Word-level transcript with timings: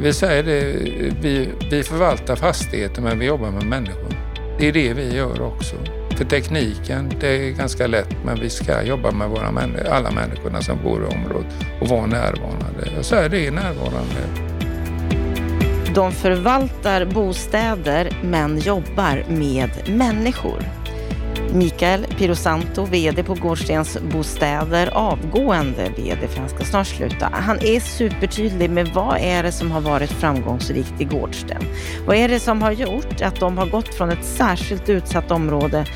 Det 0.00 0.04
vill 0.04 0.14
säga, 0.14 0.42
det, 0.42 0.76
vi, 1.20 1.48
vi 1.70 1.82
förvaltar 1.82 2.36
fastigheter 2.36 3.02
men 3.02 3.18
vi 3.18 3.26
jobbar 3.26 3.50
med 3.50 3.66
människor. 3.66 4.14
Det 4.58 4.68
är 4.68 4.72
det 4.72 4.92
vi 4.92 5.16
gör 5.16 5.42
också. 5.42 5.76
För 6.16 6.24
tekniken, 6.24 7.12
det 7.20 7.26
är 7.26 7.50
ganska 7.50 7.86
lätt 7.86 8.16
men 8.24 8.40
vi 8.40 8.50
ska 8.50 8.82
jobba 8.82 9.10
med 9.10 9.28
våra 9.28 9.52
män, 9.52 9.76
alla 9.90 10.10
människorna 10.10 10.62
som 10.62 10.78
bor 10.84 11.02
i 11.02 11.14
området 11.14 11.54
och 11.80 11.88
vara 11.88 12.06
närvarande. 12.06 12.88
Jag 12.96 13.04
säger 13.04 13.28
det, 13.28 13.46
är 13.46 13.50
närvarande. 13.50 14.20
De 15.94 16.12
förvaltar 16.12 17.04
bostäder 17.04 18.18
men 18.22 18.58
jobbar 18.58 19.24
med 19.28 19.70
människor. 19.88 20.79
Mikael 21.54 22.06
Pirosanto, 22.18 22.84
VD 22.84 23.22
på 23.22 23.34
Gårdstens 23.34 23.98
Bostäder, 24.12 24.90
avgående 24.92 25.90
VD, 25.96 26.28
för 26.28 26.40
han 26.40 26.48
ska 26.48 26.64
snart 26.64 26.86
sluta. 26.86 27.30
Han 27.32 27.58
är 27.58 27.80
supertydlig 27.80 28.70
med 28.70 28.88
vad 28.88 29.18
är 29.20 29.42
det 29.42 29.52
som 29.52 29.70
har 29.70 29.80
varit 29.80 30.10
framgångsrikt 30.10 31.00
i 31.00 31.04
Gårdsten? 31.04 31.62
Vad 32.06 32.16
är 32.16 32.28
det 32.28 32.40
som 32.40 32.62
har 32.62 32.72
gjort 32.72 33.22
att 33.22 33.40
de 33.40 33.58
har 33.58 33.66
gått 33.66 33.94
från 33.94 34.10
ett 34.10 34.24
särskilt 34.24 34.88
utsatt 34.88 35.30
område 35.30 35.86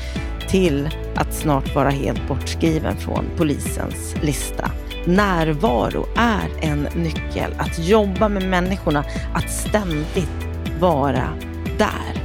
till 0.49 0.89
att 1.15 1.33
snart 1.33 1.75
vara 1.75 1.89
helt 1.89 2.27
bortskriven 2.27 2.97
från 2.97 3.25
polisens 3.37 4.15
lista? 4.21 4.71
Närvaro 5.05 6.05
är 6.15 6.67
en 6.67 6.87
nyckel. 6.95 7.53
Att 7.57 7.79
jobba 7.79 8.29
med 8.29 8.49
människorna, 8.49 9.03
att 9.33 9.51
ständigt 9.51 10.47
vara 10.79 11.29
där. 11.77 12.24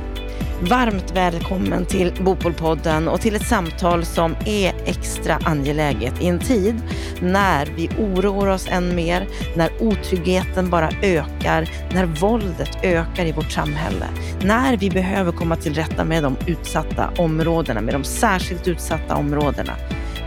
Varmt 0.69 1.16
välkommen 1.16 1.87
till 1.87 2.12
Bopolpodden 2.20 3.09
och 3.09 3.20
till 3.20 3.34
ett 3.34 3.46
samtal 3.46 4.05
som 4.05 4.37
är 4.46 4.74
extra 4.84 5.38
angeläget 5.45 6.23
i 6.23 6.27
en 6.27 6.38
tid 6.38 6.82
när 7.20 7.66
vi 7.77 7.88
oroar 7.98 8.46
oss 8.46 8.66
än 8.70 8.95
mer, 8.95 9.27
när 9.56 9.70
otryggheten 9.80 10.70
bara 10.70 10.91
ökar, 11.02 11.70
när 11.95 12.06
våldet 12.06 12.79
ökar 12.82 13.24
i 13.24 13.32
vårt 13.32 13.51
samhälle, 13.51 14.07
när 14.43 14.76
vi 14.76 14.90
behöver 14.90 15.32
komma 15.32 15.57
till 15.57 15.74
rätta 15.74 16.04
med 16.04 16.23
de 16.23 16.37
utsatta 16.46 17.10
områdena, 17.18 17.80
med 17.80 17.95
de 17.95 18.04
särskilt 18.04 18.68
utsatta 18.68 19.16
områdena. 19.16 19.73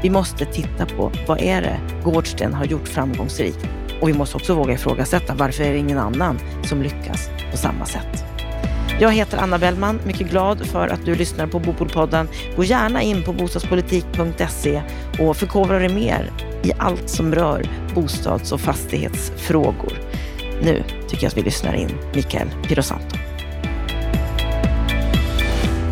Vi 0.01 0.09
måste 0.09 0.45
titta 0.45 0.85
på 0.85 1.11
vad 1.27 1.41
är 1.41 1.61
det 1.61 1.79
Gårdsten 2.03 2.53
har 2.53 2.65
gjort 2.65 2.87
framgångsrikt 2.87 3.65
och 4.01 4.09
vi 4.09 4.13
måste 4.13 4.37
också 4.37 4.55
våga 4.55 4.73
ifrågasätta 4.73 5.35
varför 5.35 5.63
är 5.63 5.71
det 5.71 5.77
ingen 5.77 5.97
annan 5.97 6.39
som 6.63 6.81
lyckas 6.81 7.29
på 7.51 7.57
samma 7.57 7.85
sätt. 7.85 8.32
Jag 8.99 9.11
heter 9.11 9.37
Anna 9.37 9.57
Bellman, 9.57 9.99
mycket 10.05 10.29
glad 10.29 10.65
för 10.65 10.87
att 10.87 11.05
du 11.05 11.15
lyssnar 11.15 11.47
på 11.47 11.59
Bopolpodden. 11.59 12.27
Gå 12.55 12.63
gärna 12.63 13.01
in 13.01 13.23
på 13.23 13.33
bostadspolitik.se 13.33 14.81
och 15.19 15.37
förkovra 15.37 15.79
dig 15.79 15.89
mer 15.89 16.31
i 16.63 16.71
allt 16.77 17.09
som 17.09 17.35
rör 17.35 17.69
bostads 17.95 18.51
och 18.51 18.61
fastighetsfrågor. 18.61 19.93
Nu 20.61 20.83
tycker 21.07 21.23
jag 21.23 21.29
att 21.31 21.37
vi 21.37 21.41
lyssnar 21.41 21.73
in 21.73 21.89
Mikael 22.15 22.49
Pirosanto. 22.67 23.17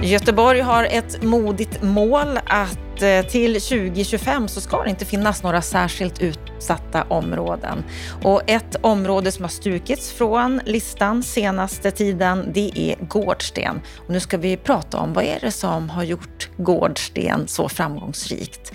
Göteborg 0.04 0.62
har 0.62 0.84
ett 0.84 1.24
modigt 1.24 1.82
mål 1.82 2.40
att 2.46 3.02
eh, 3.02 3.22
till 3.22 3.62
2025 3.62 4.48
så 4.48 4.62
ska 4.62 4.84
det 4.84 4.90
inte 4.90 5.06
finnas 5.06 5.44
några 5.44 5.62
särskilt 5.62 6.22
utsatta 6.62 7.04
områden. 7.04 7.84
Och 8.24 8.42
ett 8.48 8.76
område 8.82 9.32
som 9.32 9.44
har 9.44 9.50
strukits 9.50 10.12
från 10.12 10.62
listan 10.66 11.24
senaste 11.24 11.92
tiden, 11.92 12.52
det 12.54 12.72
är 12.76 13.06
Gårdsten. 13.06 13.82
Och 13.98 14.10
nu 14.10 14.20
ska 14.20 14.38
vi 14.38 14.58
prata 14.58 14.98
om 14.98 15.14
vad 15.14 15.24
är 15.24 15.40
det 15.40 15.52
som 15.52 15.90
har 15.90 16.04
gjort 16.04 16.50
Gårdsten 16.58 17.48
så 17.48 17.70
framgångsrikt. 17.70 18.74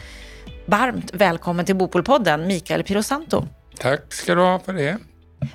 Varmt 0.66 1.14
välkommen 1.14 1.64
till 1.64 1.76
Bopolpodden, 1.76 2.46
Mikael 2.46 2.82
Pirosanto. 2.82 3.46
Tack 3.78 4.12
ska 4.12 4.34
du 4.34 4.40
ha 4.40 4.58
för 4.58 4.72
det. 4.72 4.98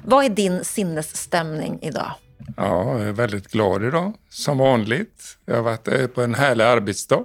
Vad 0.03 0.25
är 0.25 0.29
din 0.29 0.63
sinnesstämning 0.63 1.79
idag? 1.81 2.11
Ja, 2.57 2.97
jag 2.99 3.07
är 3.07 3.11
väldigt 3.11 3.47
glad 3.47 3.83
idag, 3.83 4.13
som 4.29 4.57
vanligt. 4.57 5.37
Jag 5.45 5.55
har 5.55 5.63
varit 5.63 5.87
eh, 5.87 6.07
på 6.07 6.21
en 6.21 6.36
härlig 6.36 6.64
arbetsdag. 6.64 7.23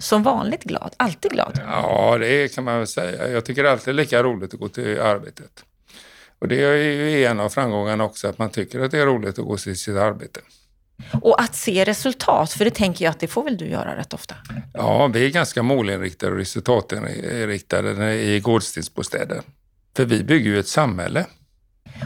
Som 0.00 0.22
vanligt 0.22 0.64
glad? 0.64 0.94
Alltid 0.96 1.30
glad? 1.30 1.60
Ja, 1.66 2.18
det 2.18 2.54
kan 2.54 2.64
man 2.64 2.78
väl 2.78 2.86
säga. 2.86 3.28
Jag 3.28 3.44
tycker 3.44 3.62
det 3.62 3.68
är 3.68 3.72
alltid 3.72 3.94
lika 3.94 4.22
roligt 4.22 4.54
att 4.54 4.60
gå 4.60 4.68
till 4.68 5.00
arbetet. 5.00 5.64
Och 6.38 6.48
det 6.48 6.64
är 6.64 6.74
ju 6.76 7.24
en 7.24 7.40
av 7.40 7.48
framgångarna 7.48 8.04
också, 8.04 8.28
att 8.28 8.38
man 8.38 8.50
tycker 8.50 8.80
att 8.80 8.90
det 8.90 8.98
är 8.98 9.06
roligt 9.06 9.38
att 9.38 9.44
gå 9.44 9.56
till 9.56 9.78
sitt 9.78 9.96
arbete. 9.96 10.40
Och 11.22 11.40
att 11.40 11.54
se 11.54 11.84
resultat, 11.84 12.52
för 12.52 12.64
det 12.64 12.70
tänker 12.70 13.04
jag 13.04 13.10
att 13.10 13.20
det 13.20 13.26
får 13.26 13.44
väl 13.44 13.56
du 13.56 13.66
göra 13.66 13.96
rätt 13.96 14.14
ofta? 14.14 14.34
Ja, 14.74 15.06
vi 15.06 15.26
är 15.26 15.30
ganska 15.30 15.62
målinriktade 15.62 16.32
och 16.32 16.38
resultatinriktade 16.38 18.14
i 18.14 18.40
Gårdstensbostäder. 18.40 19.40
För 19.96 20.04
vi 20.04 20.24
bygger 20.24 20.50
ju 20.50 20.58
ett 20.58 20.68
samhälle. 20.68 21.26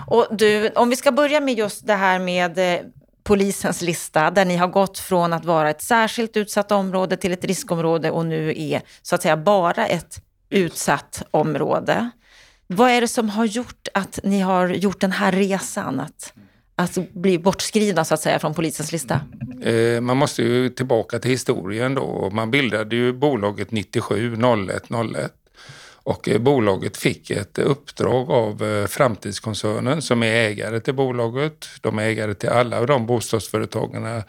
Och 0.07 0.27
du, 0.31 0.69
om 0.69 0.91
vi 0.91 0.97
ska 0.97 1.13
börja 1.13 1.41
med 1.41 1.59
just 1.59 1.87
det 1.87 1.95
här 1.95 2.19
med 2.19 2.59
eh, 2.59 2.81
polisens 3.25 3.83
lista, 3.83 4.31
där 4.31 4.45
ni 4.45 4.57
har 4.57 4.69
gått 4.69 4.99
från 4.99 5.33
att 5.33 5.45
vara 5.45 5.71
ett 5.71 5.83
särskilt 5.83 6.37
utsatt 6.37 6.73
område 6.73 7.17
till 7.17 7.33
ett 7.33 7.45
riskområde 7.45 8.11
och 8.11 8.27
nu 8.27 8.55
är 8.57 8.83
så 9.03 9.15
att 9.15 9.23
säga 9.23 9.37
bara 9.37 9.87
ett 9.87 10.23
utsatt 10.51 11.23
område. 11.31 12.11
Vad 12.67 12.91
är 12.91 13.01
det 13.01 13.09
som 13.09 13.29
har 13.29 13.45
gjort 13.45 13.89
att 13.95 14.19
ni 14.25 14.41
har 14.41 14.69
gjort 14.69 15.01
den 15.01 15.13
här 15.13 15.33
resan? 15.33 16.01
Att, 16.01 16.33
att 16.77 17.13
bli 17.13 17.39
bortskrivna 17.39 18.05
så 18.05 18.15
att 18.15 18.21
säga 18.21 18.39
från 18.39 18.55
polisens 18.55 18.93
lista? 18.93 19.21
Eh, 19.63 20.01
man 20.01 20.17
måste 20.17 20.43
ju 20.43 20.69
tillbaka 20.69 21.19
till 21.19 21.31
historien 21.31 21.95
då. 21.95 22.31
Man 22.33 22.51
bildade 22.51 22.97
ju 22.97 23.13
bolaget 23.13 23.71
97, 23.71 24.37
01, 24.37 24.83
01. 25.17 25.33
Och 26.05 26.29
eh, 26.29 26.39
bolaget 26.39 26.97
fick 26.97 27.31
ett 27.31 27.59
uppdrag 27.59 28.31
av 28.31 28.65
eh, 28.65 28.87
Framtidskoncernen 28.87 30.03
som 30.03 30.23
är 30.23 30.27
ägare 30.27 30.81
till 30.81 30.95
bolaget. 30.95 31.69
De 31.81 31.99
är 31.99 32.03
ägare 32.03 32.35
till 32.35 32.49
alla 32.49 32.87
de 32.87 33.07
bostadsföretagen 33.07 34.23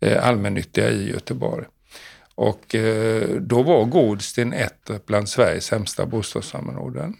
eh, 0.00 0.28
allmännyttiga 0.28 0.90
i 0.90 1.10
Göteborg. 1.10 1.66
Och 2.34 2.76
då 3.40 3.62
var 3.62 3.84
Gårdsten 3.84 4.52
ett 4.52 4.90
bland 5.06 5.28
Sveriges 5.28 5.64
sämsta 5.64 6.06
bostadsområden. 6.06 7.16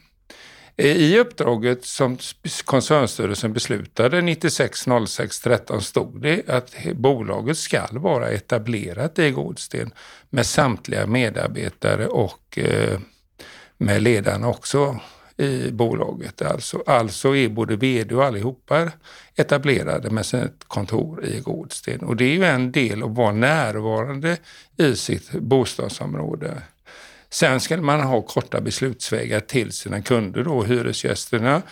I 0.77 1.19
uppdraget 1.19 1.85
som 1.85 2.19
koncernstyrelsen 2.65 3.53
beslutade 3.53 4.21
960613 4.21 5.83
stod 5.83 6.23
det 6.23 6.49
att 6.49 6.75
bolaget 6.95 7.59
ska 7.59 7.87
vara 7.91 8.31
etablerat 8.31 9.19
i 9.19 9.31
Gårdsten 9.31 9.91
med 10.31 10.47
samtliga 10.47 11.07
medarbetare 11.07 12.07
och 12.07 12.59
med 13.81 14.03
ledarna 14.03 14.49
också 14.49 15.01
i 15.37 15.71
bolaget. 15.71 16.43
Alltså, 16.43 16.83
alltså 16.87 17.37
är 17.37 17.49
både 17.49 17.77
vd 17.77 18.15
och 18.15 18.25
allihopa 18.25 18.93
etablerade 19.37 20.11
med 20.11 20.27
sitt 20.27 20.65
kontor 20.67 21.25
i 21.25 21.41
Gårdsten. 21.41 22.01
Och 22.01 22.17
det 22.17 22.25
är 22.25 22.35
ju 22.35 22.45
en 22.45 22.73
del 22.73 23.03
att 23.03 23.11
vara 23.11 23.33
närvarande 23.33 24.37
i 24.77 24.97
sitt 24.97 25.33
bostadsområde. 25.33 26.63
Sen 27.31 27.61
ska 27.61 27.77
man 27.77 28.01
ha 28.01 28.23
korta 28.23 28.61
beslutsvägar 28.61 29.41
till 29.41 29.73
sina 29.73 30.03
kunder, 30.03 30.45
då, 30.45 30.63
hyresgästerna, 30.63 31.63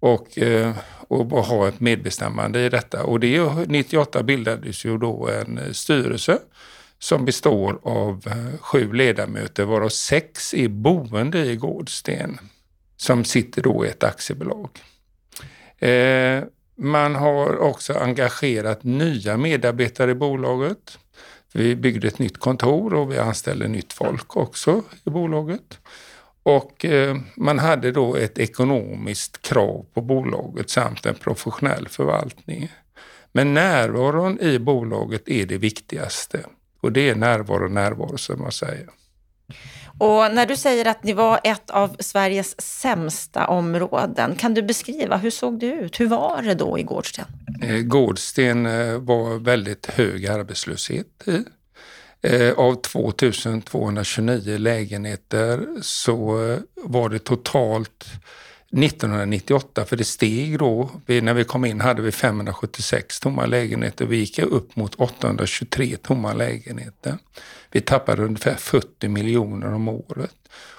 och, 0.00 0.38
eh, 0.38 0.72
och 1.08 1.26
ha 1.26 1.68
ett 1.68 1.80
medbestämmande 1.80 2.60
i 2.60 2.68
detta. 2.68 3.04
Och 3.04 3.20
det 3.20 3.66
98 3.66 4.22
bildades 4.22 4.84
ju 4.84 4.98
då 4.98 5.28
en 5.28 5.74
styrelse 5.74 6.38
som 6.98 7.24
består 7.24 7.80
av 7.82 8.22
eh, 8.26 8.58
sju 8.60 8.92
ledamöter 8.92 9.64
varav 9.64 9.88
sex 9.88 10.54
är 10.54 10.68
boende 10.68 11.38
i 11.38 11.56
Gårdsten 11.56 12.38
som 12.96 13.24
sitter 13.24 13.62
då 13.62 13.86
i 13.86 13.88
ett 13.88 14.04
aktiebolag. 14.04 14.68
Eh, 15.78 16.44
man 16.78 17.14
har 17.14 17.58
också 17.58 17.94
engagerat 17.94 18.84
nya 18.84 19.36
medarbetare 19.36 20.10
i 20.10 20.14
bolaget. 20.14 20.98
Vi 21.52 21.76
byggde 21.76 22.08
ett 22.08 22.18
nytt 22.18 22.38
kontor 22.38 22.94
och 22.94 23.12
vi 23.12 23.18
anställde 23.18 23.68
nytt 23.68 23.92
folk 23.92 24.36
också 24.36 24.82
i 25.04 25.10
bolaget. 25.10 25.78
Och 26.42 26.84
eh, 26.84 27.16
man 27.36 27.58
hade 27.58 27.92
då 27.92 28.16
ett 28.16 28.38
ekonomiskt 28.38 29.42
krav 29.42 29.86
på 29.94 30.00
bolaget 30.00 30.70
samt 30.70 31.06
en 31.06 31.14
professionell 31.14 31.88
förvaltning. 31.88 32.72
Men 33.32 33.54
närvaron 33.54 34.40
i 34.40 34.58
bolaget 34.58 35.28
är 35.28 35.46
det 35.46 35.58
viktigaste. 35.58 36.44
Och 36.86 36.92
det 36.92 37.08
är 37.08 37.14
närvaro, 37.14 37.68
närvaro 37.68 38.18
som 38.18 38.42
man 38.42 38.52
säger. 38.52 38.86
Och 39.98 40.34
när 40.34 40.46
du 40.46 40.56
säger 40.56 40.84
att 40.88 41.04
ni 41.04 41.12
var 41.12 41.40
ett 41.44 41.70
av 41.70 41.96
Sveriges 41.98 42.60
sämsta 42.60 43.46
områden, 43.46 44.34
kan 44.34 44.54
du 44.54 44.62
beskriva 44.62 45.16
hur 45.16 45.30
såg 45.30 45.58
det 45.60 45.66
ut? 45.66 46.00
Hur 46.00 46.06
var 46.06 46.42
det 46.42 46.54
då 46.54 46.78
i 46.78 46.82
Gårdsten? 46.82 47.24
Eh, 47.62 47.76
Gårdsten 47.76 48.66
eh, 48.66 48.98
var 48.98 49.38
väldigt 49.38 49.86
hög 49.86 50.26
arbetslöshet 50.26 51.06
i. 51.26 51.44
Eh, 52.22 52.52
av 52.52 52.74
2229 52.74 54.58
lägenheter 54.58 55.66
så 55.82 56.36
var 56.74 57.08
det 57.08 57.18
totalt 57.18 58.06
1998, 58.72 59.84
för 59.84 59.96
det 59.96 60.04
steg 60.04 60.58
då. 60.58 60.90
Vi, 61.06 61.20
när 61.20 61.34
vi 61.34 61.44
kom 61.44 61.64
in 61.64 61.80
hade 61.80 62.02
vi 62.02 62.12
576 62.12 63.20
tomma 63.20 63.46
lägenheter. 63.46 64.06
Vi 64.06 64.16
gick 64.16 64.38
upp 64.38 64.76
mot 64.76 64.94
823 64.94 65.96
tomma 65.96 66.32
lägenheter. 66.32 67.18
Vi 67.70 67.80
tappade 67.80 68.22
ungefär 68.22 68.54
40 68.54 69.08
miljoner 69.08 69.74
om 69.74 69.88
året. 69.88 70.34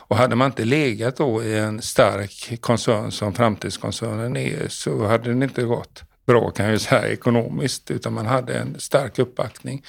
Och 0.10 0.18
hade 0.18 0.36
man 0.36 0.45
inte 0.45 0.66
legat 0.66 1.18
då 1.18 1.44
i 1.44 1.57
en 1.57 1.81
stark 1.81 2.62
koncern 2.62 3.12
som 3.12 3.34
Framtidskoncernen 3.34 4.38
är 4.38 4.68
så 4.68 5.06
hade 5.06 5.34
det 5.34 5.44
inte 5.44 5.63
gått. 5.63 6.04
bra 6.25 6.51
kan 6.51 6.66
jag 6.66 6.81
säga 6.81 7.07
ekonomiskt, 7.07 7.92
utan 7.92 8.13
man 8.13 8.25
hade 8.25 8.54
en 8.54 8.80
stark 8.80 9.19
uppbackning 9.19 9.84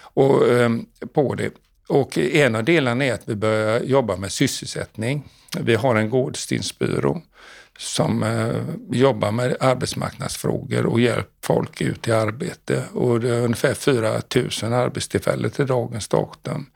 och, 0.00 0.48
eh, 0.48 0.70
på 1.12 1.34
det. 1.34 1.52
Och 1.88 2.18
en 2.18 2.54
av 2.54 2.64
delarna 2.64 3.04
är 3.04 3.14
att 3.14 3.28
vi 3.28 3.34
börjar 3.34 3.80
jobba 3.80 4.16
med 4.16 4.32
sysselsättning. 4.32 5.28
Vi 5.60 5.74
har 5.74 5.96
en 5.96 6.10
gårdstinsbyrå 6.10 7.22
som 7.78 8.22
eh, 8.22 8.96
jobbar 8.98 9.32
med 9.32 9.56
arbetsmarknadsfrågor 9.60 10.86
och 10.86 11.00
hjälper 11.00 11.30
folk 11.42 11.80
ut 11.80 12.08
i 12.08 12.12
arbete. 12.12 12.84
Och 12.92 13.20
det 13.20 13.34
är 13.34 13.42
ungefär 13.42 13.74
4 13.74 14.10
000 14.62 14.72
arbetstillfällen 14.72 15.50
till 15.50 15.66
dagens 15.66 16.08
datum. 16.08 16.66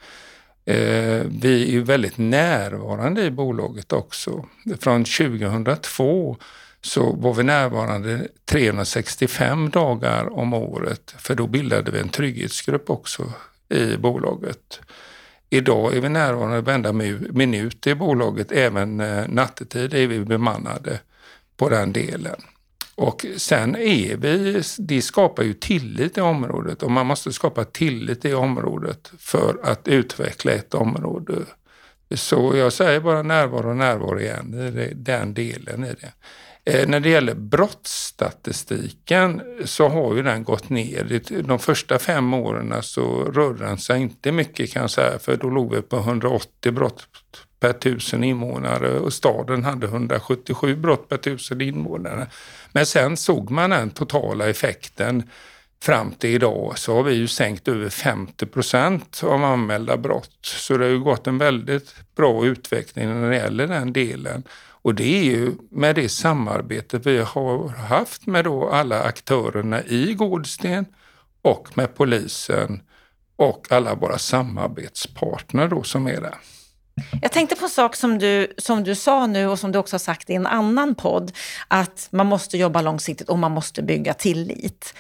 Eh, 0.64 1.22
vi 1.28 1.76
är 1.76 1.80
väldigt 1.80 2.18
närvarande 2.18 3.22
i 3.22 3.30
bolaget 3.30 3.92
också. 3.92 4.44
Från 4.80 5.04
2002 5.04 6.36
så 6.80 7.12
var 7.12 7.34
vi 7.34 7.42
närvarande 7.42 8.28
365 8.44 9.70
dagar 9.70 10.38
om 10.38 10.54
året, 10.54 11.14
för 11.18 11.34
då 11.34 11.46
bildade 11.46 11.90
vi 11.90 11.98
en 11.98 12.08
trygghetsgrupp 12.08 12.90
också 12.90 13.32
i 13.72 13.96
bolaget. 13.96 14.80
Idag 15.50 15.96
är 15.96 16.00
vi 16.00 16.08
närvarande 16.08 16.60
varenda 16.60 16.92
minut 17.32 17.86
i 17.86 17.94
bolaget, 17.94 18.52
även 18.52 19.00
eh, 19.00 19.28
nattetid 19.28 19.94
är 19.94 20.06
vi 20.06 20.20
bemannade 20.20 21.00
på 21.56 21.68
den 21.68 21.92
delen. 21.92 22.40
Och 22.94 23.26
sen 23.36 23.76
är 23.76 24.16
vi, 24.16 24.62
det 24.78 25.02
skapar 25.02 25.42
ju 25.42 25.54
tillit 25.54 26.18
i 26.18 26.20
området 26.20 26.82
och 26.82 26.90
man 26.90 27.06
måste 27.06 27.32
skapa 27.32 27.64
tillit 27.64 28.24
i 28.24 28.34
området 28.34 29.12
för 29.18 29.56
att 29.62 29.88
utveckla 29.88 30.52
ett 30.52 30.74
område. 30.74 31.34
Så 32.14 32.56
jag 32.56 32.72
säger 32.72 33.00
bara 33.00 33.22
närvaro 33.22 33.70
och 33.70 33.76
närvaro 33.76 34.20
igen, 34.20 34.90
den 34.94 35.34
delen 35.34 35.84
i 35.84 35.94
det. 36.00 36.12
Eh, 36.64 36.88
när 36.88 37.00
det 37.00 37.08
gäller 37.08 37.34
brottsstatistiken 37.34 39.42
så 39.64 39.88
har 39.88 40.14
ju 40.14 40.22
den 40.22 40.44
gått 40.44 40.68
ner. 40.68 41.20
De 41.42 41.58
första 41.58 41.98
fem 41.98 42.34
åren 42.34 42.82
så 42.82 43.24
rörde 43.24 43.64
den 43.64 43.78
sig 43.78 44.00
inte 44.00 44.32
mycket 44.32 44.72
kan 44.72 44.82
jag 44.82 44.90
säga, 44.90 45.18
för 45.18 45.36
då 45.36 45.50
låg 45.50 45.74
vi 45.74 45.82
på 45.82 45.96
180 45.96 46.72
brott 46.72 47.06
per 47.60 47.72
tusen 47.72 48.24
invånare 48.24 48.98
och 48.98 49.12
staden 49.12 49.64
hade 49.64 49.86
177 49.86 50.76
brott 50.76 51.08
per 51.08 51.16
tusen 51.16 51.60
invånare. 51.60 52.26
Men 52.72 52.86
sen 52.86 53.16
såg 53.16 53.50
man 53.50 53.70
den 53.70 53.90
totala 53.90 54.48
effekten 54.48 55.22
fram 55.82 56.12
till 56.12 56.30
idag 56.30 56.78
så 56.78 56.94
har 56.94 57.02
vi 57.02 57.14
ju 57.14 57.28
sänkt 57.28 57.68
över 57.68 57.88
50 57.88 58.46
procent 58.46 59.20
av 59.24 59.44
anmälda 59.44 59.96
brott. 59.96 60.38
Så 60.42 60.76
det 60.76 60.84
har 60.84 60.90
ju 60.90 61.00
gått 61.00 61.26
en 61.26 61.38
väldigt 61.38 61.94
bra 62.16 62.46
utveckling 62.46 63.08
när 63.08 63.30
det 63.30 63.36
gäller 63.36 63.66
den 63.66 63.92
delen. 63.92 64.42
Och 64.82 64.94
det 64.94 65.18
är 65.18 65.22
ju 65.22 65.52
med 65.70 65.94
det 65.94 66.08
samarbete 66.08 66.98
vi 66.98 67.18
har 67.18 67.68
haft 67.68 68.26
med 68.26 68.44
då 68.44 68.68
alla 68.68 69.02
aktörerna 69.02 69.82
i 69.82 70.14
Gårdsten 70.14 70.86
och 71.42 71.68
med 71.74 71.94
polisen 71.94 72.82
och 73.36 73.66
alla 73.72 73.94
våra 73.94 74.18
samarbetspartner 74.18 75.68
då 75.68 75.82
som 75.82 76.06
är 76.06 76.20
där. 76.20 76.34
Jag 77.22 77.32
tänkte 77.32 77.56
på 77.56 77.64
en 77.64 77.70
sak 77.70 77.96
som 77.96 78.18
du, 78.18 78.54
som 78.58 78.84
du 78.84 78.94
sa 78.94 79.26
nu 79.26 79.46
och 79.46 79.58
som 79.58 79.72
du 79.72 79.78
också 79.78 79.94
har 79.94 79.98
sagt 79.98 80.30
i 80.30 80.34
en 80.34 80.46
annan 80.46 80.94
podd, 80.94 81.32
att 81.68 82.08
man 82.10 82.26
måste 82.26 82.58
jobba 82.58 82.80
långsiktigt 82.82 83.28
och 83.28 83.38
man 83.38 83.52
måste 83.52 83.82
bygga 83.82 84.14
tillit. 84.14 84.94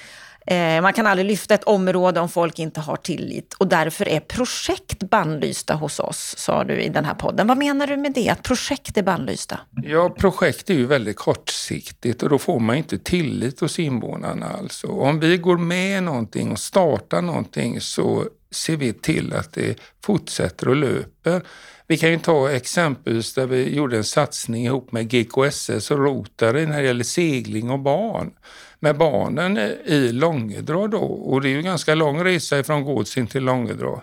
Eh, 0.46 0.82
man 0.82 0.92
kan 0.92 1.06
aldrig 1.06 1.26
lyfta 1.26 1.54
ett 1.54 1.64
område 1.64 2.20
om 2.20 2.28
folk 2.28 2.58
inte 2.58 2.80
har 2.80 2.96
tillit 2.96 3.54
och 3.54 3.68
därför 3.68 4.08
är 4.08 4.20
projekt 4.20 5.02
bannlysta 5.02 5.74
hos 5.74 6.00
oss, 6.00 6.34
sa 6.38 6.64
du 6.64 6.80
i 6.80 6.88
den 6.88 7.04
här 7.04 7.14
podden. 7.14 7.46
Vad 7.46 7.58
menar 7.58 7.86
du 7.86 7.96
med 7.96 8.12
det, 8.12 8.28
att 8.28 8.42
projekt 8.42 8.96
är 8.96 9.02
bannlysta? 9.02 9.60
Ja, 9.82 10.10
projekt 10.10 10.70
är 10.70 10.74
ju 10.74 10.86
väldigt 10.86 11.16
kortsiktigt 11.16 12.22
och 12.22 12.28
då 12.28 12.38
får 12.38 12.60
man 12.60 12.76
inte 12.76 12.98
tillit 12.98 13.60
hos 13.60 13.78
invånarna. 13.78 14.46
Alltså. 14.46 14.86
Om 14.86 15.20
vi 15.20 15.36
går 15.36 15.56
med 15.56 16.02
någonting 16.02 16.52
och 16.52 16.58
startar 16.58 17.22
någonting 17.22 17.80
så 17.80 18.24
ser 18.50 18.76
vi 18.76 18.92
till 18.92 19.32
att 19.32 19.52
det 19.52 19.78
fortsätter 20.04 20.68
och 20.68 20.76
löper. 20.76 21.42
Vi 21.86 21.98
kan 21.98 22.10
ju 22.10 22.18
ta 22.18 22.50
exempelvis 22.50 23.34
där 23.34 23.46
vi 23.46 23.74
gjorde 23.74 23.96
en 23.96 24.04
satsning 24.04 24.64
ihop 24.64 24.92
med 24.92 25.08
GKSS 25.10 25.90
och 25.90 25.98
Rotary 25.98 26.66
när 26.66 26.80
det 26.82 26.86
gäller 26.86 27.04
segling 27.04 27.70
och 27.70 27.78
barn 27.78 28.30
med 28.82 28.96
barnen 28.96 29.58
i 29.84 30.12
Långedra 30.12 30.86
då 30.86 30.98
och 31.02 31.40
det 31.40 31.48
är 31.48 31.50
ju 31.50 31.62
ganska 31.62 31.94
lång 31.94 32.24
resa 32.24 32.64
från 32.64 32.84
Gårdsten 32.84 33.26
till 33.26 33.44
Långedra. 33.44 34.00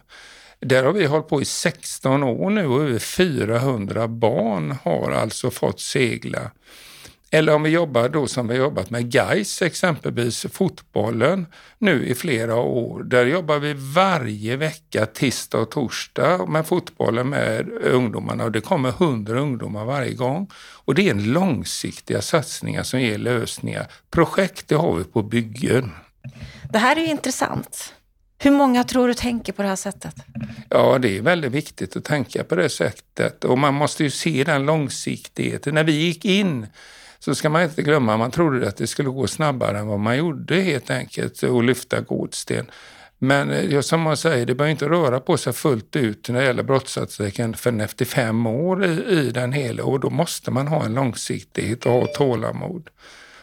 Där 0.60 0.84
har 0.84 0.94
vi 0.94 1.06
hållit 1.06 1.28
på 1.28 1.42
i 1.42 1.46
16 1.46 2.24
år 2.24 2.50
nu 2.50 2.68
och 2.68 2.82
över 2.82 3.00
400 3.00 4.08
barn 4.08 4.76
har 4.84 5.12
alltså 5.12 5.52
fått 5.52 5.80
segla 5.80 6.52
eller 7.32 7.56
om 7.56 7.64
vi 7.64 7.70
jobbar 7.70 8.10
då 8.10 8.28
som 8.28 8.48
vi 8.48 8.56
jobbat 8.56 8.90
med 8.90 9.12
guys 9.12 9.62
exempelvis 9.62 10.46
fotbollen 10.52 11.46
nu 11.78 12.06
i 12.06 12.16
flera 12.16 12.56
år. 12.56 13.04
Där 13.04 13.26
jobbar 13.26 13.60
vi 13.60 13.74
varje 13.74 14.56
vecka, 14.56 15.06
tisdag 15.06 15.58
och 15.58 15.72
torsdag 15.72 16.46
med 16.46 16.68
fotbollen 16.68 17.30
med 17.30 17.70
ungdomarna 17.84 18.44
och 18.44 18.52
det 18.52 18.62
kommer 18.62 18.92
hundra 18.92 19.40
ungdomar 19.40 19.86
varje 19.86 20.14
gång. 20.14 20.52
Och 20.86 20.96
det 20.96 21.08
är 21.08 21.12
en 21.12 21.34
långsiktiga 21.34 22.22
satsningar 22.22 22.84
som 22.84 23.02
ger 23.02 23.18
lösningar. 23.18 23.88
Projekt 24.12 24.68
det 24.68 24.76
har 24.76 24.96
vi 24.96 25.04
på 25.04 25.24
byggen. 25.24 25.92
Det 26.72 26.80
här 26.80 26.96
är 26.96 27.02
ju 27.02 27.08
intressant. 27.08 27.94
Hur 28.42 28.52
många 28.52 28.84
tror 28.84 29.08
du 29.08 29.14
tänker 29.14 29.54
på 29.54 29.62
det 29.62 29.68
här 29.68 29.76
sättet? 29.76 30.16
Ja, 30.70 30.98
det 31.00 31.18
är 31.18 31.22
väldigt 31.22 31.52
viktigt 31.52 31.96
att 31.96 32.04
tänka 32.04 32.44
på 32.44 32.56
det 32.56 32.70
sättet 32.70 33.44
och 33.44 33.58
man 33.58 33.74
måste 33.74 34.04
ju 34.04 34.10
se 34.10 34.44
den 34.44 34.66
långsiktigheten. 34.66 35.76
När 35.76 35.84
vi 35.84 35.92
gick 35.92 36.26
in 36.26 36.68
så 37.20 37.36
ska 37.36 37.50
man 37.50 37.64
inte 37.64 37.82
glömma, 37.82 38.18
man 38.18 38.32
trodde 38.32 38.68
att 38.68 38.78
det 38.78 38.88
skulle 38.88 39.10
gå 39.10 39.28
snabbare 39.28 39.80
än 39.80 39.88
vad 39.88 40.00
man 40.00 40.18
gjorde 40.18 40.56
helt 40.56 40.90
enkelt 40.90 41.44
att 41.44 41.66
lyfta 41.66 42.02
godsten. 42.02 42.72
Men 43.18 43.50
eh, 43.50 43.82
som 43.82 44.02
man 44.02 44.18
säger, 44.18 44.46
det 44.46 44.56
bör 44.56 44.68
inte 44.68 44.90
röra 44.90 45.20
på 45.20 45.38
sig 45.38 45.54
fullt 45.54 45.96
ut 45.96 46.30
när 46.30 46.40
det 46.40 46.46
gäller 46.46 46.64
brottsstatistiken 46.64 47.54
förrän 47.54 47.82
efter 47.82 48.06
fem 48.06 48.48
år 48.48 48.86
i, 48.86 49.20
i 49.20 49.32
den 49.32 49.54
hela 49.54 49.84
och 49.84 50.00
då 50.00 50.10
måste 50.10 50.52
man 50.52 50.68
ha 50.68 50.86
en 50.86 50.94
långsiktighet 50.94 51.86
och 51.86 51.92
ha 51.92 52.06
tålamod. 52.06 52.90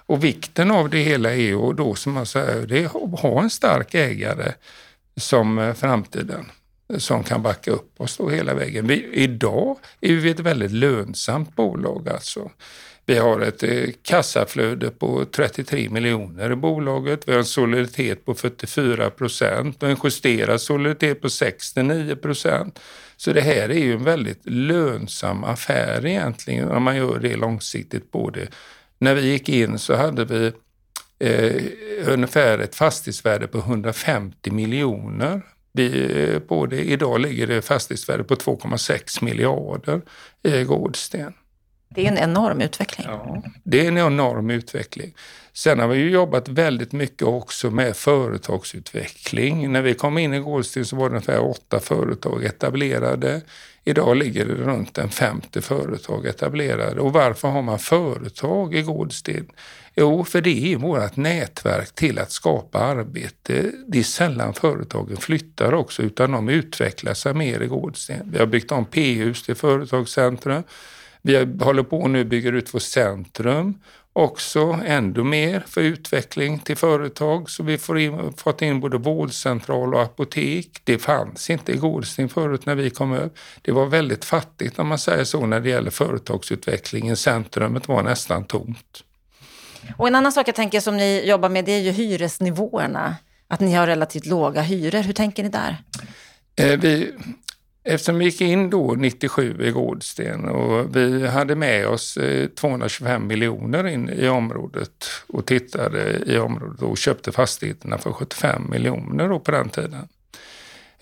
Och 0.07 0.25
vikten 0.25 0.71
av 0.71 0.91
det 0.91 0.99
hela 0.99 1.31
är 1.31 1.37
ju 1.37 1.73
då 1.73 1.95
som 1.95 2.13
man 2.13 2.27
säger, 2.27 2.67
det 2.67 2.79
är 2.79 2.87
att 2.87 3.21
ha 3.21 3.43
en 3.43 3.51
stark 3.51 3.95
ägare 3.95 4.53
som 5.17 5.59
eh, 5.59 5.75
framtiden 5.75 6.51
som 6.99 7.25
kan 7.25 7.43
backa 7.43 7.71
upp 7.71 8.01
oss 8.01 8.17
då 8.17 8.29
hela 8.29 8.55
vägen. 8.55 8.87
Vi, 8.87 9.09
idag 9.13 9.79
är 10.01 10.15
vi 10.15 10.31
ett 10.31 10.41
väldigt 10.41 10.73
lönsamt 10.73 11.57
bolag 11.57 12.09
alltså. 12.09 12.51
Vi 13.09 13.19
har 13.19 13.41
ett 13.41 13.63
eh, 13.63 13.91
kassaflöde 14.03 14.91
på 14.91 15.25
33 15.25 15.89
miljoner 15.91 16.53
i 16.53 16.57
bolaget. 16.57 17.29
Vi 17.29 17.33
har 17.33 17.39
en 17.39 17.45
soliditet 17.45 18.25
på 18.25 18.35
44 18.35 19.11
procent 19.11 19.83
och 19.83 19.89
en 19.89 19.97
justerad 20.05 20.61
soliditet 20.61 21.21
på 21.21 21.31
69 21.31 22.17
procent. 22.17 22.79
Så 23.17 23.33
det 23.33 23.41
här 23.41 23.69
är 23.69 23.79
ju 23.79 23.93
en 23.93 24.05
väldigt 24.05 24.41
lönsam 24.45 25.45
affär 25.45 26.07
egentligen 26.07 26.71
om 26.71 26.83
man 26.83 26.97
gör 26.97 27.19
det 27.19 27.37
långsiktigt. 27.37 28.13
Både. 28.13 28.49
När 28.99 29.15
vi 29.15 29.31
gick 29.31 29.49
in 29.49 29.79
så 29.79 29.95
hade 29.95 30.25
vi 30.25 30.53
eh, 31.19 31.63
ungefär 32.13 32.59
ett 32.59 32.75
fastighetsvärde 32.75 33.47
på 33.47 33.59
150 33.59 34.51
miljoner. 34.51 35.43
Vi, 35.73 36.13
eh, 36.23 36.39
på 36.39 36.67
det. 36.67 36.81
Idag 36.81 37.21
ligger 37.21 37.47
det 37.47 37.63
fastighetsvärde 37.63 38.25
på 38.25 38.35
2,6 38.35 39.25
miljarder 39.25 40.01
i 40.43 40.65
Gårdsten. 40.65 41.33
Det 41.89 42.07
är 42.07 42.09
en 42.09 42.19
enorm 42.19 42.61
utveckling. 42.61 43.07
Ja, 43.11 43.43
det 43.63 43.85
är 43.85 43.89
en 43.89 43.99
enorm 43.99 44.51
utveckling. 44.51 45.15
Sen 45.53 45.81
har 45.81 45.89
vi 45.89 45.99
ju 45.99 46.11
jobbat 46.11 46.49
väldigt 46.49 46.93
mycket 46.93 47.23
också 47.23 47.71
med 47.71 47.97
företagsutveckling. 47.97 49.73
När 49.73 49.83
vi 49.83 49.95
kom 49.95 50.19
in 50.19 50.35
i 50.35 50.39
Gårdsten 50.39 50.85
så 50.85 50.97
var 50.97 51.05
det 51.05 51.15
ungefär 51.15 51.51
åtta 51.51 51.81
företag 51.81 52.45
etablerade. 52.45 53.41
Idag 53.85 54.17
ligger 54.17 54.47
det 54.47 54.55
runt 54.55 54.99
en 54.99 55.11
50 55.11 55.61
företag 55.61 56.27
etablerade. 56.27 57.01
Och 57.01 57.13
varför 57.13 57.49
har 57.49 57.63
man 57.63 57.79
företag 57.79 58.75
i 58.75 58.83
Gårdsten? 58.83 59.47
Jo, 59.95 60.25
för 60.25 60.41
det 60.41 60.73
är 60.73 60.77
vårt 60.77 61.17
nätverk 61.17 61.95
till 61.95 62.19
att 62.19 62.33
skapa 62.33 62.79
arbete. 62.79 63.73
Det 63.87 63.99
är 63.99 64.03
sällan 64.03 64.55
företagen 64.55 65.17
flyttar 65.17 65.75
också, 65.75 66.03
utan 66.03 66.33
de 66.33 66.49
utvecklar 66.49 67.15
sig 67.15 67.35
mer 67.35 67.61
i 67.61 67.67
Gårdsten. 67.67 68.31
Vi 68.33 68.39
har 68.39 68.47
byggt 68.47 68.73
om 68.73 68.85
P-hus 68.85 69.43
till 69.43 69.55
företagscentrum. 69.55 70.63
Vi 71.27 71.65
håller 71.65 71.83
på 71.83 72.09
nu 72.09 72.25
bygger 72.25 72.53
ut 72.53 72.75
vårt 72.75 72.83
centrum 72.83 73.75
också 74.13 74.79
ännu 74.87 75.25
mer 75.25 75.65
för 75.67 75.81
utveckling 75.81 76.59
till 76.59 76.77
företag. 76.77 77.51
Så 77.51 77.63
vi 77.63 77.79
får 77.79 77.99
in, 77.99 78.33
fått 78.37 78.63
in 78.63 78.81
både 78.81 78.99
vårdcentral 78.99 79.95
och 79.95 80.03
apotek. 80.03 80.71
Det 80.85 80.99
fanns 80.99 81.51
inte 81.51 81.73
i 81.73 81.77
Gårdsten 81.77 82.29
förut 82.29 82.67
när 82.67 82.75
vi 82.75 82.91
kom 82.91 83.13
över. 83.13 83.31
Det 83.63 83.73
var 83.73 83.87
väldigt 83.87 84.25
fattigt 84.25 84.79
om 84.79 84.89
man 84.89 84.99
säger 84.99 85.25
så 85.25 85.47
när 85.47 85.61
det 85.61 85.69
gäller 85.69 85.91
företagsutvecklingen. 85.91 87.17
Centrumet 87.17 87.89
var 87.89 88.03
nästan 88.03 88.45
tomt. 88.45 89.05
Och 89.97 90.09
en 90.09 90.15
annan 90.15 90.33
sak 90.33 90.49
jag 90.49 90.55
tänker 90.55 90.81
som 90.81 90.97
ni 90.97 91.29
jobbar 91.29 91.49
med 91.49 91.65
det 91.65 91.73
är 91.73 91.81
ju 91.81 91.91
hyresnivåerna. 91.91 93.17
Att 93.49 93.61
ni 93.61 93.75
har 93.75 93.87
relativt 93.87 94.27
låga 94.27 94.63
hyror. 94.63 95.03
Hur 95.03 95.13
tänker 95.13 95.43
ni 95.43 95.49
där? 95.49 95.77
Eh, 96.57 96.81
vi, 96.81 97.13
Eftersom 97.89 98.19
vi 98.19 98.25
gick 98.25 98.41
in 98.41 98.71
då 98.71 98.95
97 98.95 99.57
i 99.67 99.71
Gårdsten 99.71 100.45
och 100.45 100.97
vi 100.97 101.27
hade 101.27 101.57
med 101.57 101.89
oss 101.89 102.17
eh, 102.17 102.49
225 102.49 103.27
miljoner 103.27 103.87
in 103.87 104.09
i 104.09 104.29
området 104.29 105.07
och 105.27 105.47
tittade 105.47 106.23
i 106.27 106.39
området 106.39 106.83
och 106.83 106.99
köpte 106.99 107.33
fastigheterna 107.33 107.99
för 107.99 108.13
75 108.13 108.71
miljoner 108.71 109.39
på 109.39 109.51
den 109.51 109.69
tiden. 109.69 110.09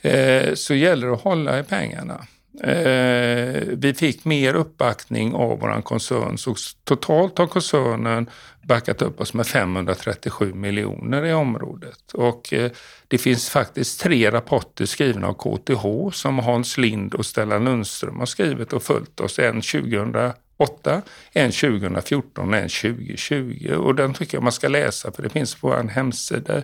Eh, 0.01 0.55
så 0.55 0.75
gäller 0.75 1.07
det 1.07 1.13
att 1.13 1.21
hålla 1.21 1.59
i 1.59 1.63
pengarna. 1.63 2.27
Eh, 2.63 3.63
vi 3.67 3.95
fick 3.97 4.25
mer 4.25 4.55
uppbackning 4.55 5.35
av 5.35 5.61
vår 5.61 5.83
koncern, 5.83 6.39
så 6.39 6.55
totalt 6.85 7.39
har 7.39 7.47
koncernen 7.47 8.31
backat 8.63 9.03
upp 9.03 9.21
oss 9.21 9.35
med 9.35 9.47
537 9.47 10.55
miljoner 10.55 11.25
i 11.27 11.33
området. 11.33 12.13
Och 12.13 12.53
eh, 12.53 12.71
det 13.09 13.19
finns 13.19 13.49
faktiskt 13.49 14.01
tre 14.01 14.31
rapporter 14.31 14.87
skrivna 14.87 15.29
av 15.29 15.35
KTH 15.35 16.17
som 16.17 16.39
Hans 16.39 16.79
Lind 16.79 17.15
och 17.15 17.27
Stellan 17.27 17.65
Lundström 17.65 18.19
har 18.19 18.27
skrivit 18.27 18.73
och 18.73 18.83
följt 18.83 19.21
oss. 19.21 19.39
En 19.39 19.61
2008, 19.61 21.03
en 21.33 21.51
2014 21.51 22.49
och 22.49 22.57
en 22.57 22.69
2020. 22.69 23.75
Och 23.77 23.95
den 23.95 24.15
tycker 24.15 24.37
jag 24.37 24.43
man 24.43 24.53
ska 24.53 24.69
läsa 24.69 25.13
för 25.13 25.23
det 25.23 25.29
finns 25.29 25.55
på 25.55 25.69
vår 25.69 25.89
hemsida 25.89 26.63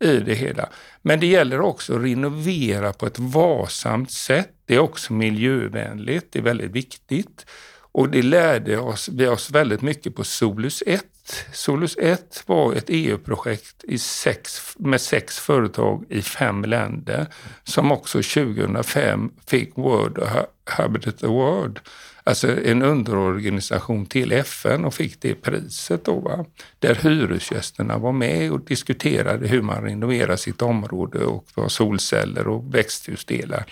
i 0.00 0.16
det 0.16 0.34
hela. 0.34 0.68
Men 1.02 1.20
det 1.20 1.26
gäller 1.26 1.60
också 1.60 1.96
att 1.96 2.02
renovera 2.02 2.92
på 2.92 3.06
ett 3.06 3.18
varsamt 3.18 4.10
sätt. 4.10 4.50
Det 4.66 4.74
är 4.74 4.78
också 4.78 5.12
miljövänligt, 5.12 6.32
det 6.32 6.38
är 6.38 6.42
väldigt 6.42 6.70
viktigt. 6.70 7.46
Och 7.92 8.08
det 8.08 8.22
lärde 8.22 8.78
oss, 8.78 9.08
vi 9.08 9.26
oss 9.26 9.50
väldigt 9.50 9.82
mycket 9.82 10.14
på 10.14 10.24
Solus 10.24 10.82
1. 10.86 11.04
Solus 11.52 11.96
1 11.98 12.42
var 12.46 12.72
ett 12.72 12.84
EU-projekt 12.88 13.84
i 13.84 13.98
sex, 13.98 14.74
med 14.78 15.00
sex 15.00 15.38
företag 15.38 16.04
i 16.08 16.22
fem 16.22 16.64
länder 16.64 17.26
som 17.64 17.92
också 17.92 18.22
2005 18.22 19.30
fick 19.46 19.76
World 19.76 20.18
Habitat 20.64 21.24
Award 21.24 21.80
alltså 22.30 22.66
en 22.66 22.82
underorganisation 22.82 24.06
till 24.06 24.32
FN 24.32 24.84
och 24.84 24.94
fick 24.94 25.20
det 25.20 25.34
priset 25.34 26.04
då. 26.04 26.20
Va? 26.20 26.44
Där 26.78 26.94
hyresgästerna 26.94 27.98
var 27.98 28.12
med 28.12 28.52
och 28.52 28.60
diskuterade 28.60 29.48
hur 29.48 29.62
man 29.62 29.84
renoverar 29.84 30.36
sitt 30.36 30.62
område 30.62 31.24
och 31.24 31.44
har 31.54 31.68
solceller 31.68 32.48
och 32.48 32.74
växthusdelar. 32.74 33.64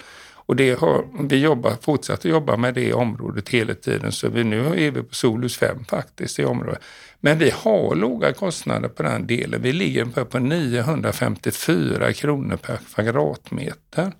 Och 0.49 0.57
det 0.57 0.79
har, 0.79 1.05
vi 1.29 1.37
jobbar, 1.37 1.73
fortsatt 1.81 2.19
att 2.19 2.25
jobba 2.25 2.57
med 2.57 2.75
det 2.75 2.93
området 2.93 3.49
hela 3.49 3.75
tiden 3.75 4.12
så 4.12 4.29
vi, 4.29 4.45
nu 4.45 4.67
är 4.67 4.91
vi 4.91 5.03
på 5.03 5.15
Solus 5.15 5.57
5 5.57 5.85
faktiskt 5.85 6.38
i 6.38 6.45
området. 6.45 6.83
Men 7.21 7.38
vi 7.38 7.50
har 7.50 7.95
låga 7.95 8.33
kostnader 8.33 8.88
på 8.88 9.03
den 9.03 9.27
delen. 9.27 9.62
Vi 9.62 9.73
ligger 9.73 10.05
på 10.05 10.38
954 10.38 12.12
kronor 12.12 12.57
per 12.57 12.79
kvadratmeter 12.95 14.12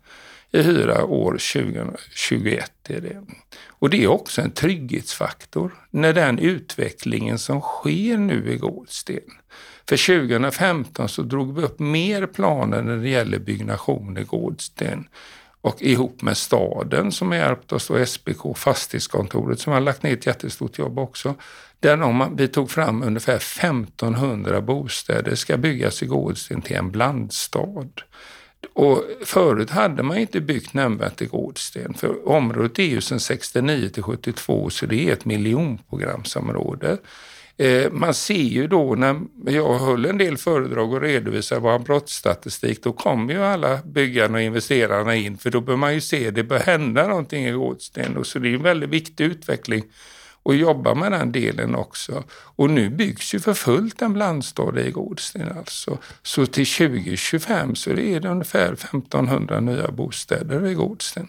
i 0.53 0.63
hyra 0.63 1.05
år 1.05 1.33
2021. 1.33 2.73
Är 2.89 3.01
det. 3.01 3.23
Och 3.69 3.91
det 3.91 4.05
är 4.05 4.09
också 4.09 4.43
en 4.43 4.51
trygghetsfaktor 4.51 5.75
när 5.91 6.13
den 6.13 6.39
utvecklingen 6.39 7.39
som 7.39 7.61
sker 7.61 8.19
nu 8.19 8.53
i 8.53 8.57
Gårdsten. 8.57 9.21
För 9.89 10.29
2015 10.29 11.09
så 11.09 11.23
drog 11.23 11.57
vi 11.57 11.63
upp 11.63 11.79
mer 11.79 12.27
planer 12.27 12.83
när 12.83 12.97
det 12.97 13.09
gäller 13.09 13.39
byggnation 13.39 14.19
i 14.19 14.25
Gårdsten 14.25 15.09
och 15.61 15.83
ihop 15.83 16.23
med 16.23 16.37
staden 16.37 17.13
som 17.13 17.29
har 17.29 17.39
hjälpt 17.39 17.73
oss 17.73 17.91
och 17.91 18.09
SBK, 18.09 18.57
fastighetskontoret 18.57 19.61
som 19.61 19.73
har 19.73 19.81
lagt 19.81 20.03
ner 20.03 20.13
ett 20.13 20.27
jättestort 20.27 20.79
jobb 20.79 20.99
också. 20.99 21.35
Där 21.81 21.97
de, 21.97 22.37
vi 22.37 22.49
tog 22.49 22.71
fram 22.71 23.03
ungefär 23.03 23.37
1500 23.37 24.61
bostäder 24.61 25.35
ska 25.35 25.57
byggas 25.57 26.03
i 26.03 26.07
Gårdsten 26.07 26.63
till 26.63 26.77
en 26.77 26.91
blandstad. 26.91 27.89
Och 28.73 29.05
förut 29.25 29.71
hade 29.71 30.03
man 30.03 30.19
inte 30.19 30.41
byggt 30.41 30.75
nämnvärt 30.75 31.23
i 31.23 31.27
Gårdsten, 31.27 31.95
för 31.95 32.29
området 32.29 32.79
är 32.79 32.83
ju 32.83 33.01
sedan 33.01 33.21
69 33.21 33.89
till 33.89 34.03
72 34.03 34.71
så 34.71 34.87
det 34.87 35.09
är 35.09 35.13
ett 35.13 35.25
miljonprogramsområde. 35.25 36.99
Eh, 37.57 37.93
man 37.93 38.15
ser 38.15 38.35
ju 38.35 38.67
då 38.67 38.95
när 38.95 39.17
jag 39.45 39.79
höll 39.79 40.05
en 40.05 40.19
del 40.19 40.37
föredrag 40.37 40.93
och 40.93 41.01
redovisade 41.01 41.61
vår 41.61 41.79
brottsstatistik, 41.79 42.83
då 42.83 42.93
kom 42.93 43.31
ju 43.31 43.43
alla 43.43 43.79
byggarna 43.85 44.35
och 44.39 44.43
investerarna 44.43 45.15
in, 45.15 45.39
för 45.39 45.51
då 45.51 45.61
bör 45.61 45.77
man 45.77 45.95
ju 45.95 46.01
se, 46.01 46.31
det 46.31 46.45
bör 46.45 46.59
hända 46.59 47.07
någonting 47.07 47.47
i 47.47 47.51
Gårdsten. 47.53 48.25
Så 48.25 48.39
det 48.39 48.49
är 48.49 48.55
en 48.55 48.63
väldigt 48.63 48.91
viktig 48.91 49.25
utveckling 49.25 49.83
och 50.49 50.57
jobba 50.57 50.95
med 50.95 51.13
den 51.13 51.33
delen 51.33 51.75
också. 51.75 52.25
Och 52.31 52.71
nu 52.71 52.91
byggs 52.91 53.35
ju 53.35 53.41
för 53.41 53.55
fullt 53.55 54.03
en 54.03 54.13
blandstad 54.13 54.81
i 54.81 54.91
Gårdsten 54.91 55.53
alltså. 55.59 55.99
Så 56.23 56.47
till 56.47 56.67
2025 56.67 57.75
så 57.75 57.91
är 57.91 58.21
det 58.21 58.29
ungefär 58.29 58.73
1500 58.73 59.61
nya 59.61 59.91
bostäder 59.91 60.67
i 60.67 60.75
Gårdsten. 60.75 61.29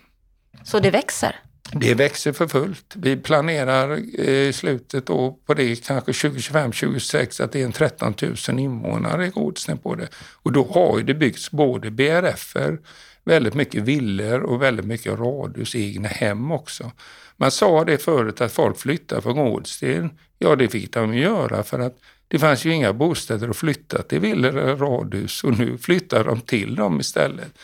Så 0.64 0.80
det 0.80 0.92
växer? 0.92 1.36
Det 1.72 1.94
växer 1.94 2.34
för 2.34 2.48
fullt. 2.48 2.94
Vi 2.96 3.18
planerar 3.18 3.98
i 4.20 4.54
slutet 4.54 5.06
då 5.06 5.40
på 5.46 5.54
det, 5.54 5.86
kanske 5.86 6.14
2025, 6.14 6.72
2026, 6.72 7.40
att 7.40 7.52
det 7.52 7.62
är 7.62 7.66
en 7.66 7.72
13 7.72 8.14
000 8.50 8.60
invånare 8.60 9.26
i 9.26 9.30
Gårdsten 9.30 9.78
på 9.78 9.96
det. 9.96 10.08
Och 10.44 10.52
då 10.52 10.68
har 10.74 10.98
ju 10.98 11.04
det 11.04 11.14
byggts 11.14 11.52
både 11.52 11.92
BRFer, 11.92 12.80
väldigt 13.30 13.54
mycket 13.54 13.84
villor 13.84 14.40
och 14.40 14.62
väldigt 14.62 14.86
mycket 14.86 15.20
radhus, 15.20 15.76
egna 15.76 16.08
hem 16.08 16.52
också. 16.52 16.92
Man 17.38 17.52
sa 17.52 17.86
det 17.86 17.98
förut 17.98 18.42
att 18.42 18.52
folk 18.52 18.78
flyttar 18.78 19.22
från 19.22 19.36
Gårdsten. 19.36 20.10
Ja, 20.38 20.56
det 20.56 20.68
fick 20.68 20.94
de 20.94 21.14
göra 21.14 21.64
för 21.64 21.80
att 21.80 21.98
det 22.28 22.40
fanns 22.40 22.66
ju 22.66 22.74
inga 22.74 22.94
bostäder 22.94 23.50
att 23.50 23.58
flytta 23.58 24.02
till 24.02 24.20
villor 24.20 24.58
eller 24.58 24.76
radhus 24.76 25.44
och 25.44 25.60
nu 25.60 25.78
flyttar 25.78 26.24
de 26.24 26.42
till 26.42 26.76
dem 26.76 27.00
istället. 27.00 27.60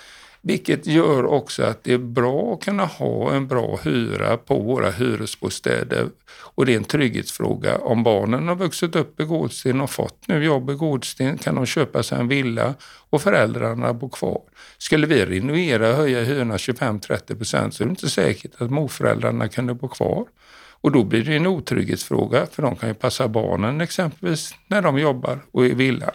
Vilket 0.48 0.88
gör 0.88 1.26
också 1.26 1.64
att 1.64 1.84
det 1.84 1.94
är 1.94 1.98
bra 1.98 2.54
att 2.54 2.66
kunna 2.66 2.86
ha 2.86 3.34
en 3.34 3.48
bra 3.48 3.80
hyra 3.84 4.38
på 4.38 4.60
våra 4.60 4.92
hyresbostäder. 4.92 6.10
Och 6.38 6.66
det 6.66 6.74
är 6.74 6.78
en 6.78 6.84
trygghetsfråga. 6.84 7.78
Om 7.78 8.04
barnen 8.04 8.48
har 8.48 8.56
vuxit 8.56 8.96
upp 8.96 9.20
i 9.20 9.24
Gårdsten 9.24 9.82
och 9.82 9.90
fått 9.90 10.28
nu 10.28 10.44
jobb 10.44 10.70
i 10.70 10.74
Gårdsten 10.74 11.38
kan 11.38 11.56
de 11.56 11.66
köpa 11.66 12.04
sig 12.04 12.20
en 12.20 12.28
villa 12.28 12.74
och 13.10 13.22
föräldrarna 13.22 13.94
bor 13.94 14.10
kvar. 14.10 14.42
Skulle 14.78 15.08
vi 15.08 15.26
renovera 15.26 15.90
och 15.90 15.96
höja 15.96 16.24
hyrorna 16.24 16.58
25-30 16.58 17.38
procent 17.38 17.74
så 17.74 17.84
är 17.84 17.86
det 17.86 17.90
inte 17.90 18.10
säkert 18.10 18.62
att 18.62 18.72
morföräldrarna 18.72 19.48
kunde 19.48 19.74
bo 19.74 19.88
kvar. 19.88 20.26
Och 20.82 20.92
då 20.92 21.04
blir 21.04 21.24
det 21.24 21.36
en 21.36 21.48
otrygghetsfråga 21.48 22.46
för 22.52 22.64
de 22.64 22.76
kan 22.76 22.90
ju 22.90 22.96
passa 22.96 23.28
barnen 23.28 23.82
exempelvis 23.82 24.56
när 24.68 24.82
de 24.82 24.98
jobbar 24.98 25.40
och 25.52 25.66
i 25.66 25.74
villan. 25.74 26.12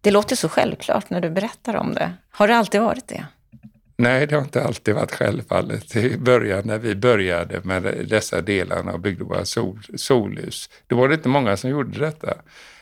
Det 0.00 0.10
låter 0.10 0.36
så 0.36 0.48
självklart 0.48 1.10
när 1.10 1.20
du 1.20 1.30
berättar 1.30 1.76
om 1.76 1.94
det. 1.94 2.12
Har 2.30 2.48
det 2.48 2.56
alltid 2.56 2.80
varit 2.80 3.08
det? 3.08 3.26
Nej, 3.96 4.26
det 4.26 4.34
har 4.34 4.42
inte 4.42 4.64
alltid 4.64 4.94
varit 4.94 5.12
självfallet. 5.12 5.96
I 5.96 6.16
början 6.18 6.62
när 6.64 6.78
vi 6.78 6.94
började 6.94 7.60
med 7.64 8.06
dessa 8.08 8.40
delarna 8.40 8.92
och 8.92 9.00
byggde 9.00 9.24
våra 9.24 9.44
sol, 9.44 9.82
solhus, 9.96 10.70
då 10.86 10.96
var 10.96 11.08
det 11.08 11.14
inte 11.14 11.28
många 11.28 11.56
som 11.56 11.70
gjorde 11.70 11.98
detta. 11.98 12.34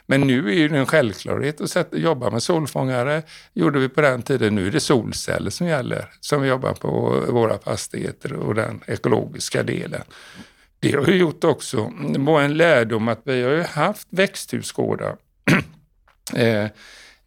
Men 0.07 0.21
nu 0.21 0.64
är 0.64 0.69
det 0.69 0.79
en 0.79 0.87
självklarhet 0.87 1.61
att 1.61 1.71
sätta, 1.71 1.97
jobba 1.97 2.31
med 2.31 2.43
solfångare. 2.43 3.23
gjorde 3.52 3.79
vi 3.79 3.88
på 3.88 4.00
den 4.00 4.23
tiden. 4.23 4.55
Nu 4.55 4.67
är 4.67 4.71
det 4.71 4.81
solceller 4.81 5.50
som 5.50 5.67
gäller, 5.67 6.09
som 6.21 6.43
vi 6.43 6.49
jobbar 6.49 6.73
på 6.73 7.25
våra 7.29 7.59
fastigheter 7.59 8.33
och 8.33 8.55
den 8.55 8.81
ekologiska 8.87 9.62
delen. 9.62 10.02
Det 10.81 10.93
har 10.93 11.07
ju 11.07 11.17
gjort 11.17 11.45
också, 11.45 11.93
det 12.12 12.19
var 12.19 12.43
en 12.43 12.57
lärdom 12.57 13.09
att 13.09 13.21
vi 13.25 13.43
har 13.43 13.50
ju 13.50 13.62
haft 13.62 14.09
växthusgårdar. 14.11 15.17
eh, 16.35 16.67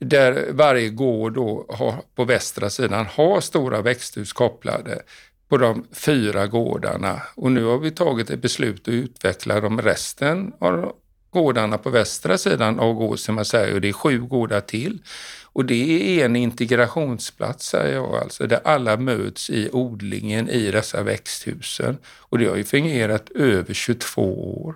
där 0.04 0.52
varje 0.52 0.90
gård 0.90 1.34
då 1.34 1.66
har, 1.70 1.96
på 2.16 2.26
västra 2.26 2.70
sidan 2.70 3.06
har 3.06 3.42
stora 3.42 3.82
växthus 3.82 4.34
kopplade 4.34 5.02
på 5.50 5.58
de 5.58 5.86
fyra 5.92 6.48
gårdarna. 6.48 7.22
Och 7.36 7.52
nu 7.52 7.64
har 7.64 7.78
vi 7.78 7.92
tagit 7.92 8.30
ett 8.30 8.42
beslut 8.42 8.82
att 8.82 8.94
utveckla 8.94 9.62
de 9.62 9.82
resten 9.82 10.54
av 10.60 10.96
gårdarna 11.34 11.78
på 11.78 11.90
västra 11.90 12.38
sidan 12.38 12.80
av 12.80 12.94
Gåsen, 12.94 13.36
man 13.36 13.46
säger, 13.46 13.74
och 13.74 13.82
det 13.82 13.90
är 13.90 13.94
sju 13.94 14.22
gårdar 14.22 14.62
till. 14.62 15.02
Och 15.44 15.66
det 15.66 16.20
är 16.20 16.26
en 16.26 16.36
integrationsplats, 16.36 17.68
säger 17.68 17.94
jag, 17.94 18.16
alltså, 18.16 18.48
där 18.48 18.60
alla 18.64 18.98
möts 18.98 19.50
i 19.50 19.70
odlingen 19.72 20.50
i 20.50 20.72
dessa 20.72 21.04
växthusen. 21.04 21.98
Och 22.06 22.38
det 22.38 22.46
har 22.46 22.56
ju 22.56 22.64
fungerat 22.64 23.30
över 23.30 23.74
22 23.74 24.64
år. 24.64 24.76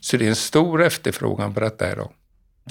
Så 0.00 0.16
det 0.16 0.24
är 0.24 0.28
en 0.28 0.36
stor 0.36 0.82
efterfrågan 0.82 1.54
på 1.54 1.60
detta 1.60 1.92
idag. 1.92 2.10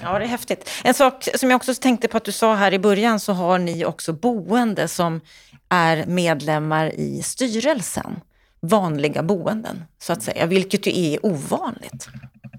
Ja, 0.02 0.20
det 0.20 0.26
är 0.26 0.30
häftigt. 0.30 0.70
En 0.84 0.94
sak 0.94 1.28
som 1.36 1.50
jag 1.50 1.58
också 1.58 1.74
tänkte 1.74 2.08
på 2.08 2.18
att 2.18 2.26
du 2.26 2.32
sa 2.32 2.56
här 2.56 2.74
i 2.74 2.80
början 2.80 3.20
så 3.20 3.34
har 3.34 3.60
ni 3.60 3.86
också 3.86 4.14
boende 4.14 4.88
som 4.88 5.22
är 5.70 6.06
medlemmar 6.06 6.92
i 6.96 7.22
styrelsen. 7.24 8.20
Vanliga 8.60 9.24
boenden, 9.24 9.84
så 10.00 10.14
att 10.14 10.24
säga, 10.24 10.46
vilket 10.46 10.88
ju 10.88 11.14
är 11.14 11.26
ovanligt. 11.26 12.10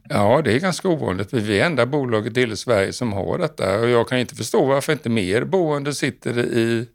Ja, 0.08 0.42
det 0.44 0.52
är 0.52 0.60
ganska 0.60 0.88
ovanligt. 0.88 1.32
Vi 1.32 1.60
är 1.60 1.66
enda 1.66 1.86
bolaget 1.86 2.36
i 2.36 2.56
Sverige 2.56 2.92
som 2.92 3.12
har 3.12 3.38
detta 3.38 3.78
och 3.80 3.88
jag 3.88 4.08
kan 4.08 4.18
inte 4.18 4.34
förstå 4.34 4.66
varför 4.66 4.92
inte 4.92 5.08
mer 5.08 5.44
boende 5.44 5.94
sitter 5.94 6.38
i, 6.38 6.86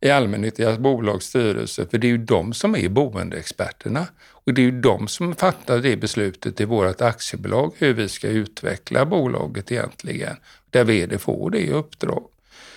i 0.00 0.10
allmännyttiga 0.10 0.78
bolagsstyrelser, 0.78 1.86
för 1.90 1.98
det 1.98 2.06
är 2.06 2.10
ju 2.10 2.18
de 2.18 2.52
som 2.52 2.76
är 2.76 2.88
boendeexperterna. 2.88 4.06
Och 4.30 4.54
det 4.54 4.62
är 4.62 4.64
ju 4.64 4.80
de 4.80 5.08
som 5.08 5.34
fattar 5.34 5.78
det 5.78 5.96
beslutet 5.96 6.60
i 6.60 6.64
vårt 6.64 7.00
aktiebolag, 7.00 7.72
hur 7.78 7.94
vi 7.94 8.08
ska 8.08 8.28
utveckla 8.28 9.06
bolaget 9.06 9.72
egentligen, 9.72 10.36
där 10.70 10.84
vd 10.84 11.18
får 11.18 11.50
det 11.50 11.58
i 11.58 11.70
uppdrag. 11.70 12.24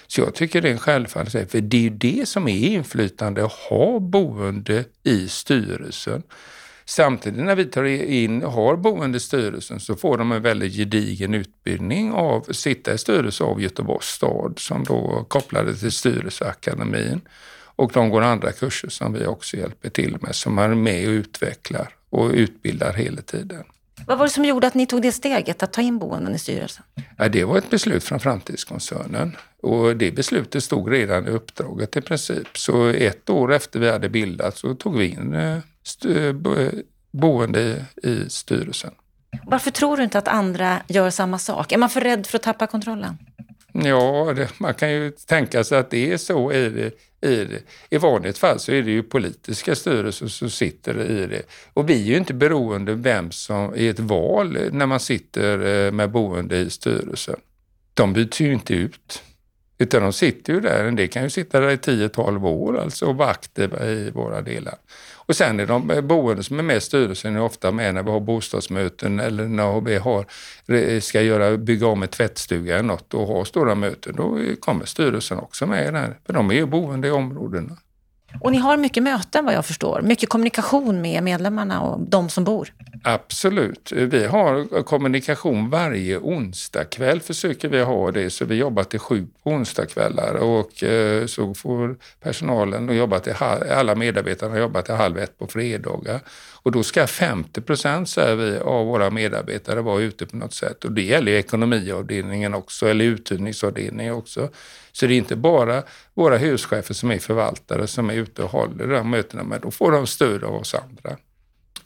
Så 0.07 0.21
jag 0.21 0.35
tycker 0.35 0.61
det 0.61 0.67
är 0.67 0.71
en 0.71 0.79
självfallenhet, 0.79 1.51
för 1.51 1.61
det 1.61 1.77
är 1.77 1.81
ju 1.81 1.89
det 1.89 2.27
som 2.27 2.47
är 2.47 2.67
inflytande, 2.67 3.45
att 3.45 3.51
ha 3.51 3.99
boende 3.99 4.85
i 5.03 5.27
styrelsen. 5.27 6.23
Samtidigt 6.91 7.45
när 7.45 7.55
vi 7.55 7.65
tar 7.65 7.83
in, 7.83 8.41
har 8.41 8.75
boende 8.75 9.17
i 9.17 9.19
styrelsen 9.19 9.79
så 9.79 9.95
får 9.95 10.17
de 10.17 10.31
en 10.31 10.41
väldigt 10.41 10.73
gedigen 10.73 11.33
utbildning 11.33 12.11
av 12.11 12.45
att 12.49 12.55
sitta 12.55 12.93
i 12.93 12.97
styrelse 12.97 13.43
av 13.43 13.61
Göteborgs 13.61 14.05
stad 14.05 14.53
som 14.57 14.83
då 14.83 15.25
kopplade 15.27 15.75
till 15.75 15.91
styrelseakademin. 15.91 17.21
Och 17.75 17.91
de 17.93 18.09
går 18.09 18.21
andra 18.21 18.51
kurser 18.51 18.89
som 18.89 19.13
vi 19.13 19.25
också 19.25 19.57
hjälper 19.57 19.89
till 19.89 20.17
med, 20.21 20.35
som 20.35 20.57
är 20.57 20.69
med 20.69 21.07
och 21.07 21.11
utvecklar 21.11 21.89
och 22.09 22.31
utbildar 22.31 22.93
hela 22.93 23.21
tiden. 23.21 23.63
Vad 24.07 24.17
var 24.17 24.25
det 24.25 24.31
som 24.31 24.45
gjorde 24.45 24.67
att 24.67 24.75
ni 24.75 24.85
tog 24.85 25.01
det 25.01 25.11
steget 25.11 25.63
att 25.63 25.73
ta 25.73 25.81
in 25.81 25.99
boenden 25.99 26.35
i 26.35 26.39
styrelsen? 26.39 26.83
Ja, 27.17 27.29
det 27.29 27.43
var 27.43 27.57
ett 27.57 27.69
beslut 27.69 28.03
från 28.03 28.19
Framtidskoncernen 28.19 29.37
och 29.61 29.97
det 29.97 30.11
beslutet 30.11 30.63
stod 30.63 30.91
redan 30.91 31.27
i 31.27 31.29
uppdraget 31.29 31.97
i 31.97 32.01
princip. 32.01 32.57
Så 32.57 32.87
ett 32.87 33.29
år 33.29 33.53
efter 33.53 33.79
vi 33.79 33.91
hade 33.91 34.09
bildat 34.09 34.57
så 34.57 34.75
tog 34.75 34.97
vi 34.97 35.07
in 35.07 35.33
eh, 35.33 35.57
boende 37.11 37.85
i 38.03 38.29
styrelsen. 38.29 38.91
Varför 39.43 39.71
tror 39.71 39.97
du 39.97 40.03
inte 40.03 40.17
att 40.17 40.27
andra 40.27 40.81
gör 40.87 41.09
samma 41.09 41.37
sak? 41.37 41.71
Är 41.71 41.77
man 41.77 41.89
för 41.89 42.01
rädd 42.01 42.27
för 42.27 42.37
att 42.37 42.43
tappa 42.43 42.67
kontrollen? 42.67 43.17
Ja, 43.73 44.33
det, 44.35 44.49
man 44.59 44.73
kan 44.73 44.91
ju 44.91 45.11
tänka 45.11 45.63
sig 45.63 45.77
att 45.77 45.89
det 45.89 46.13
är 46.13 46.17
så 46.17 46.51
i 46.51 46.69
det, 46.69 46.87
i 47.29 47.45
det. 47.45 47.61
I 47.89 47.97
vanligt 47.97 48.37
fall 48.37 48.59
så 48.59 48.71
är 48.71 48.81
det 48.81 48.91
ju 48.91 49.03
politiska 49.03 49.75
styrelser 49.75 50.27
som 50.27 50.49
sitter 50.49 51.11
i 51.11 51.27
det. 51.27 51.41
Och 51.73 51.89
vi 51.89 51.93
är 51.93 52.05
ju 52.05 52.17
inte 52.17 52.33
beroende 52.33 52.93
vem 52.93 53.31
som 53.31 53.75
i 53.75 53.87
ett 53.87 53.99
val 53.99 54.57
när 54.71 54.85
man 54.85 54.99
sitter 54.99 55.85
eh, 55.85 55.91
med 55.91 56.11
boende 56.11 56.57
i 56.57 56.69
styrelsen. 56.69 57.39
De 57.93 58.13
byts 58.13 58.41
ju 58.41 58.53
inte 58.53 58.73
ut. 58.73 59.23
Utan 59.77 60.01
de 60.01 60.13
sitter 60.13 60.53
ju 60.53 60.59
där, 60.59 60.85
en 60.85 60.95
del 60.95 61.07
kan 61.07 61.23
ju 61.23 61.29
sitta 61.29 61.59
där 61.59 61.69
i 61.69 61.75
10-12 61.75 62.47
år 62.47 62.77
alltså 62.77 63.05
och 63.05 63.15
vara 63.15 63.29
aktiva 63.29 63.85
i 63.85 64.11
våra 64.11 64.41
delar. 64.41 64.75
Och 65.31 65.35
sen 65.35 65.59
är 65.59 65.65
de 65.65 65.91
eh, 65.91 66.01
boende 66.01 66.43
som 66.43 66.59
är 66.59 66.63
med 66.63 66.77
i 66.77 66.81
styrelsen 66.81 67.35
är 67.35 67.41
ofta 67.41 67.71
med 67.71 67.93
när 67.93 68.03
vi 68.03 68.11
har 68.11 68.19
bostadsmöten 68.19 69.19
eller 69.19 69.47
när 69.47 69.81
vi 69.81 69.97
har, 69.97 70.25
eh, 70.67 70.99
ska 71.01 71.21
göra, 71.21 71.57
bygga 71.57 71.87
om 71.87 72.03
en 72.03 72.09
tvättstuga 72.09 72.73
eller 72.73 72.87
något 72.87 73.13
och 73.13 73.27
ha 73.27 73.45
stora 73.45 73.75
möten. 73.75 74.15
Då 74.15 74.39
kommer 74.59 74.85
styrelsen 74.85 75.39
också 75.39 75.67
med 75.67 75.93
där, 75.93 76.17
för 76.25 76.33
de 76.33 76.51
är 76.51 76.55
ju 76.55 76.65
boende 76.65 77.07
i 77.07 77.11
områdena. 77.11 77.77
Och 78.39 78.51
ni 78.51 78.57
har 78.57 78.77
mycket 78.77 79.03
möten 79.03 79.45
vad 79.45 79.53
jag 79.53 79.65
förstår, 79.65 80.01
mycket 80.01 80.29
kommunikation 80.29 81.01
med 81.01 81.23
medlemmarna 81.23 81.81
och 81.81 81.99
de 81.99 82.29
som 82.29 82.43
bor? 82.43 82.73
Absolut. 83.03 83.91
Vi 83.91 84.25
har 84.25 84.83
kommunikation 84.83 85.69
varje 85.69 86.17
onsdagkväll 86.17 87.19
försöker 87.21 87.67
vi 87.67 87.81
ha 87.81 88.11
det, 88.11 88.29
så 88.29 88.45
vi 88.45 88.55
jobbar 88.55 88.83
till 88.83 88.99
sju 88.99 89.27
på 89.43 89.49
onsdagskvällar 89.49 90.33
och 90.35 90.83
eh, 90.83 91.25
så 91.25 91.53
får 91.53 91.95
personalen 92.19 92.95
jobba 92.97 93.19
till, 93.19 93.33
alla 93.71 93.95
medarbetarna 93.95 94.59
jobba 94.59 94.81
till 94.81 94.93
halv 94.93 95.17
ett 95.17 95.37
på 95.37 95.47
fredagar. 95.47 96.19
Och 96.63 96.71
då 96.71 96.83
ska 96.83 97.07
50 97.07 97.61
procent, 97.61 98.09
säger 98.09 98.35
vi, 98.35 98.57
av 98.57 98.85
våra 98.85 99.09
medarbetare 99.09 99.81
vara 99.81 100.01
ute 100.01 100.25
på 100.25 100.37
något 100.37 100.53
sätt. 100.53 100.85
Och 100.85 100.91
det 100.91 101.01
gäller 101.01 101.31
ekonomiavdelningen 101.31 102.53
också, 102.53 102.87
eller 102.87 103.05
uthyrningsavdelningen 103.05 104.13
också. 104.13 104.49
Så 104.91 105.05
det 105.07 105.13
är 105.13 105.17
inte 105.17 105.35
bara 105.35 105.83
våra 106.13 106.37
huschefer 106.37 106.93
som 106.93 107.11
är 107.11 107.17
förvaltare 107.17 107.87
som 107.87 108.09
är 108.09 108.13
ute 108.21 108.43
och 108.43 108.51
håller 108.51 108.87
de 108.87 109.09
mötena, 109.09 109.43
men 109.43 109.61
då 109.61 109.71
får 109.71 109.91
de 109.91 110.07
stöd 110.07 110.43
av 110.43 110.55
oss 110.55 110.75
andra. 110.75 111.17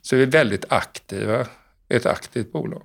Så 0.02 0.16
vi 0.16 0.24
är 0.24 0.28
väldigt 0.28 0.66
aktiva, 0.70 1.46
ett 1.90 2.06
aktivt 2.06 2.52
bolag. 2.52 2.84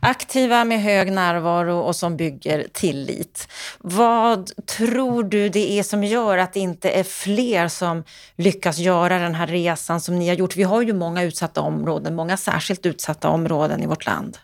Aktiva 0.00 0.64
med 0.64 0.82
hög 0.82 1.12
närvaro 1.12 1.78
och 1.78 1.96
som 1.96 2.16
bygger 2.16 2.66
tillit. 2.72 3.48
Vad 3.78 4.66
tror 4.66 5.22
du 5.22 5.48
det 5.48 5.78
är 5.78 5.82
som 5.82 6.04
gör 6.04 6.38
att 6.38 6.52
det 6.52 6.60
inte 6.60 6.90
är 6.90 7.04
fler 7.04 7.68
som 7.68 8.04
lyckas 8.36 8.78
göra 8.78 9.18
den 9.18 9.34
här 9.34 9.46
resan 9.46 10.00
som 10.00 10.18
ni 10.18 10.28
har 10.28 10.34
gjort? 10.34 10.56
Vi 10.56 10.62
har 10.62 10.82
ju 10.82 10.92
många 10.92 11.22
utsatta 11.22 11.60
områden, 11.60 12.14
många 12.14 12.36
särskilt 12.36 12.86
utsatta 12.86 13.28
områden 13.28 13.82
i 13.82 13.86
vårt 13.86 14.06
land. 14.06 14.38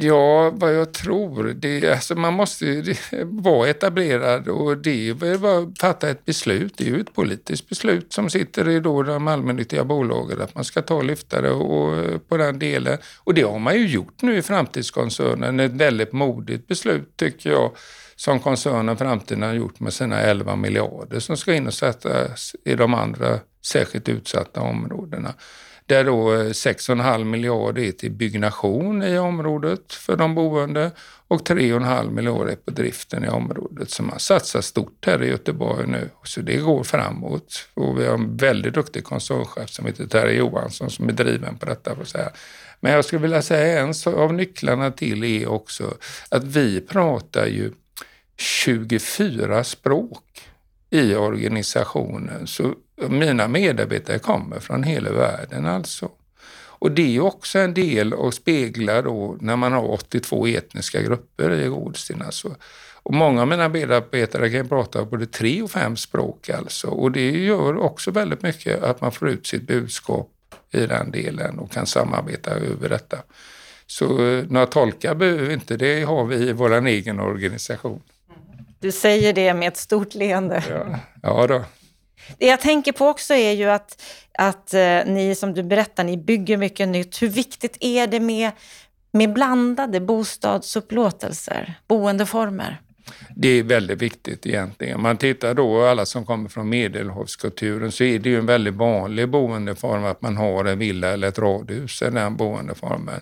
Ja, 0.00 0.50
vad 0.50 0.74
jag 0.74 0.92
tror, 0.92 1.44
det, 1.44 1.92
alltså 1.92 2.14
man 2.14 2.34
måste 2.34 2.66
ju 2.66 2.94
vara 3.24 3.68
etablerad 3.68 4.48
och 4.48 4.78
det 4.78 5.08
är 5.08 5.38
bara 5.38 5.58
att 5.58 5.78
fatta 5.80 6.10
ett 6.10 6.24
beslut. 6.24 6.74
Det 6.76 6.84
är 6.84 6.88
ju 6.88 7.00
ett 7.00 7.14
politiskt 7.14 7.68
beslut 7.68 8.12
som 8.12 8.30
sitter 8.30 8.68
i 8.68 8.80
då 8.80 9.02
de 9.02 9.28
allmännyttiga 9.28 9.84
bolagen 9.84 10.40
att 10.40 10.54
man 10.54 10.64
ska 10.64 10.82
ta 10.82 10.94
och 10.94 11.04
lyfta 11.04 11.40
det 11.40 11.50
och, 11.50 12.28
på 12.28 12.36
den 12.36 12.58
delen. 12.58 12.98
Och 13.24 13.34
det 13.34 13.42
har 13.42 13.58
man 13.58 13.74
ju 13.74 13.86
gjort 13.86 14.22
nu 14.22 14.36
i 14.36 14.42
Framtidskoncernen. 14.42 15.60
Ett 15.60 15.72
väldigt 15.72 16.12
modigt 16.12 16.66
beslut 16.68 17.16
tycker 17.16 17.50
jag 17.50 17.70
som 18.16 18.40
koncernen 18.40 18.96
Framtiden 18.96 19.42
har 19.42 19.54
gjort 19.54 19.80
med 19.80 19.92
sina 19.92 20.20
11 20.20 20.56
miljarder 20.56 21.20
som 21.20 21.36
ska 21.36 21.54
in 21.54 21.66
och 21.66 21.74
sättas 21.74 22.56
i 22.64 22.74
de 22.74 22.94
andra 22.94 23.38
särskilt 23.62 24.08
utsatta 24.08 24.60
områdena 24.60 25.34
där 25.92 26.04
då 26.04 26.34
eh, 26.34 26.38
6,5 26.38 27.24
miljarder 27.24 27.82
är 27.82 27.92
till 27.92 28.10
byggnation 28.10 29.02
i 29.02 29.18
området 29.18 29.92
för 29.92 30.16
de 30.16 30.34
boende 30.34 30.90
och 31.28 31.48
3,5 31.48 32.10
miljarder 32.10 32.52
är 32.52 32.56
på 32.56 32.70
driften 32.70 33.24
i 33.24 33.28
området. 33.28 33.90
Så 33.90 34.02
man 34.02 34.18
satsar 34.18 34.60
stort 34.60 35.06
här 35.06 35.22
i 35.22 35.28
Göteborg 35.28 35.86
nu. 35.86 36.10
Så 36.24 36.40
det 36.40 36.56
går 36.56 36.84
framåt. 36.84 37.68
Och 37.74 38.00
vi 38.00 38.06
har 38.06 38.14
en 38.14 38.36
väldigt 38.36 38.74
duktig 38.74 39.04
koncernchef 39.04 39.70
som 39.70 39.86
heter 39.86 40.06
Terry 40.06 40.36
Johansson 40.36 40.90
som 40.90 41.08
är 41.08 41.12
driven 41.12 41.58
på 41.58 41.66
detta. 41.66 41.96
För 41.96 42.04
säga. 42.04 42.30
Men 42.80 42.92
jag 42.92 43.04
skulle 43.04 43.22
vilja 43.22 43.42
säga 43.42 43.80
en 43.80 43.94
av 44.06 44.34
nycklarna 44.34 44.90
till 44.90 45.24
är 45.24 45.48
också 45.48 45.94
att 46.28 46.44
vi 46.44 46.80
pratar 46.80 47.46
ju 47.46 47.72
24 48.36 49.64
språk 49.64 50.42
i 50.90 51.14
organisationen. 51.14 52.46
Så 52.46 52.74
mina 53.08 53.48
medarbetare 53.48 54.18
kommer 54.18 54.60
från 54.60 54.82
hela 54.82 55.12
världen 55.12 55.66
alltså. 55.66 56.10
Och 56.82 56.92
det 56.92 57.16
är 57.16 57.20
också 57.20 57.58
en 57.58 57.74
del 57.74 58.14
att 58.14 58.34
spegla 58.34 59.02
då 59.02 59.36
när 59.40 59.56
man 59.56 59.72
har 59.72 59.90
82 59.90 60.46
etniska 60.46 61.02
grupper 61.02 61.50
i 61.50 61.68
Gårdsten. 61.68 62.22
Alltså. 62.22 62.56
Och 63.02 63.14
många 63.14 63.42
av 63.42 63.48
mina 63.48 63.68
medarbetare 63.68 64.50
kan 64.50 64.68
prata 64.68 65.04
både 65.04 65.26
tre 65.26 65.62
och 65.62 65.70
fem 65.70 65.96
språk 65.96 66.48
alltså. 66.50 66.88
Och 66.88 67.12
det 67.12 67.30
gör 67.30 67.76
också 67.76 68.10
väldigt 68.10 68.42
mycket 68.42 68.82
att 68.82 69.00
man 69.00 69.12
får 69.12 69.28
ut 69.28 69.46
sitt 69.46 69.62
budskap 69.62 70.30
i 70.70 70.86
den 70.86 71.10
delen 71.10 71.58
och 71.58 71.70
kan 71.70 71.86
samarbeta 71.86 72.50
över 72.50 72.88
detta. 72.88 73.18
Så 73.86 74.26
eh, 74.26 74.44
några 74.48 74.66
tolkar 74.66 75.14
behöver 75.14 75.44
vi 75.44 75.54
inte, 75.54 75.76
det 75.76 76.02
har 76.02 76.24
vi 76.24 76.36
i 76.36 76.52
vår 76.52 76.86
egen 76.86 77.20
organisation. 77.20 78.02
Du 78.80 78.92
säger 78.92 79.32
det 79.32 79.54
med 79.54 79.68
ett 79.68 79.76
stort 79.76 80.14
leende. 80.14 80.64
Ja, 80.70 80.98
ja 81.22 81.46
då. 81.46 81.64
Det 82.38 82.46
jag 82.46 82.60
tänker 82.60 82.92
på 82.92 83.08
också 83.08 83.34
är 83.34 83.52
ju 83.52 83.70
att, 83.70 84.02
att 84.38 84.74
eh, 84.74 85.00
ni, 85.06 85.34
som 85.34 85.54
du 85.54 85.62
berättar, 85.62 86.04
ni 86.04 86.16
bygger 86.16 86.56
mycket 86.56 86.88
nytt. 86.88 87.22
Hur 87.22 87.28
viktigt 87.28 87.76
är 87.80 88.06
det 88.06 88.20
med, 88.20 88.50
med 89.12 89.32
blandade 89.32 90.00
bostadsupplåtelser, 90.00 91.74
boendeformer? 91.88 92.80
Det 93.36 93.48
är 93.48 93.62
väldigt 93.62 94.02
viktigt 94.02 94.46
egentligen. 94.46 95.02
Man 95.02 95.16
tittar 95.16 95.54
då, 95.54 95.84
alla 95.84 96.06
som 96.06 96.26
kommer 96.26 96.48
från 96.48 96.68
medelhavskulturen, 96.68 97.92
så 97.92 98.04
är 98.04 98.18
det 98.18 98.28
ju 98.28 98.38
en 98.38 98.46
väldigt 98.46 98.74
vanlig 98.74 99.28
boendeform 99.28 100.04
att 100.04 100.22
man 100.22 100.36
har 100.36 100.64
en 100.64 100.78
villa 100.78 101.08
eller 101.08 101.28
ett 101.28 101.38
radhus 101.38 102.02
i 102.02 102.10
den 102.10 102.36
boendeformen. 102.36 103.20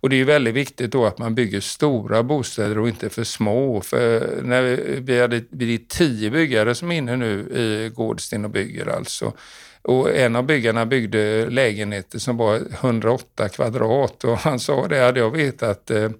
Och 0.00 0.10
det 0.10 0.20
är 0.20 0.24
väldigt 0.24 0.54
viktigt 0.54 0.92
då 0.92 1.06
att 1.06 1.18
man 1.18 1.34
bygger 1.34 1.60
stora 1.60 2.22
bostäder 2.22 2.78
och 2.78 2.88
inte 2.88 3.10
för 3.10 3.24
små. 3.24 3.80
För 3.80 4.40
när 4.42 4.62
vi, 4.62 5.00
vi, 5.00 5.20
hade, 5.20 5.44
vi 5.50 5.74
är 5.74 5.80
tio 5.88 6.30
byggare 6.30 6.74
som 6.74 6.92
är 6.92 6.96
inne 6.96 7.16
nu 7.16 7.40
i 7.40 7.90
Gårdsten 7.94 8.44
och 8.44 8.50
bygger 8.50 8.86
alltså. 8.86 9.32
Och 9.82 10.16
en 10.16 10.36
av 10.36 10.44
byggarna 10.44 10.86
byggde 10.86 11.50
lägenheter 11.50 12.18
som 12.18 12.36
var 12.36 12.60
108 12.70 13.48
kvadrat 13.48 14.24
och 14.24 14.38
han 14.38 14.60
sa 14.60 14.88
det, 14.88 14.98
hade 14.98 15.20
jag 15.20 15.30
vetat 15.30 15.90
eh, 15.90 16.10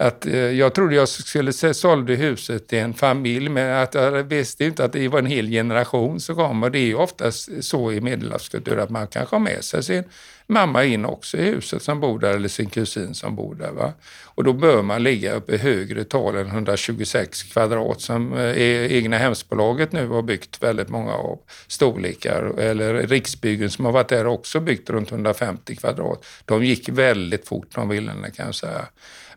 att 0.00 0.26
eh, 0.26 0.36
jag 0.36 0.74
trodde 0.74 0.94
jag 0.94 1.08
skulle 1.08 1.52
sälja 1.52 2.16
huset 2.16 2.68
till 2.68 2.78
en 2.78 2.94
familj, 2.94 3.48
men 3.48 3.82
att 3.82 3.94
eh, 3.94 4.02
jag 4.02 4.22
visste 4.22 4.64
inte 4.64 4.84
att 4.84 4.92
det 4.92 5.08
var 5.08 5.18
en 5.18 5.26
hel 5.26 5.50
generation 5.50 6.20
som 6.20 6.36
kom. 6.36 6.62
Och 6.62 6.70
det 6.70 6.78
är 6.78 6.86
ju 6.86 6.94
oftast 6.94 7.64
så 7.64 7.92
i 7.92 8.00
medelhavskultur 8.00 8.78
att 8.78 8.90
man 8.90 9.06
kanske 9.06 9.36
har 9.36 9.40
med 9.40 9.64
sig 9.64 9.82
sin 9.82 10.04
mamma 10.48 10.84
in 10.84 11.04
också 11.04 11.36
i 11.36 11.42
huset 11.42 11.82
som 11.82 12.00
bor 12.00 12.18
där, 12.18 12.34
eller 12.34 12.48
sin 12.48 12.70
kusin 12.70 13.14
som 13.14 13.36
bor 13.36 13.54
där. 13.54 13.70
Va? 13.70 13.92
Och 14.24 14.44
då 14.44 14.52
bör 14.52 14.82
man 14.82 15.02
ligga 15.02 15.32
uppe 15.32 15.54
i 15.54 15.56
högre 15.56 16.04
tal 16.04 16.36
än 16.36 16.46
126 16.46 17.42
kvadrat 17.42 18.00
som 18.00 18.32
eh, 18.32 18.92
egna 18.92 19.18
hemsbolaget 19.18 19.92
nu 19.92 20.08
har 20.08 20.22
byggt 20.22 20.62
väldigt 20.62 20.88
många 20.88 21.12
av 21.12 21.38
storlekar. 21.66 22.58
Eller 22.58 22.94
Riksbyggen 23.06 23.70
som 23.70 23.84
har 23.84 23.92
varit 23.92 24.08
där 24.08 24.26
också 24.26 24.60
byggt 24.60 24.90
runt 24.90 25.10
150 25.10 25.76
kvadrat. 25.76 26.24
De 26.44 26.64
gick 26.64 26.88
väldigt 26.88 27.48
fort 27.48 27.74
de 27.74 27.88
villorna 27.88 28.30
kan 28.30 28.46
jag 28.46 28.54
säga. 28.54 28.86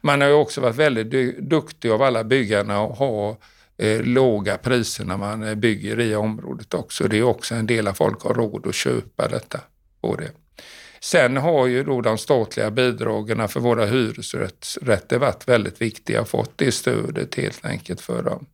Man 0.01 0.21
har 0.21 0.27
ju 0.27 0.33
också 0.33 0.61
varit 0.61 0.75
väldigt 0.75 1.37
duktig 1.37 1.89
av 1.89 2.01
alla 2.01 2.23
byggarna 2.23 2.83
att 2.83 2.97
ha 2.97 3.37
eh, 3.77 4.01
låga 4.01 4.57
priser 4.57 5.05
när 5.05 5.17
man 5.17 5.43
eh, 5.43 5.55
bygger 5.55 5.99
i 5.99 6.15
området 6.15 6.73
också. 6.73 7.07
Det 7.07 7.17
är 7.17 7.23
också 7.23 7.55
en 7.55 7.67
del 7.67 7.87
av 7.87 7.93
folk 7.93 8.21
har 8.21 8.33
råd 8.33 8.67
att 8.67 8.75
köpa 8.75 9.27
detta. 9.27 9.59
På 10.01 10.15
det. 10.15 10.31
Sen 10.99 11.37
har 11.37 11.67
ju 11.67 11.83
då 11.83 12.01
de 12.01 12.17
statliga 12.17 12.71
bidragen 12.71 13.49
för 13.49 13.59
våra 13.59 13.85
hyresrätter 13.85 15.17
varit 15.17 15.47
väldigt 15.47 15.81
viktiga 15.81 16.21
och 16.21 16.27
fått 16.27 16.51
det 16.55 16.71
stödet 16.71 17.35
helt 17.35 17.65
enkelt 17.65 18.01
för 18.01 18.23
dem. 18.23 18.45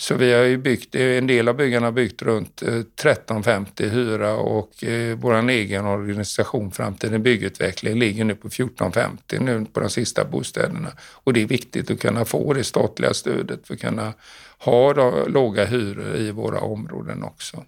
Så 0.00 0.14
vi 0.14 0.32
har 0.32 0.42
ju 0.42 0.56
byggt, 0.56 0.94
eh, 0.94 1.02
en 1.02 1.26
del 1.26 1.48
av 1.48 1.56
byggarna 1.56 1.86
har 1.86 1.92
byggt 1.92 2.22
runt 2.22 2.62
eh, 2.62 2.68
1350 2.68 3.88
hyra 3.88 4.36
och 4.36 4.84
eh, 4.84 5.16
vår 5.16 5.48
egen 5.50 5.86
organisation 5.86 6.70
Framtiden 6.70 7.22
byggutveckling 7.22 7.98
ligger 7.98 8.24
nu 8.24 8.34
på 8.34 8.48
1450 8.48 9.38
nu 9.40 9.66
på 9.72 9.80
de 9.80 9.90
sista 9.90 10.24
bostäderna. 10.24 10.92
Och 11.00 11.32
det 11.32 11.42
är 11.42 11.46
viktigt 11.46 11.90
att 11.90 12.00
kunna 12.00 12.24
få 12.24 12.52
det 12.52 12.64
statliga 12.64 13.14
stödet 13.14 13.66
för 13.66 13.74
att 13.74 13.80
kunna 13.80 14.12
ha 14.58 14.92
låga 15.26 15.64
hyror 15.64 16.16
i 16.16 16.30
våra 16.30 16.60
områden 16.60 17.22
också. 17.22 17.64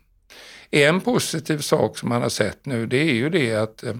En 0.70 1.00
positiv 1.00 1.58
sak 1.58 1.98
som 1.98 2.08
man 2.08 2.22
har 2.22 2.28
sett 2.28 2.66
nu 2.66 2.86
det 2.86 2.98
är 2.98 3.14
ju 3.14 3.30
det 3.30 3.54
att 3.54 3.84
eh, 3.84 3.94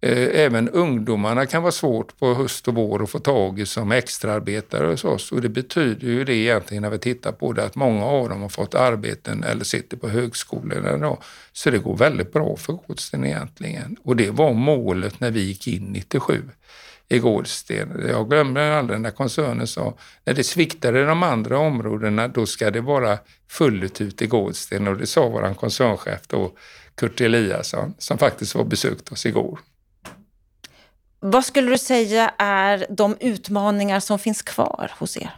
Eh, 0.00 0.40
även 0.40 0.68
ungdomarna 0.68 1.46
kan 1.46 1.62
vara 1.62 1.72
svårt 1.72 2.18
på 2.18 2.34
höst 2.34 2.68
och 2.68 2.74
vår 2.74 3.02
att 3.02 3.10
få 3.10 3.18
tag 3.18 3.60
i 3.60 3.66
som 3.66 3.92
extraarbetare 3.92 4.86
hos 4.86 5.04
oss. 5.04 5.32
Och 5.32 5.40
det 5.40 5.48
betyder 5.48 6.08
ju 6.08 6.24
det 6.24 6.34
egentligen 6.34 6.82
när 6.82 6.90
vi 6.90 6.98
tittar 6.98 7.32
på 7.32 7.52
det 7.52 7.64
att 7.64 7.74
många 7.74 8.04
av 8.04 8.28
dem 8.28 8.42
har 8.42 8.48
fått 8.48 8.74
arbeten 8.74 9.44
eller 9.44 9.64
sitter 9.64 9.96
på 9.96 10.08
högskolorna 10.08 10.96
idag. 10.96 11.22
Så 11.52 11.70
det 11.70 11.78
går 11.78 11.96
väldigt 11.96 12.32
bra 12.32 12.56
för 12.56 12.72
Gårdsten 12.72 13.24
egentligen. 13.24 13.96
Och 14.02 14.16
det 14.16 14.30
var 14.30 14.52
målet 14.52 15.20
när 15.20 15.30
vi 15.30 15.40
gick 15.40 15.66
in 15.68 15.84
97 15.84 16.42
i 17.08 17.18
Gårdsten. 17.18 18.06
Jag 18.08 18.28
glömmer 18.28 18.70
aldrig 18.70 19.00
när 19.00 19.10
koncernen 19.10 19.66
sa 19.66 19.94
när 20.24 20.34
det 20.34 20.44
sviktade 20.44 21.00
i 21.00 21.04
de 21.04 21.22
andra 21.22 21.58
områdena 21.58 22.28
då 22.28 22.46
ska 22.46 22.70
det 22.70 22.80
vara 22.80 23.18
fullt 23.48 24.00
ut 24.00 24.22
i 24.22 24.26
Gårdsten 24.26 24.88
och 24.88 24.96
det 24.96 25.06
sa 25.06 25.28
vår 25.28 25.54
koncernchef 25.54 26.20
då 26.26 26.52
Kurt 26.94 27.20
Eliasson 27.20 27.94
som 27.98 28.18
faktiskt 28.18 28.54
var 28.54 28.64
besökt 28.64 29.12
oss 29.12 29.26
igår. 29.26 29.58
Vad 31.20 31.44
skulle 31.44 31.70
du 31.70 31.78
säga 31.78 32.32
är 32.38 32.86
de 32.88 33.16
utmaningar 33.20 34.00
som 34.00 34.18
finns 34.18 34.42
kvar 34.42 34.92
hos 34.98 35.16
er? 35.16 35.30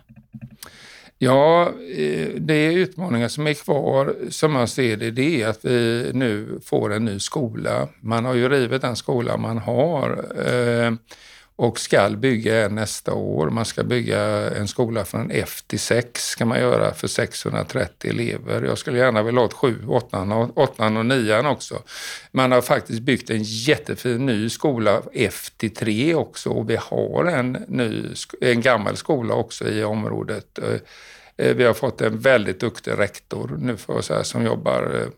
Ja, 1.19 1.69
eh, 1.97 2.29
det 2.37 2.55
är 2.55 2.73
utmaningar 2.73 3.29
som 3.29 3.47
är 3.47 3.55
kvar 3.55 4.15
som 4.31 4.53
man 4.53 4.69
ser 4.69 4.97
det, 4.97 5.11
det 5.11 5.43
är 5.43 5.49
att 5.49 5.65
vi 5.65 6.11
nu 6.15 6.61
får 6.65 6.93
en 6.93 7.05
ny 7.05 7.19
skola. 7.19 7.89
Man 8.01 8.25
har 8.25 8.35
ju 8.35 8.49
rivit 8.49 8.83
den 8.83 8.97
skola 8.97 9.37
man 9.37 9.59
har. 9.59 10.25
Eh, 10.47 10.93
och 11.61 11.81
ska 11.81 12.11
bygga 12.11 12.65
en 12.65 12.75
nästa 12.75 13.15
år. 13.15 13.51
Man 13.51 13.65
ska 13.65 13.83
bygga 13.83 14.21
en 14.51 14.69
skola 14.69 15.05
från 15.05 15.31
F 15.31 15.63
till 15.67 15.81
6 15.81 16.27
ska 16.27 16.45
man 16.45 16.61
göra 16.61 16.95
för 16.95 17.09
630 17.09 18.11
elever. 18.11 18.63
Jag 18.63 18.79
skulle 18.79 18.99
gärna 18.99 19.23
vilja 19.23 19.41
ha 19.41 19.47
ett 19.47 19.53
7, 19.53 19.77
8, 19.89 20.51
8 20.55 20.87
och 20.87 21.07
9 21.07 21.49
också. 21.49 21.83
Man 22.31 22.53
har 22.53 22.61
faktiskt 22.61 23.01
byggt 23.01 23.31
en 23.31 23.43
jättefin 23.43 24.27
ny 24.27 24.51
skola 24.51 25.03
F 25.13 25.51
till 25.57 25.75
3 25.75 26.15
också 26.15 26.51
och 26.51 26.71
vi 26.71 26.77
har 26.77 27.25
en, 27.25 27.53
ny, 27.69 28.05
en 28.41 28.61
gammal 28.61 28.97
skola 28.97 29.35
också 29.35 29.69
i 29.69 29.85
området. 29.85 30.59
Eh, 30.59 30.81
eh, 31.37 31.57
vi 31.57 31.65
har 31.65 31.75
fått 31.75 32.01
en 32.01 32.19
väldigt 32.19 32.61
duktig 32.61 32.99
rektor 32.99 33.57
nu 33.59 33.77
för 33.77 34.01
så 34.01 34.15
här, 34.15 34.23
som 34.23 34.45
jobbar 34.45 34.83
eh, 34.83 35.09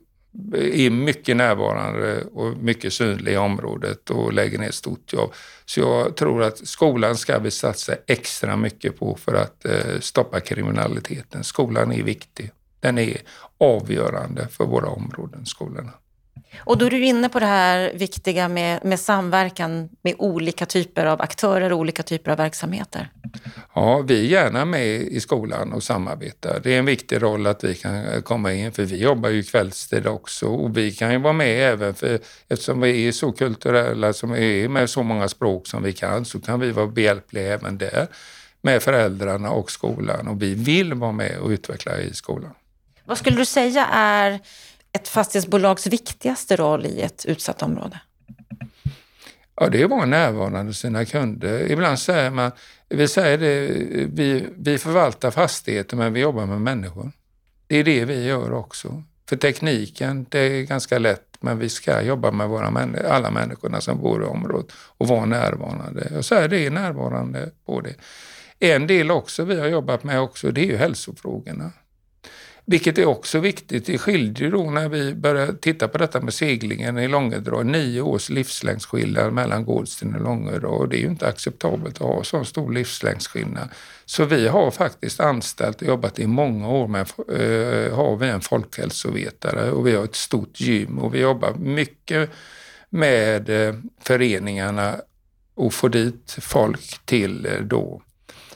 är 0.54 0.90
mycket 0.90 1.36
närvarande 1.36 2.24
och 2.24 2.56
mycket 2.56 2.92
synlig 2.92 3.32
i 3.32 3.36
området 3.36 4.10
och 4.10 4.32
lägger 4.32 4.58
ner 4.58 4.68
ett 4.68 4.74
stort 4.74 5.12
jobb. 5.12 5.32
Så 5.64 5.80
jag 5.80 6.16
tror 6.16 6.42
att 6.42 6.66
skolan 6.68 7.16
ska 7.16 7.38
vi 7.38 7.50
satsa 7.50 7.94
extra 8.06 8.56
mycket 8.56 8.98
på 8.98 9.16
för 9.16 9.34
att 9.34 9.64
eh, 9.64 10.00
stoppa 10.00 10.40
kriminaliteten. 10.40 11.44
Skolan 11.44 11.92
är 11.92 12.02
viktig. 12.02 12.50
Den 12.80 12.98
är 12.98 13.20
avgörande 13.58 14.48
för 14.48 14.64
våra 14.64 14.88
områden, 14.88 15.46
skolorna. 15.46 15.92
Och 16.58 16.78
då 16.78 16.86
är 16.86 16.90
du 16.90 17.04
inne 17.04 17.28
på 17.28 17.40
det 17.40 17.46
här 17.46 17.92
viktiga 17.94 18.48
med, 18.48 18.84
med 18.84 19.00
samverkan 19.00 19.88
med 20.02 20.14
olika 20.18 20.66
typer 20.66 21.06
av 21.06 21.22
aktörer 21.22 21.72
och 21.72 21.78
olika 21.78 22.02
typer 22.02 22.30
av 22.30 22.36
verksamheter. 22.36 23.10
Ja, 23.74 23.98
vi 23.98 24.20
är 24.20 24.24
gärna 24.24 24.64
med 24.64 24.86
i 24.86 25.20
skolan 25.20 25.72
och 25.72 25.82
samarbetar. 25.82 26.60
Det 26.62 26.74
är 26.74 26.78
en 26.78 26.84
viktig 26.84 27.22
roll 27.22 27.46
att 27.46 27.64
vi 27.64 27.74
kan 27.74 28.22
komma 28.22 28.52
in, 28.52 28.72
för 28.72 28.82
vi 28.82 28.96
jobbar 28.96 29.28
ju 29.28 29.42
kvällstid 29.42 30.06
också 30.06 30.46
och 30.46 30.76
vi 30.76 30.90
kan 30.90 31.12
ju 31.12 31.18
vara 31.18 31.32
med 31.32 31.72
även 31.72 31.94
för 31.94 32.18
eftersom 32.48 32.80
vi 32.80 33.08
är 33.08 33.12
så 33.12 33.32
kulturella, 33.32 34.12
som 34.12 34.32
är 34.32 34.68
med 34.68 34.90
så 34.90 35.02
många 35.02 35.28
språk 35.28 35.66
som 35.66 35.82
vi 35.82 35.92
kan, 35.92 36.24
så 36.24 36.40
kan 36.40 36.60
vi 36.60 36.70
vara 36.70 36.86
behjälpliga 36.86 37.54
även 37.54 37.78
där 37.78 38.06
med 38.62 38.82
föräldrarna 38.82 39.50
och 39.50 39.70
skolan 39.70 40.28
och 40.28 40.42
vi 40.42 40.54
vill 40.54 40.94
vara 40.94 41.12
med 41.12 41.38
och 41.38 41.48
utveckla 41.48 41.98
i 41.98 42.14
skolan. 42.14 42.54
Vad 43.04 43.18
skulle 43.18 43.36
du 43.36 43.44
säga 43.44 43.86
är 43.86 44.40
ett 44.92 45.08
fastighetsbolags 45.08 45.86
viktigaste 45.86 46.56
roll 46.56 46.86
i 46.86 47.00
ett 47.00 47.26
utsatt 47.26 47.62
område? 47.62 48.00
Ja, 49.56 49.68
det 49.68 49.80
är 49.80 49.84
att 49.84 49.90
vara 49.90 50.06
närvarande 50.06 50.58
hos 50.58 50.78
sina 50.78 51.04
kunder. 51.04 51.70
Ibland 51.70 51.98
säger 51.98 52.30
man, 52.30 52.50
vi 52.88 53.08
säger 53.08 53.38
det, 53.38 53.66
vi, 54.06 54.46
vi 54.56 54.78
förvaltar 54.78 55.30
fastigheter 55.30 55.96
men 55.96 56.12
vi 56.12 56.20
jobbar 56.20 56.46
med 56.46 56.60
människor. 56.60 57.12
Det 57.66 57.76
är 57.76 57.84
det 57.84 58.04
vi 58.04 58.24
gör 58.24 58.52
också. 58.52 59.02
För 59.28 59.36
tekniken, 59.36 60.26
det 60.28 60.38
är 60.38 60.62
ganska 60.62 60.98
lätt, 60.98 61.36
men 61.40 61.58
vi 61.58 61.68
ska 61.68 62.02
jobba 62.02 62.30
med 62.30 62.48
våra, 62.48 62.88
alla 63.08 63.30
människorna 63.30 63.80
som 63.80 63.98
bor 64.00 64.22
i 64.22 64.26
området 64.26 64.72
och 64.72 65.08
vara 65.08 65.24
närvarande. 65.24 66.08
Jag 66.14 66.24
säger 66.24 66.48
det 66.48 66.66
är 66.66 66.70
närvarande 66.70 67.50
på 67.66 67.80
det. 67.80 67.94
En 68.58 68.86
del 68.86 69.10
också 69.10 69.44
vi 69.44 69.60
har 69.60 69.66
jobbat 69.66 70.04
med 70.04 70.20
också, 70.20 70.50
det 70.50 70.60
är 70.60 70.66
ju 70.66 70.76
hälsofrågorna. 70.76 71.70
Vilket 72.64 72.98
är 72.98 73.06
också 73.06 73.38
viktigt. 73.38 73.86
Det 73.86 73.98
skiljer 73.98 74.50
då 74.50 74.70
när 74.70 74.88
vi 74.88 75.14
började 75.14 75.54
titta 75.54 75.88
på 75.88 75.98
detta 75.98 76.20
med 76.20 76.34
seglingen 76.34 76.98
i 76.98 77.08
Långedra. 77.08 77.62
Nio 77.62 78.00
års 78.00 78.30
livslängdsskillnad 78.30 79.32
mellan 79.32 79.64
Gårdsten 79.64 80.14
och 80.14 80.20
Långedra 80.20 80.68
och 80.68 80.88
det 80.88 80.96
är 80.96 81.00
ju 81.00 81.06
inte 81.06 81.26
acceptabelt 81.26 81.94
att 81.94 82.06
ha 82.06 82.24
så 82.24 82.44
stor 82.44 82.72
livslängdsskillnad. 82.72 83.68
Så 84.04 84.24
vi 84.24 84.48
har 84.48 84.70
faktiskt 84.70 85.20
anställt 85.20 85.82
och 85.82 85.88
jobbat 85.88 86.18
i 86.18 86.26
många 86.26 86.68
år 86.68 86.88
med, 86.88 87.00
eh, 87.00 87.96
har 87.96 88.16
vi 88.16 88.28
en 88.28 88.40
folkhälsovetare 88.40 89.70
och 89.70 89.86
vi 89.86 89.94
har 89.94 90.04
ett 90.04 90.16
stort 90.16 90.60
gym 90.60 90.98
och 90.98 91.14
vi 91.14 91.20
jobbar 91.20 91.54
mycket 91.54 92.30
med 92.90 93.68
eh, 93.68 93.74
föreningarna 94.00 94.96
och 95.54 95.74
få 95.74 95.88
dit 95.88 96.36
folk 96.40 97.00
till 97.04 97.46
eh, 97.46 97.60
då 97.60 98.02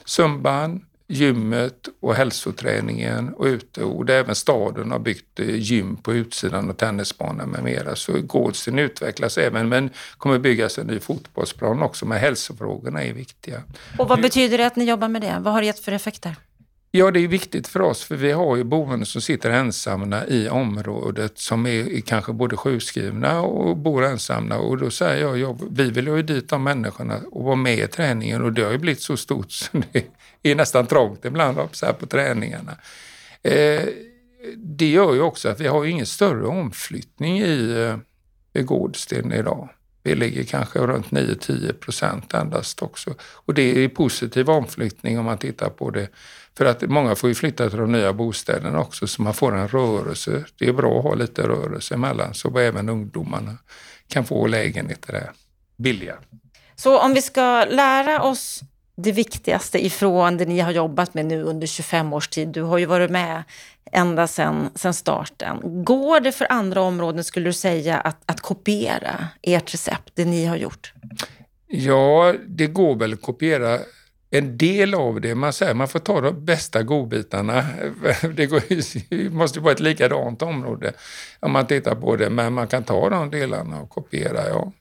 Sumban, 0.05 0.86
gymmet 1.07 1.87
och 1.99 2.15
hälsoträningen 2.15 3.33
och 3.33 3.45
ute. 3.45 3.83
Och 3.83 4.05
det 4.05 4.15
även 4.15 4.35
staden 4.35 4.91
har 4.91 4.99
byggt 4.99 5.39
eh, 5.39 5.55
gym 5.55 5.95
på 5.95 6.13
utsidan 6.13 6.69
och 6.69 6.77
tennisbanor 6.77 7.45
med 7.45 7.63
mera. 7.63 7.95
Så 7.95 8.21
Gårdsten 8.21 8.79
utvecklas 8.79 9.37
även 9.37 9.69
men 9.69 9.89
kommer 10.17 10.39
byggas 10.39 10.77
en 10.77 10.87
ny 10.87 10.99
fotbollsplan 10.99 11.83
också. 11.83 12.05
Men 12.05 12.17
hälsofrågorna 12.17 13.03
är 13.03 13.13
viktiga. 13.13 13.63
Och 13.97 14.07
vad 14.07 14.21
betyder 14.21 14.57
det 14.57 14.67
att 14.67 14.75
ni 14.75 14.85
jobbar 14.85 15.07
med 15.07 15.21
det? 15.21 15.37
Vad 15.39 15.53
har 15.53 15.61
det 15.61 15.65
gett 15.65 15.79
för 15.79 15.91
effekter? 15.91 16.35
Ja, 16.91 17.11
det 17.11 17.19
är 17.19 17.27
viktigt 17.27 17.67
för 17.67 17.81
oss 17.81 18.03
för 18.03 18.15
vi 18.15 18.31
har 18.31 18.55
ju 18.55 18.63
boende 18.63 19.05
som 19.05 19.21
sitter 19.21 19.49
ensamma 19.49 20.25
i 20.25 20.49
området 20.49 21.37
som 21.39 21.65
är 21.65 22.01
kanske 22.01 22.33
både 22.33 22.57
sjukskrivna 22.57 23.41
och 23.41 23.77
bor 23.77 24.05
ensamma 24.05 24.57
och 24.57 24.77
då 24.77 24.91
säger 24.91 25.21
jag, 25.21 25.37
ja, 25.37 25.57
vi 25.71 25.91
vill 25.91 26.07
ju 26.07 26.21
dit 26.21 26.49
de 26.49 26.63
människorna 26.63 27.21
och 27.31 27.43
vara 27.43 27.55
med 27.55 27.79
i 27.79 27.87
träningen 27.87 28.43
och 28.43 28.53
det 28.53 28.63
har 28.63 28.71
ju 28.71 28.77
blivit 28.77 29.01
så 29.01 29.17
stort 29.17 29.51
så 29.51 29.67
det 29.91 30.03
är 30.43 30.55
nästan 30.55 30.87
trångt 30.87 31.25
ibland 31.25 31.57
så 31.71 31.85
här 31.85 31.93
på 31.93 32.05
träningarna. 32.05 32.77
Eh, 33.43 33.83
det 34.55 34.89
gör 34.89 35.13
ju 35.13 35.21
också 35.21 35.49
att 35.49 35.59
vi 35.59 35.67
har 35.67 35.85
ingen 35.85 36.05
större 36.05 36.47
omflyttning 36.47 37.39
i, 37.39 37.71
eh, 37.71 38.61
i 38.61 38.63
Gårdsten 38.63 39.33
idag. 39.33 39.69
Vi 40.03 40.15
ligger 40.15 40.43
kanske 40.43 40.79
runt 40.79 41.11
9-10 41.11 41.73
procent 41.73 42.33
endast 42.33 42.81
också. 42.81 43.15
Och 43.21 43.53
det 43.53 43.83
är 43.83 43.89
positiv 43.89 44.49
omflyttning 44.49 45.19
om 45.19 45.25
man 45.25 45.37
tittar 45.37 45.69
på 45.69 45.89
det. 45.89 46.09
För 46.57 46.65
att 46.65 46.81
många 46.81 47.15
får 47.15 47.29
ju 47.29 47.35
flytta 47.35 47.69
till 47.69 47.79
de 47.79 47.91
nya 47.91 48.13
bostäderna 48.13 48.79
också 48.79 49.07
så 49.07 49.21
man 49.21 49.33
får 49.33 49.55
en 49.55 49.67
rörelse. 49.67 50.45
Det 50.59 50.67
är 50.67 50.73
bra 50.73 50.97
att 50.97 51.03
ha 51.03 51.15
lite 51.15 51.47
rörelse 51.47 51.93
emellan 51.93 52.33
så 52.33 52.59
även 52.59 52.89
ungdomarna 52.89 53.57
kan 54.07 54.25
få 54.25 54.47
lägenheter 54.47 55.13
där 55.13 55.31
billiga. 55.77 56.15
Så 56.75 56.99
om 56.99 57.13
vi 57.13 57.21
ska 57.21 57.65
lära 57.65 58.21
oss 58.21 58.61
det 58.97 59.11
viktigaste 59.11 59.85
ifrån 59.85 60.37
det 60.37 60.45
ni 60.45 60.59
har 60.59 60.71
jobbat 60.71 61.13
med 61.13 61.25
nu 61.25 61.43
under 61.43 61.67
25 61.67 62.13
års 62.13 62.27
tid. 62.27 62.47
Du 62.47 62.61
har 62.61 62.77
ju 62.77 62.85
varit 62.85 63.11
med 63.11 63.43
ända 63.91 64.27
sedan, 64.27 64.69
starten. 64.93 65.83
Går 65.83 66.19
det 66.19 66.31
för 66.31 66.47
andra 66.51 66.81
områden, 66.81 67.23
skulle 67.23 67.49
du 67.49 67.53
säga, 67.53 67.97
att, 67.97 68.17
att 68.25 68.41
kopiera 68.41 69.27
ert 69.41 69.73
recept, 69.73 70.11
det 70.13 70.25
ni 70.25 70.45
har 70.45 70.55
gjort? 70.55 70.93
Ja, 71.67 72.33
det 72.47 72.67
går 72.67 72.95
väl 72.95 73.13
att 73.13 73.21
kopiera 73.21 73.79
en 74.29 74.57
del 74.57 74.93
av 74.93 75.21
det. 75.21 75.35
Man, 75.35 75.53
säger, 75.53 75.73
man 75.73 75.87
får 75.87 75.99
ta 75.99 76.21
de 76.21 76.45
bästa 76.45 76.83
godbitarna. 76.83 77.65
Det 78.35 78.45
går, 78.45 79.29
måste 79.29 79.59
vara 79.59 79.73
ett 79.73 79.79
likadant 79.79 80.41
område 80.41 80.93
om 81.39 81.51
man 81.51 81.67
tittar 81.67 81.95
på 81.95 82.15
det, 82.15 82.29
men 82.29 82.53
man 82.53 82.67
kan 82.67 82.83
ta 82.83 83.09
de 83.09 83.29
delarna 83.29 83.81
och 83.81 83.89
kopiera. 83.89 84.49
Ja. 84.49 84.71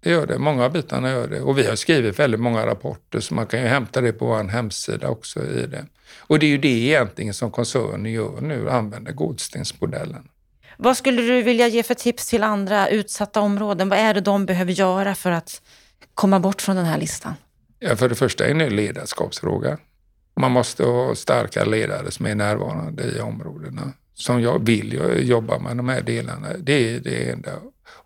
Det 0.00 0.10
gör 0.10 0.26
det. 0.26 0.38
Många 0.38 0.64
av 0.64 0.72
bitarna 0.72 1.10
gör 1.10 1.28
det. 1.28 1.40
Och 1.40 1.58
vi 1.58 1.66
har 1.66 1.76
skrivit 1.76 2.18
väldigt 2.18 2.40
många 2.40 2.66
rapporter 2.66 3.20
så 3.20 3.34
man 3.34 3.46
kan 3.46 3.60
ju 3.60 3.66
hämta 3.66 4.00
det 4.00 4.12
på 4.12 4.26
vår 4.26 4.44
hemsida 4.44 5.08
också 5.08 5.44
i 5.46 5.66
det. 5.66 5.86
Och 6.18 6.38
det 6.38 6.46
är 6.46 6.50
ju 6.50 6.58
det 6.58 6.68
egentligen 6.68 7.34
som 7.34 7.50
koncernen 7.50 8.12
gör 8.12 8.40
nu, 8.40 8.70
använder 8.70 9.12
Gårdstensmodellen. 9.12 10.28
Vad 10.76 10.96
skulle 10.96 11.22
du 11.22 11.42
vilja 11.42 11.68
ge 11.68 11.82
för 11.82 11.94
tips 11.94 12.28
till 12.28 12.42
andra 12.42 12.88
utsatta 12.88 13.40
områden? 13.40 13.88
Vad 13.88 13.98
är 13.98 14.14
det 14.14 14.20
de 14.20 14.46
behöver 14.46 14.72
göra 14.72 15.14
för 15.14 15.30
att 15.30 15.62
komma 16.14 16.40
bort 16.40 16.62
från 16.62 16.76
den 16.76 16.84
här 16.84 16.98
listan? 16.98 17.34
Ja, 17.78 17.96
för 17.96 18.08
det 18.08 18.14
första 18.14 18.46
är 18.46 18.54
det 18.54 18.64
en 18.64 18.76
ledarskapsfråga. 18.76 19.78
Man 20.36 20.50
måste 20.50 20.84
ha 20.84 21.14
starka 21.14 21.64
ledare 21.64 22.10
som 22.10 22.26
är 22.26 22.34
närvarande 22.34 23.02
i 23.02 23.20
områdena. 23.20 23.92
Som 24.14 24.42
jag 24.42 24.66
vill 24.66 25.00
jobba 25.28 25.58
med 25.58 25.76
de 25.76 25.88
här 25.88 26.00
delarna. 26.00 26.48
Det 26.58 26.94
är 26.94 27.00
det 27.00 27.30
enda. 27.30 27.50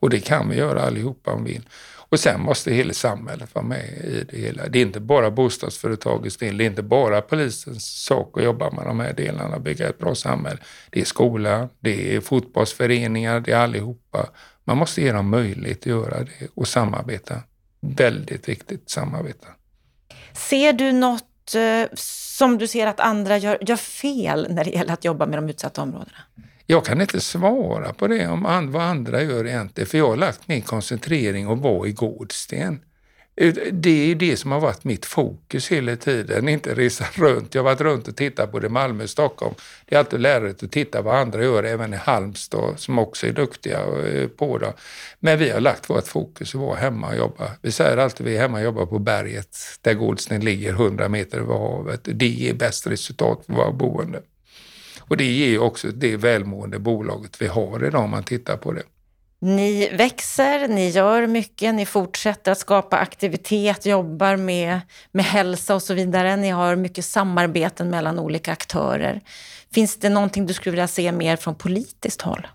Och 0.00 0.11
det 0.11 0.20
kan 0.20 0.48
vi 0.48 0.57
göra 0.57 0.83
allihopa 0.83 1.33
om 1.33 1.44
vi 1.44 1.52
vill. 1.52 1.68
Och 2.09 2.20
sen 2.20 2.40
måste 2.40 2.70
hela 2.70 2.92
samhället 2.92 3.54
vara 3.54 3.64
med 3.64 3.85
i 3.85 4.26
det 4.30 4.37
hela. 4.37 4.68
Det 4.68 4.78
är 4.78 4.83
inte 4.83 5.00
bara 5.00 5.30
bostadsföretagets 5.30 6.37
del, 6.37 6.57
det 6.57 6.64
är 6.64 6.66
inte 6.66 6.83
bara 6.83 7.20
polisens 7.22 8.04
sak 8.04 8.38
att 8.38 8.44
jobba 8.44 8.70
med 8.70 8.87
de 8.87 9.00
här 9.00 9.12
delarna, 9.12 9.57
och 9.57 9.62
bygga 9.62 9.88
ett 9.88 9.98
bra 9.98 10.14
samhälle. 10.14 10.59
Det 10.90 11.00
är 11.00 11.04
skola, 11.04 11.68
det 11.80 12.16
är 12.16 12.20
fotbollsföreningar, 12.20 13.40
det 13.40 13.52
är 13.52 13.57
allihopa. 13.57 14.28
Man 14.64 14.76
måste 14.76 15.02
ge 15.02 15.12
dem 15.12 15.30
möjlighet 15.30 15.78
att 15.78 15.87
göra 15.87 16.18
det 16.24 16.48
och 16.54 16.68
samarbeta. 16.68 17.42
Väldigt 17.80 18.48
viktigt 18.48 18.90
samarbeta. 18.90 19.46
Ser 20.33 20.72
du 20.72 20.92
något 20.92 21.54
eh, 21.54 21.87
som 22.37 22.59
du 22.59 22.66
ser 22.66 22.87
att 22.87 23.00
andra 23.00 23.38
gör, 23.38 23.59
gör 23.61 23.76
fel 23.76 24.46
när 24.50 24.64
det 24.64 24.70
gäller 24.70 24.92
att 24.92 25.04
jobba 25.04 25.26
med 25.26 25.38
de 25.38 25.48
utsatta 25.48 25.83
områdena? 25.83 26.18
Jag 26.66 26.85
kan 26.85 27.00
inte 27.00 27.20
svara 27.20 27.92
på 27.92 28.07
det 28.07 28.29
om 28.29 28.72
vad 28.72 28.83
andra 28.83 29.22
gör 29.22 29.46
egentligen, 29.46 29.88
för 29.88 29.98
jag 29.98 30.09
har 30.09 30.16
lagt 30.16 30.48
min 30.48 30.62
koncentrering 30.62 31.48
och 31.48 31.59
var 31.59 31.87
i 31.87 31.92
Gårdsten. 31.92 32.81
Eh, 33.37 33.55
det 33.72 34.11
är 34.11 34.14
det 34.14 34.37
som 34.37 34.53
har 34.53 34.61
varit 34.61 34.85
mitt 34.85 35.07
fokus 35.07 35.72
hela 35.72 35.96
tiden, 35.96 36.48
inte 36.48 36.74
resa 36.74 37.05
runt. 37.14 37.55
Jag 37.55 37.62
har 37.62 37.70
varit 37.70 37.81
runt 37.81 38.09
och 38.09 38.16
tittat 38.16 38.53
på 38.53 38.59
det 38.59 38.68
Malmö 38.68 39.05
och 39.05 39.11
Stockholm. 39.11 39.55
Det 39.87 39.94
är 39.94 39.98
alltid 39.98 40.20
lärorikt 40.20 40.62
att 40.62 40.72
titta 40.72 41.03
vad 41.03 41.14
andra 41.14 41.44
gör, 41.44 41.64
även 41.64 41.94
i 41.94 41.96
Halmstad 41.96 42.81
som 42.81 42.98
också 42.98 43.27
är 43.27 43.33
duktiga 43.33 43.81
eh, 43.81 44.29
på 44.29 44.59
det. 44.59 44.72
Men 45.20 45.38
vi 45.38 45.50
har 45.50 45.61
lagt 45.61 45.90
vårt 45.90 46.07
fokus 46.07 46.55
och 46.55 46.61
vara 46.61 46.77
hemma 46.77 47.09
och 47.09 47.16
jobba. 47.16 47.50
Vi 47.62 47.72
säger 47.72 47.96
alltid 47.96 48.27
att 48.27 48.33
vi 48.33 48.37
är 48.37 48.40
hemma 48.40 48.59
och 48.59 48.64
jobbar 48.64 48.87
på 48.87 48.98
berget 48.98 49.57
där 49.81 49.94
Gårdsten 49.94 50.44
ligger 50.44 50.70
100 50.70 51.09
meter 51.09 51.38
över 51.38 51.55
havet. 51.55 52.00
Det 52.05 52.29
ger 52.29 52.55
bäst 52.55 52.87
resultat 52.87 53.42
för 53.46 53.53
våra 53.53 53.72
boende. 53.72 54.22
Och 55.08 55.16
det 55.16 55.24
ger 55.24 55.58
också 55.58 55.88
det 55.88 56.16
välmående 56.16 56.78
bolaget 56.78 57.42
vi 57.42 57.46
har 57.46 57.84
idag 57.84 58.04
om 58.04 58.10
man 58.10 58.22
tittar 58.22 58.56
på 58.56 58.72
det. 58.72 58.82
Ni 59.40 59.90
växer, 59.96 60.68
ni 60.68 60.88
gör 60.88 61.26
mycket, 61.26 61.74
ni 61.74 61.86
fortsätter 61.86 62.52
att 62.52 62.58
skapa 62.58 62.96
aktivitet, 62.96 63.86
jobbar 63.86 64.36
med, 64.36 64.80
med 65.12 65.24
hälsa 65.24 65.74
och 65.74 65.82
så 65.82 65.94
vidare. 65.94 66.36
Ni 66.36 66.50
har 66.50 66.76
mycket 66.76 67.04
samarbeten 67.04 67.90
mellan 67.90 68.18
olika 68.18 68.52
aktörer. 68.52 69.20
Finns 69.72 69.96
det 69.96 70.08
någonting 70.08 70.46
du 70.46 70.54
skulle 70.54 70.70
vilja 70.70 70.88
se 70.88 71.12
mer 71.12 71.36
från 71.36 71.54
politiskt 71.54 72.22
håll? 72.22 72.46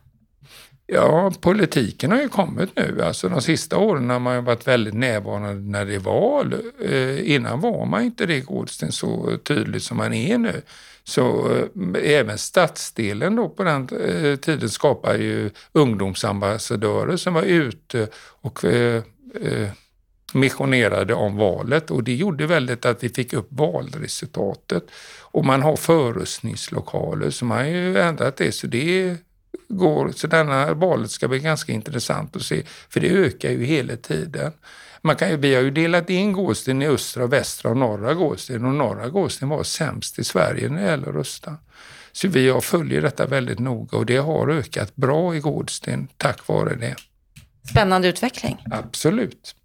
Ja, 0.86 1.32
politiken 1.42 2.12
har 2.12 2.22
ju 2.22 2.30
kommit 2.30 2.70
nu. 2.76 3.02
Alltså 3.04 3.30
de 3.30 3.42
sista 3.42 3.78
åren 3.78 4.10
har 4.10 4.20
man 4.20 4.46
varit 4.46 4.68
väldigt 4.68 4.94
närvarande 4.94 5.54
när 5.54 5.86
det 5.86 5.96
är 5.96 6.00
val. 6.00 6.56
Eh, 6.86 7.32
innan 7.32 7.60
var 7.60 7.86
man 7.86 8.04
inte 8.04 8.26
det 8.26 8.40
Gårdsten 8.40 8.92
så 8.92 9.38
tydligt 9.44 9.84
som 9.84 9.98
man 9.98 10.14
är 10.14 10.38
nu. 10.38 10.62
Så 11.10 11.52
eh, 11.56 11.66
även 12.04 12.38
stadsdelen 12.38 13.36
då 13.36 13.50
på 13.50 13.64
den 13.64 13.90
eh, 13.90 14.36
tiden 14.36 14.70
skapade 14.70 15.18
ju 15.18 15.50
ungdomsambassadörer 15.72 17.18
som 17.18 17.34
var 17.34 17.44
ute 17.44 18.08
och 18.42 18.66
eh, 18.66 19.04
eh, 19.42 19.70
missionerade 20.34 21.14
om 21.14 21.38
valet 21.38 21.92
och 21.92 22.04
det 22.04 22.16
gjorde 22.16 22.48
väldigt 22.48 22.86
att 22.86 23.04
vi 23.04 23.10
fick 23.10 23.34
upp 23.34 23.48
valresultatet. 23.50 24.84
Och 25.22 25.46
man 25.46 25.62
har 25.62 25.76
förröstningslokaler 25.76 27.30
så 27.30 27.46
man 27.46 27.58
har 27.58 27.66
ju 27.66 27.98
ändrat 27.98 28.38
det 28.38 28.52
så 28.52 28.68
det 28.68 29.16
går, 29.68 30.12
så 30.16 30.28
denna 30.28 30.74
valet 30.74 31.12
ska 31.12 31.28
bli 31.28 31.40
ganska 31.40 31.72
intressant 31.72 32.36
att 32.36 32.42
se 32.42 32.64
för 32.90 33.00
det 33.00 33.10
ökar 33.10 33.50
ju 33.50 33.64
hela 33.66 33.96
tiden. 33.96 34.52
Man 35.02 35.16
kan 35.16 35.42
vi 35.42 35.56
har 35.56 35.62
ju 35.62 35.72
delat 35.72 36.10
in 36.10 36.32
Gåsten 36.32 36.82
i 36.82 36.88
östra, 36.88 37.28
västra 37.28 37.72
och 37.72 37.78
norra 37.78 38.14
Gåsten 38.14 38.66
och 38.66 38.74
norra 38.74 39.10
Gåsten 39.10 39.50
var 39.50 39.64
sämst 39.64 40.20
i 40.20 40.24
Sverige 40.24 40.70
när 40.70 40.82
det 40.82 40.90
gäller 40.90 41.10
att 41.10 41.16
rösta. 41.16 41.56
Så 42.12 42.28
vi 42.28 42.60
följer 42.62 43.02
detta 43.02 43.26
väldigt 43.26 43.60
noga 43.60 43.98
och 43.98 44.06
det 44.06 44.18
har 44.18 44.50
ökat 44.50 44.96
bra 44.96 45.36
i 45.36 45.40
Gårdsten 45.40 46.08
tack 46.18 46.48
vare 46.48 46.76
det. 46.76 46.96
Spännande 47.70 48.08
utveckling. 48.08 48.64
Absolut. 48.72 49.56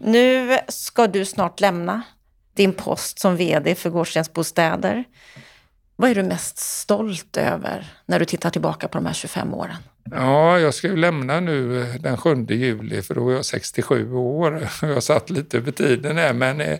Nu 0.00 0.58
ska 0.68 1.06
du 1.06 1.24
snart 1.24 1.60
lämna 1.60 2.02
din 2.54 2.72
post 2.72 3.18
som 3.18 3.36
VD 3.36 3.74
för 3.74 3.90
Gårdstens 3.90 4.32
bostäder. 4.32 5.04
Vad 5.96 6.10
är 6.10 6.14
du 6.14 6.22
mest 6.22 6.58
stolt 6.58 7.36
över 7.36 7.92
när 8.06 8.18
du 8.18 8.24
tittar 8.24 8.50
tillbaka 8.50 8.88
på 8.88 8.98
de 8.98 9.06
här 9.06 9.12
25 9.12 9.54
åren? 9.54 9.76
Ja, 10.10 10.58
jag 10.58 10.74
ska 10.74 10.88
ju 10.88 10.96
lämna 10.96 11.40
nu 11.40 11.82
eh, 11.82 11.94
den 12.00 12.16
7 12.16 12.46
juli 12.48 13.02
för 13.02 13.14
då 13.14 13.30
är 13.30 13.34
jag 13.34 13.44
67 13.44 14.12
år. 14.12 14.68
Jag 14.82 15.02
satt 15.02 15.30
lite 15.30 15.56
över 15.56 15.72
tiden 15.72 16.16
här 16.16 16.32
men 16.32 16.60
eh, 16.60 16.78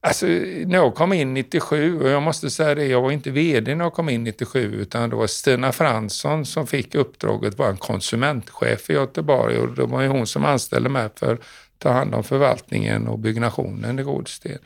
Alltså, 0.00 0.26
när 0.26 0.74
jag 0.74 0.94
kom 0.94 1.12
in 1.12 1.34
97, 1.34 2.00
och 2.00 2.08
jag 2.08 2.22
måste 2.22 2.50
säga 2.50 2.74
det, 2.74 2.86
jag 2.86 3.02
var 3.02 3.10
inte 3.10 3.30
VD 3.30 3.74
när 3.74 3.84
jag 3.84 3.92
kom 3.92 4.08
in 4.08 4.24
97, 4.24 4.74
utan 4.74 5.10
det 5.10 5.16
var 5.16 5.26
Stina 5.26 5.72
Fransson 5.72 6.46
som 6.46 6.66
fick 6.66 6.94
uppdraget 6.94 7.52
att 7.52 7.58
vara 7.58 7.70
en 7.70 7.76
konsumentchef 7.76 8.90
i 8.90 8.92
Göteborg 8.92 9.58
och 9.58 9.74
det 9.74 9.82
var 9.82 10.02
ju 10.02 10.08
hon 10.08 10.26
som 10.26 10.44
anställde 10.44 10.88
mig 10.88 11.08
för 11.16 11.34
att 11.34 11.40
ta 11.78 11.92
hand 11.92 12.14
om 12.14 12.24
förvaltningen 12.24 13.08
och 13.08 13.18
byggnationen 13.18 13.98
i 13.98 14.02
Gårdsten. 14.02 14.58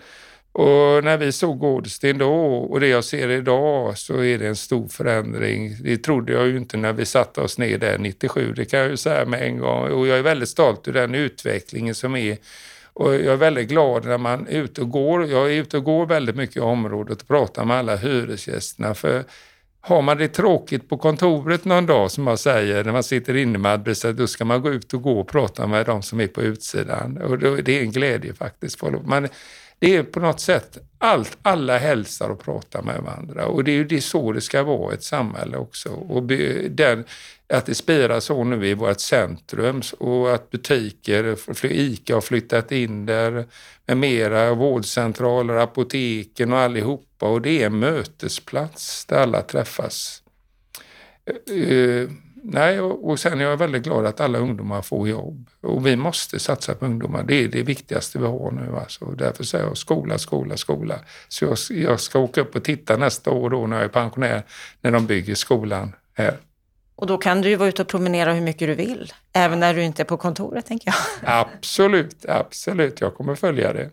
Och 0.53 1.05
när 1.05 1.17
vi 1.17 1.33
såg 1.33 1.59
Gårdsten 1.59 2.19
då 2.19 2.35
och 2.55 2.81
det 2.81 2.89
jag 2.89 3.05
ser 3.05 3.31
idag 3.31 3.99
så 3.99 4.25
är 4.25 4.39
det 4.39 4.49
en 4.49 4.57
stor 4.57 4.89
förändring. 4.89 5.77
Det 5.83 5.97
trodde 5.97 6.33
jag 6.33 6.47
ju 6.47 6.57
inte 6.57 6.77
när 6.77 6.93
vi 6.93 7.07
satte 7.07 7.41
oss 7.41 7.59
ner 7.59 7.79
där 7.79 7.99
97, 7.99 8.53
det 8.53 8.65
kan 8.65 8.81
jag 8.81 8.89
ju 8.89 8.97
säga 8.97 9.25
med 9.25 9.43
en 9.43 9.59
gång. 9.59 9.91
Och 9.91 10.07
jag 10.07 10.19
är 10.19 10.23
väldigt 10.23 10.49
stolt 10.49 10.89
över 10.89 11.01
den 11.01 11.15
utvecklingen 11.15 11.95
som 11.95 12.17
är. 12.17 12.37
Och 12.93 13.15
jag 13.15 13.27
är 13.27 13.37
väldigt 13.37 13.69
glad 13.69 14.05
när 14.05 14.19
man 14.19 14.49
är 14.49 14.63
ute 14.63 14.81
och 14.81 14.91
går. 14.91 15.27
Jag 15.27 15.53
är 15.53 15.55
ute 15.55 15.77
och 15.77 15.85
går 15.85 16.07
väldigt 16.07 16.37
mycket 16.37 16.57
i 16.57 16.61
området 16.61 17.23
och 17.23 17.29
pratar 17.29 17.65
med 17.65 17.77
alla 17.77 17.97
hyresgästerna. 17.97 18.95
För 18.95 19.25
har 19.81 20.03
man 20.03 20.19
det 20.19 20.29
tråkigt 20.29 20.89
på 20.89 20.99
kontoret 20.99 21.65
någon 21.65 21.87
dag, 21.87 22.11
som 22.11 22.27
jag 22.27 22.39
säger, 22.39 22.85
när 22.85 22.93
man 22.93 23.03
sitter 23.03 23.37
inne 23.37 23.59
med 23.59 23.73
adressat, 23.73 24.17
då 24.17 24.27
ska 24.27 24.45
man 24.45 24.63
gå 24.63 24.71
ut 24.71 24.95
och 24.95 25.03
gå 25.03 25.21
och 25.21 25.29
prata 25.29 25.67
med 25.67 25.87
de 25.87 26.03
som 26.03 26.21
är 26.21 26.27
på 26.27 26.43
utsidan. 26.43 27.19
Och 27.19 27.39
det 27.39 27.79
är 27.79 27.83
en 27.83 27.93
glädje 27.93 28.35
faktiskt. 28.35 28.83
Man, 29.05 29.29
det 29.81 29.97
är 29.97 30.03
på 30.03 30.21
något 30.21 30.41
sätt 30.41 30.79
allt, 30.99 31.39
alla 31.43 31.79
hälsar 31.79 32.31
och 32.31 32.41
pratar 32.41 32.83
med 32.83 33.01
varandra. 33.01 33.47
Och 33.47 33.65
det 33.65 33.71
är 33.71 33.75
ju 33.75 33.85
det 33.85 34.01
så 34.01 34.33
det 34.33 34.41
ska 34.41 34.63
vara 34.63 34.93
i 34.93 34.95
ett 34.95 35.03
samhälle 35.03 35.57
också. 35.57 35.89
Och 35.89 36.23
den, 36.71 37.05
att 37.49 37.67
det 37.67 37.75
spirar 37.75 38.21
så 38.21 38.45
nu 38.45 38.67
i 38.67 38.75
vårt 38.75 39.01
centrum 39.01 39.83
och 39.99 40.35
att 40.35 40.51
butiker, 40.51 41.37
ICA 41.65 42.15
har 42.15 42.21
flyttat 42.21 42.73
in 42.73 43.07
där 43.07 43.47
med 43.87 43.97
mera, 43.97 44.55
vårdcentraler, 44.55 45.55
apoteken 45.55 46.53
och 46.53 46.59
allihopa. 46.59 47.29
Och 47.29 47.43
det 47.43 47.63
är 47.63 47.67
en 47.67 47.79
mötesplats 47.79 49.07
där 49.07 49.17
alla 49.17 49.43
träffas. 49.43 50.23
Eh, 51.51 51.69
eh, 51.69 52.09
Nej, 52.43 52.81
och, 52.81 53.09
och 53.11 53.21
sen 53.21 53.41
är 53.41 53.45
jag 53.45 53.57
väldigt 53.57 53.83
glad 53.83 54.07
att 54.07 54.21
alla 54.21 54.39
ungdomar 54.39 54.83
får 54.83 55.09
jobb. 55.09 55.49
Och 55.61 55.87
vi 55.87 55.97
måste 55.97 56.39
satsa 56.39 56.75
på 56.75 56.85
ungdomar. 56.85 57.23
Det 57.23 57.35
är 57.35 57.49
det 57.49 57.63
viktigaste 57.63 58.19
vi 58.19 58.27
har 58.27 58.51
nu. 58.51 58.77
Alltså. 58.77 59.05
Därför 59.05 59.45
säger 59.45 59.65
jag 59.65 59.77
skola, 59.77 60.19
skola, 60.19 60.57
skola. 60.57 60.99
Så 61.29 61.45
jag, 61.45 61.59
jag 61.71 62.01
ska 62.01 62.19
åka 62.19 62.41
upp 62.41 62.57
och 62.57 62.65
titta 62.65 62.97
nästa 62.97 63.31
år 63.31 63.51
då 63.51 63.67
när 63.67 63.77
jag 63.77 63.85
är 63.85 63.89
pensionär, 63.89 64.43
när 64.81 64.91
de 64.91 65.07
bygger 65.07 65.35
skolan 65.35 65.93
här. 66.15 66.37
Och 66.97 67.07
då 67.07 67.19
kan 67.19 67.43
du 67.43 67.49
ju 67.49 67.57
vara 67.57 67.69
ute 67.69 67.83
och 67.83 67.89
promenera 67.89 68.33
hur 68.33 68.41
mycket 68.41 68.69
du 68.69 68.75
vill, 68.75 69.13
även 69.33 69.61
när 69.61 69.75
du 69.75 69.83
inte 69.83 70.03
är 70.03 70.05
på 70.05 70.17
kontoret, 70.17 70.67
tänker 70.67 70.89
jag. 70.89 70.97
Absolut, 71.41 72.25
absolut. 72.29 73.01
Jag 73.01 73.15
kommer 73.15 73.35
följa 73.35 73.73
det. 73.73 73.91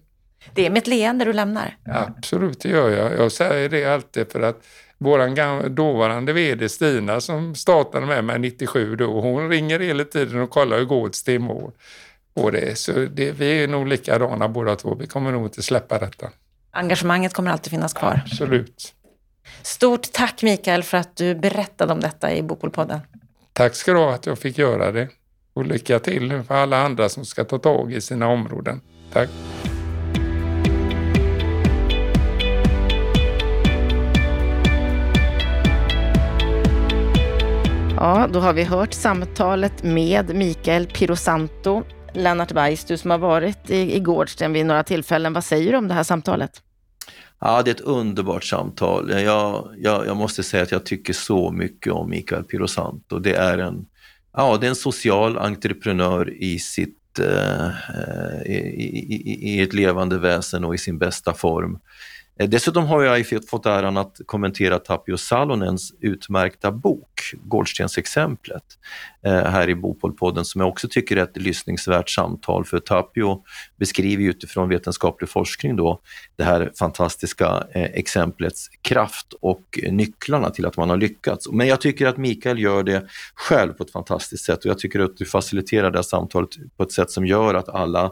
Det 0.53 0.65
är 0.65 0.69
med 0.69 0.77
ett 0.77 0.87
leende 0.87 1.25
du 1.25 1.33
lämnar? 1.33 1.77
Absolut, 1.85 2.59
det 2.59 2.69
gör 2.69 2.89
jag. 2.89 3.13
Jag 3.13 3.31
säger 3.31 3.69
det 3.69 3.85
alltid 3.85 4.31
för 4.31 4.41
att 4.41 4.63
vår 4.97 5.69
dåvarande 5.69 6.33
VD 6.33 6.69
Stina 6.69 7.21
som 7.21 7.55
startade 7.55 8.05
med 8.05 8.23
mig 8.23 8.39
97 8.39 8.95
då, 8.95 9.21
hon 9.21 9.49
ringer 9.49 9.79
hela 9.79 10.03
tiden 10.03 10.41
och 10.41 10.49
kollar 10.49 10.77
hur 10.77 10.85
Gårdsten 10.85 11.41
mår. 11.41 11.71
Och 12.33 12.51
det. 12.51 12.77
Så 12.77 12.91
det, 12.91 13.31
vi 13.31 13.63
är 13.63 13.67
nog 13.67 13.87
likadana 13.87 14.49
båda 14.49 14.75
två. 14.75 14.95
Vi 14.95 15.07
kommer 15.07 15.31
nog 15.31 15.45
inte 15.45 15.61
släppa 15.63 15.99
detta. 15.99 16.29
Engagemanget 16.71 17.33
kommer 17.33 17.51
alltid 17.51 17.71
finnas 17.71 17.93
kvar. 17.93 18.21
Absolut. 18.25 18.93
Stort 19.61 20.11
tack 20.11 20.43
Mikael 20.43 20.83
för 20.83 20.97
att 20.97 21.15
du 21.15 21.35
berättade 21.35 21.93
om 21.93 21.99
detta 21.99 22.33
i 22.33 22.43
Bopolpodden. 22.43 22.99
Tack 23.53 23.75
ska 23.75 23.93
du 23.93 23.99
ha 23.99 24.13
att 24.13 24.25
jag 24.25 24.39
fick 24.39 24.57
göra 24.57 24.91
det. 24.91 25.09
Och 25.53 25.65
lycka 25.65 25.99
till 25.99 26.43
för 26.47 26.55
alla 26.55 26.85
andra 26.85 27.09
som 27.09 27.25
ska 27.25 27.43
ta 27.43 27.57
tag 27.57 27.93
i 27.93 28.01
sina 28.01 28.27
områden. 28.27 28.81
Tack. 29.13 29.29
Ja, 37.99 38.29
då 38.33 38.39
har 38.39 38.53
vi 38.53 38.63
hört 38.63 38.93
samtalet 38.93 39.83
med 39.83 40.35
Mikael 40.35 40.87
Pirosanto. 40.87 41.83
Lennart 42.13 42.51
Weiss, 42.51 42.85
du 42.85 42.97
som 42.97 43.11
har 43.11 43.17
varit 43.17 43.69
i, 43.69 43.95
i 43.95 43.99
Gårdsten 43.99 44.53
vid 44.53 44.65
några 44.65 44.83
tillfällen, 44.83 45.33
vad 45.33 45.43
säger 45.43 45.71
du 45.71 45.77
om 45.77 45.87
det 45.87 45.93
här 45.93 46.03
samtalet? 46.03 46.51
Ja, 47.39 47.61
det 47.61 47.71
är 47.71 47.75
ett 47.75 47.81
underbart 47.81 48.43
samtal. 48.43 49.21
Jag, 49.21 49.73
jag, 49.77 50.07
jag 50.07 50.17
måste 50.17 50.43
säga 50.43 50.63
att 50.63 50.71
jag 50.71 50.85
tycker 50.85 51.13
så 51.13 51.51
mycket 51.51 51.93
om 51.93 52.09
Mikael 52.09 52.43
Pirosanto. 52.43 53.19
Det 53.19 53.35
är 53.35 53.57
en, 53.57 53.85
ja, 54.33 54.57
det 54.57 54.67
är 54.67 54.69
en 54.69 54.75
social 54.75 55.37
entreprenör 55.37 56.33
i 56.43 56.59
sitt 56.59 57.19
eh, 57.19 57.67
eh, 57.67 58.41
i, 58.45 58.57
i, 59.09 59.53
i, 59.53 59.61
ett 59.61 59.73
levande 59.73 60.17
väsen 60.17 60.63
och 60.63 60.75
i 60.75 60.77
sin 60.77 60.97
bästa 60.97 61.33
form. 61.33 61.79
Eh, 62.39 62.49
dessutom 62.49 62.85
har 62.85 63.03
jag 63.03 63.25
fått 63.49 63.65
äran 63.65 63.97
att 63.97 64.19
kommentera 64.25 64.79
Tapio 64.79 65.17
Salonens 65.17 65.93
utmärkta 66.01 66.71
bok 66.71 67.21
Gårdstensexemplet 67.33 68.63
eh, 69.25 69.43
här 69.43 69.69
i 69.69 69.75
Bopolpodden 69.75 70.45
som 70.45 70.61
jag 70.61 70.69
också 70.69 70.87
tycker 70.91 71.17
är 71.17 71.23
ett 71.23 71.37
lyssningsvärt 71.37 72.09
samtal 72.09 72.65
för 72.65 72.79
Tapio 72.79 73.43
beskriver 73.79 74.23
utifrån 74.23 74.69
vetenskaplig 74.69 75.29
forskning 75.29 75.75
då 75.75 75.99
det 76.35 76.43
här 76.43 76.71
fantastiska 76.79 77.63
eh, 77.73 77.83
exemplets 77.83 78.67
kraft 78.81 79.33
och 79.41 79.79
nycklarna 79.91 80.49
till 80.49 80.65
att 80.65 80.77
man 80.77 80.89
har 80.89 80.97
lyckats. 80.97 81.51
Men 81.51 81.67
jag 81.67 81.81
tycker 81.81 82.07
att 82.07 82.17
Mikael 82.17 82.59
gör 82.59 82.83
det 82.83 83.07
själv 83.35 83.73
på 83.73 83.83
ett 83.83 83.91
fantastiskt 83.91 84.45
sätt 84.45 84.59
och 84.59 84.65
jag 84.65 84.79
tycker 84.79 84.99
att 84.99 85.17
du 85.17 85.25
faciliterar 85.25 85.91
det 85.91 85.97
här 85.97 86.03
samtalet 86.03 86.49
på 86.77 86.83
ett 86.83 86.91
sätt 86.91 87.11
som 87.11 87.25
gör 87.25 87.53
att 87.53 87.69
alla 87.69 88.11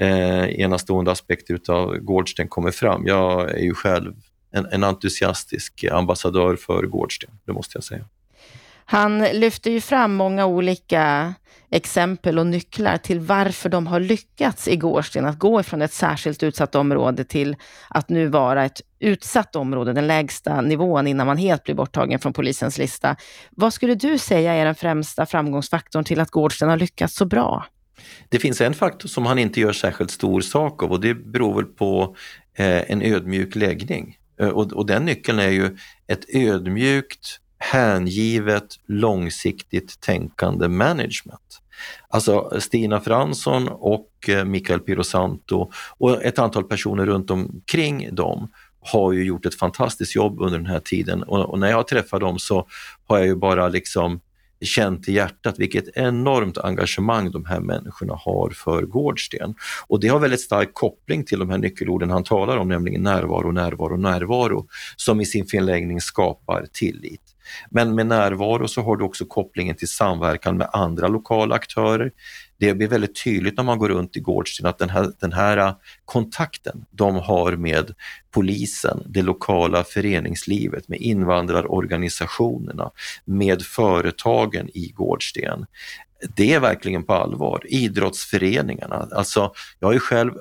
eh, 0.00 0.60
enastående 0.60 1.10
aspekter 1.10 1.54
utav 1.54 1.96
Gårdsten 1.96 2.48
kommer 2.48 2.70
fram. 2.70 3.06
Jag 3.06 3.50
är 3.50 3.62
ju 3.62 3.74
själv 3.74 4.14
en, 4.52 4.66
en 4.66 4.84
entusiastisk 4.84 5.84
ambassadör 5.92 6.56
för 6.56 6.82
Gårdsten, 6.82 7.30
det 7.44 7.52
måste 7.52 7.76
jag 7.76 7.84
säga. 7.84 8.04
Han 8.84 9.18
lyfter 9.18 9.70
ju 9.70 9.80
fram 9.80 10.14
många 10.14 10.46
olika 10.46 11.34
exempel 11.70 12.38
och 12.38 12.46
nycklar 12.46 12.96
till 12.96 13.20
varför 13.20 13.68
de 13.68 13.86
har 13.86 14.00
lyckats 14.00 14.68
i 14.68 14.76
Gårdsten 14.76 15.26
att 15.26 15.38
gå 15.38 15.62
från 15.62 15.82
ett 15.82 15.92
särskilt 15.92 16.42
utsatt 16.42 16.74
område 16.74 17.24
till 17.24 17.56
att 17.88 18.08
nu 18.08 18.26
vara 18.26 18.64
ett 18.64 18.80
utsatt 18.98 19.56
område, 19.56 19.92
den 19.92 20.06
lägsta 20.06 20.60
nivån 20.60 21.06
innan 21.06 21.26
man 21.26 21.36
helt 21.36 21.64
blir 21.64 21.74
borttagen 21.74 22.18
från 22.18 22.32
polisens 22.32 22.78
lista. 22.78 23.16
Vad 23.50 23.74
skulle 23.74 23.94
du 23.94 24.18
säga 24.18 24.54
är 24.54 24.64
den 24.64 24.74
främsta 24.74 25.26
framgångsfaktorn 25.26 26.04
till 26.04 26.20
att 26.20 26.30
Gårdsten 26.30 26.68
har 26.68 26.76
lyckats 26.76 27.14
så 27.14 27.24
bra? 27.24 27.66
Det 28.28 28.38
finns 28.38 28.60
en 28.60 28.74
faktor 28.74 29.08
som 29.08 29.26
han 29.26 29.38
inte 29.38 29.60
gör 29.60 29.72
särskilt 29.72 30.10
stor 30.10 30.40
sak 30.40 30.82
av 30.82 30.92
och 30.92 31.00
det 31.00 31.14
beror 31.14 31.54
väl 31.54 31.64
på 31.64 32.16
eh, 32.54 32.90
en 32.90 33.02
ödmjuk 33.02 33.54
läggning. 33.54 34.16
Eh, 34.40 34.48
och, 34.48 34.72
och 34.72 34.86
den 34.86 35.04
nyckeln 35.04 35.38
är 35.38 35.50
ju 35.50 35.76
ett 36.06 36.34
ödmjukt, 36.34 37.40
hängivet, 37.58 38.66
långsiktigt 38.86 40.00
tänkande 40.00 40.68
management. 40.68 41.60
Alltså 42.08 42.60
Stina 42.60 43.00
Fransson 43.00 43.68
och 43.68 44.10
eh, 44.28 44.44
Mikael 44.44 44.80
Pirosanto 44.80 45.70
och 45.98 46.24
ett 46.24 46.38
antal 46.38 46.64
personer 46.64 47.06
runt 47.06 47.30
omkring 47.30 48.14
dem 48.14 48.48
har 48.80 49.12
ju 49.12 49.24
gjort 49.24 49.46
ett 49.46 49.58
fantastiskt 49.58 50.16
jobb 50.16 50.40
under 50.40 50.58
den 50.58 50.66
här 50.66 50.80
tiden 50.80 51.22
och, 51.22 51.50
och 51.50 51.58
när 51.58 51.70
jag 51.70 51.86
träffar 51.86 52.20
dem 52.20 52.38
så 52.38 52.66
har 53.06 53.18
jag 53.18 53.26
ju 53.26 53.36
bara 53.36 53.68
liksom 53.68 54.20
känt 54.66 55.08
i 55.08 55.12
hjärtat 55.12 55.58
vilket 55.58 55.96
enormt 55.96 56.58
engagemang 56.58 57.30
de 57.30 57.44
här 57.44 57.60
människorna 57.60 58.14
har 58.14 58.50
för 58.50 58.82
Gårdsten. 58.82 59.54
Och 59.86 60.00
det 60.00 60.08
har 60.08 60.18
väldigt 60.18 60.40
stark 60.40 60.74
koppling 60.74 61.24
till 61.24 61.38
de 61.38 61.50
här 61.50 61.58
nyckelorden 61.58 62.10
han 62.10 62.24
talar 62.24 62.56
om, 62.56 62.68
nämligen 62.68 63.02
närvaro, 63.02 63.52
närvaro, 63.52 63.96
närvaro, 63.96 64.66
som 64.96 65.20
i 65.20 65.26
sin 65.26 65.46
förlängning 65.46 66.00
skapar 66.00 66.66
tillit. 66.72 67.22
Men 67.70 67.94
med 67.94 68.06
närvaro 68.06 68.68
så 68.68 68.82
har 68.82 68.96
du 68.96 69.04
också 69.04 69.24
kopplingen 69.24 69.76
till 69.76 69.88
samverkan 69.88 70.56
med 70.56 70.68
andra 70.72 71.08
lokala 71.08 71.54
aktörer. 71.54 72.12
Det 72.60 72.74
blir 72.74 72.88
väldigt 72.88 73.24
tydligt 73.24 73.56
när 73.56 73.64
man 73.64 73.78
går 73.78 73.88
runt 73.88 74.16
i 74.16 74.20
Gårdsten 74.20 74.66
att 74.66 74.78
den 74.78 74.90
här, 74.90 75.12
den 75.20 75.32
här 75.32 75.56
äh, 75.56 75.74
kontakten 76.04 76.84
de 76.90 77.16
har 77.16 77.56
med 77.56 77.94
polisen, 78.30 79.02
det 79.06 79.22
lokala 79.22 79.84
föreningslivet, 79.84 80.88
med 80.88 80.98
invandrarorganisationerna, 80.98 82.90
med 83.24 83.62
företagen 83.62 84.68
i 84.74 84.92
Gårdsten 84.94 85.66
det 86.36 86.54
är 86.54 86.60
verkligen 86.60 87.04
på 87.04 87.12
allvar. 87.14 87.62
Idrottsföreningarna, 87.64 89.08
alltså 89.12 89.52
jag 89.78 89.88
har 89.88 89.92
ju 89.92 90.00
själv 90.00 90.32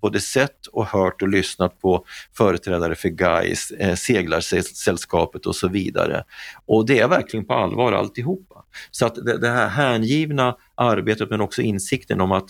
både 0.00 0.20
sett 0.20 0.66
och 0.66 0.86
hört 0.86 1.22
och 1.22 1.28
lyssnat 1.28 1.80
på 1.80 2.04
företrädare 2.36 2.94
för 2.94 3.08
GAIS, 3.08 3.70
eh, 3.70 3.94
Seglarsällskapet 3.94 5.46
och 5.46 5.56
så 5.56 5.68
vidare. 5.68 6.24
Och 6.66 6.86
det 6.86 6.98
är 6.98 7.08
verkligen 7.08 7.46
på 7.46 7.54
allvar 7.54 7.92
alltihopa. 7.92 8.64
Så 8.90 9.06
att 9.06 9.14
det, 9.14 9.38
det 9.38 9.48
här 9.48 9.68
hängivna 9.68 10.56
arbetet 10.74 11.30
men 11.30 11.40
också 11.40 11.62
insikten 11.62 12.20
om 12.20 12.32
att 12.32 12.48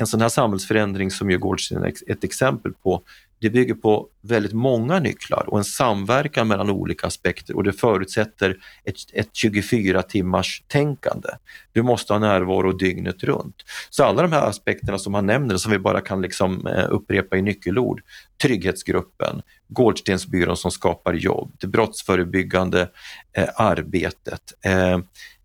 en 0.00 0.06
sån 0.06 0.20
här 0.20 0.28
samhällsförändring 0.28 1.10
som 1.10 1.30
ju 1.30 1.38
Gårdsten 1.38 1.84
är 1.84 1.92
ett 2.06 2.24
exempel 2.24 2.72
på, 2.72 3.02
det 3.40 3.50
bygger 3.50 3.74
på 3.74 4.08
väldigt 4.20 4.52
många 4.52 4.98
nycklar 4.98 5.44
och 5.48 5.58
en 5.58 5.64
samverkan 5.64 6.48
mellan 6.48 6.70
olika 6.70 7.06
aspekter 7.06 7.56
och 7.56 7.64
det 7.64 7.72
förutsätter 7.72 8.56
ett, 8.84 8.96
ett 9.12 9.28
24 9.32 10.02
timmars 10.02 10.62
tänkande. 10.66 11.28
Du 11.72 11.82
måste 11.82 12.12
ha 12.12 12.20
närvaro 12.20 12.72
dygnet 12.72 13.22
runt. 13.22 13.56
Så 13.90 14.04
alla 14.04 14.22
de 14.22 14.32
här 14.32 14.46
aspekterna 14.46 14.98
som 14.98 15.14
han 15.14 15.26
nämner 15.26 15.56
som 15.56 15.72
vi 15.72 15.78
bara 15.78 16.00
kan 16.00 16.22
liksom 16.22 16.66
eh, 16.66 16.86
upprepa 16.90 17.36
i 17.36 17.42
nyckelord, 17.42 18.02
trygghetsgruppen, 18.42 19.42
Gårdstensbyrån 19.68 20.56
som 20.56 20.70
skapar 20.70 21.14
jobb, 21.14 21.52
det 21.60 21.66
brottsförebyggande 21.66 22.88
eh, 23.32 23.48
arbetet, 23.56 24.52
eh, 24.64 24.98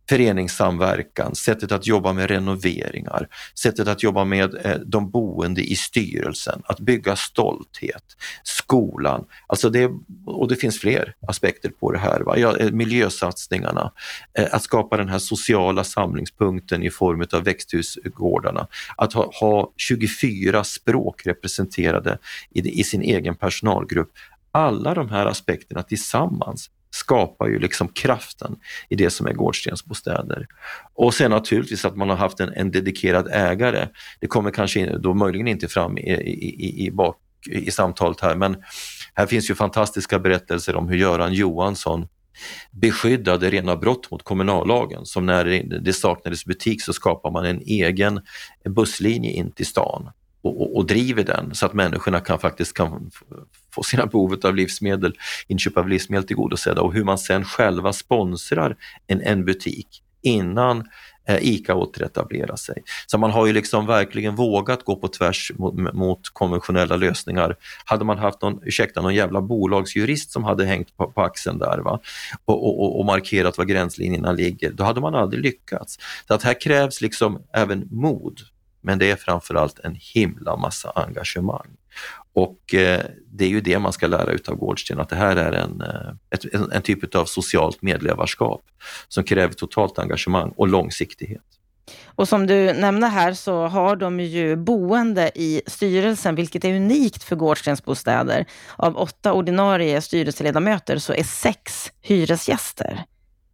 föreningssamverkan, 0.10 1.36
sättet 1.36 1.72
att 1.72 1.88
jobba 1.88 2.13
med 2.13 2.30
renoveringar, 2.30 3.28
sättet 3.60 3.88
att 3.88 4.04
jobba 4.04 4.26
med 4.26 4.65
eh, 4.65 4.76
de 4.86 5.12
boende 5.12 5.62
i 5.62 5.76
styrelsen, 5.76 6.62
att 6.65 6.80
bygga 6.80 7.15
stolthet, 7.15 8.04
skolan, 8.44 9.26
alltså 9.48 9.70
det, 9.70 9.91
och 10.26 10.48
det 10.48 10.56
finns 10.56 10.80
fler 10.80 11.15
aspekter 11.28 11.70
på 11.70 11.91
det 11.91 12.00
här. 12.00 12.20
Va? 12.20 12.38
Ja, 12.38 12.58
eh, 12.58 12.72
miljösatsningarna, 12.72 13.91
eh, 14.38 14.48
att 14.52 14.63
skapa 14.63 14.98
den 14.98 15.10
här 15.10 15.20
sociala 15.20 15.84
samlingspunkten 15.84 16.84
i 16.84 16.89
form 16.89 17.26
av 17.34 17.44
växthusgårdarna, 17.44 18.68
att 18.98 19.13
ha, 19.13 19.32
ha 19.39 19.74
24 19.78 20.63
språk 20.63 21.26
representerade 21.26 22.18
i, 22.52 22.80
i 22.80 22.84
sin 22.84 23.02
egen 23.02 23.36
personalgrupp. 23.36 24.12
Alla 24.52 24.94
de 24.94 25.10
här 25.10 25.26
aspekterna 25.26 25.84
tillsammans 25.84 26.70
skapar 26.96 27.48
ju 27.48 27.60
liksom 27.60 27.88
kraften 27.88 28.56
i 28.90 28.96
det 28.96 29.10
som 29.10 29.28
är 29.28 29.34
Gårdstensbostäder. 29.34 30.48
Och 30.94 31.14
sen 31.14 31.32
naturligtvis 31.32 31.86
att 31.86 31.96
man 31.96 32.10
har 32.10 32.18
haft 32.18 32.40
en, 32.40 32.54
en 32.54 32.72
dedikerad 32.72 33.28
ägare. 33.32 33.88
Det 34.20 34.28
kommer 34.28 34.52
kanske 34.52 34.98
då 34.98 35.14
möjligen 35.14 35.48
inte 35.48 35.68
fram 35.68 35.98
i, 35.98 36.12
i, 36.12 36.86
i, 36.86 36.92
bak, 36.92 37.18
i 37.50 37.72
samtalet 37.72 38.22
här, 38.22 38.36
men 38.36 38.64
här 39.14 39.26
finns 39.26 39.50
ju 39.50 39.56
fantastiska 39.56 40.20
berättelser 40.20 40.76
om 40.76 40.90
hur 40.90 40.98
Göran 40.98 41.34
Johansson 41.34 42.08
beskyddade 42.72 43.50
rena 43.50 43.76
brott 43.76 44.12
mot 44.12 44.24
kommunallagen. 44.24 45.06
Som 45.06 45.26
när 45.26 45.46
det 45.80 45.94
saknades 45.94 46.46
butik 46.46 46.82
så 46.82 46.94
skapar 46.94 47.32
man 47.32 47.46
en 47.46 47.62
egen 47.62 48.22
busslinje 48.66 49.32
in 49.32 49.52
till 49.52 49.66
stan 49.66 50.10
och, 50.42 50.62
och, 50.62 50.78
och, 50.78 50.86
driver 50.86 51.24
den 51.24 51.56
så 51.56 51.66
att 51.66 51.74
människorna 51.74 52.20
kan 52.20 52.40
faktiskt 52.40 52.74
kan 52.74 53.12
få 53.76 53.84
sina 53.84 54.06
behov 54.06 54.40
av 54.44 54.56
livsmedel, 54.56 55.14
inköp 55.48 55.78
av 55.78 55.90
livsmedel 55.90 56.28
tillgodosedda 56.28 56.82
och 56.82 56.94
hur 56.94 57.04
man 57.04 57.18
sen 57.18 57.46
själva 57.46 57.94
sponsrar 57.94 58.76
en, 59.08 59.22
en 59.22 59.46
butik 59.46 60.02
innan 60.22 60.84
eh, 61.28 61.38
ICA 61.42 61.76
återetablerar 61.76 62.56
sig. 62.56 62.84
Så 63.08 63.18
man 63.18 63.32
har 63.32 63.46
ju 63.46 63.54
liksom 63.54 63.86
verkligen 63.86 64.36
vågat 64.36 64.84
gå 64.84 64.96
på 64.96 65.08
tvärs 65.08 65.52
mot, 65.56 65.94
mot 65.94 66.20
konventionella 66.34 66.96
lösningar. 66.96 67.56
Hade 67.86 68.06
man 68.06 68.18
haft 68.18 68.42
någon, 68.42 68.60
ursäkta, 68.64 69.02
någon 69.02 69.16
jävla 69.16 69.42
bolagsjurist 69.42 70.32
som 70.32 70.44
hade 70.44 70.66
hängt 70.66 70.98
på, 70.98 71.12
på 71.12 71.22
axeln 71.22 71.58
där 71.58 71.78
va? 71.78 72.00
Och, 72.46 72.68
och, 72.68 73.00
och, 73.00 73.06
markerat 73.06 73.58
var 73.58 73.66
gränslinjerna 73.66 74.32
ligger, 74.32 74.72
då 74.72 74.84
hade 74.84 75.02
man 75.02 75.16
aldrig 75.16 75.44
lyckats. 75.44 75.98
Så 76.28 76.34
att 76.34 76.44
här 76.44 76.62
krävs 76.62 77.02
liksom 77.02 77.42
även 77.54 77.88
mod 77.92 78.40
men 78.86 79.00
det 79.00 79.12
är 79.12 79.15
framförallt 79.15 79.80
en 79.80 79.95
himla 80.00 80.56
massa 80.56 80.91
engagemang. 80.95 81.67
Och 82.34 82.74
eh, 82.74 83.02
det 83.28 83.45
är 83.45 83.50
ju 83.50 83.62
det 83.62 83.80
man 83.80 83.93
ska 83.93 84.08
lära 84.08 84.32
utav 84.32 84.56
Gårdsten, 84.56 85.00
att 85.00 85.10
det 85.10 85.15
här 85.15 85.36
är 85.36 85.52
en, 85.52 85.82
eh, 85.82 86.12
ett, 86.30 86.54
en, 86.54 86.71
en, 86.71 86.82
typ 86.82 87.15
av 87.15 87.26
socialt 87.26 87.82
medlevarskap 87.82 88.62
som 89.08 89.24
kräver 89.24 89.54
totalt 89.54 90.00
engagemang 90.00 90.54
och 90.58 90.67
långsiktighet. 90.67 91.41
Och 92.06 92.28
som 92.28 92.48
du 92.48 92.74
nämnde 92.74 93.08
här 93.08 93.34
så 93.34 93.67
har 93.67 93.95
de 93.95 94.19
ju 94.19 94.56
boende 94.56 95.32
i 95.36 95.62
styrelsen, 95.67 96.36
vilket 96.36 96.65
är 96.65 96.76
unikt 96.76 97.24
för 97.24 97.36
Gårdstensbostäder. 97.36 98.45
Av 98.76 98.98
åtta 98.98 99.34
ordinarie 99.34 100.02
styrelseledamöter 100.02 100.98
så 100.98 101.13
är 101.13 101.24
sex 101.24 101.91
hyresgäster. 102.02 103.06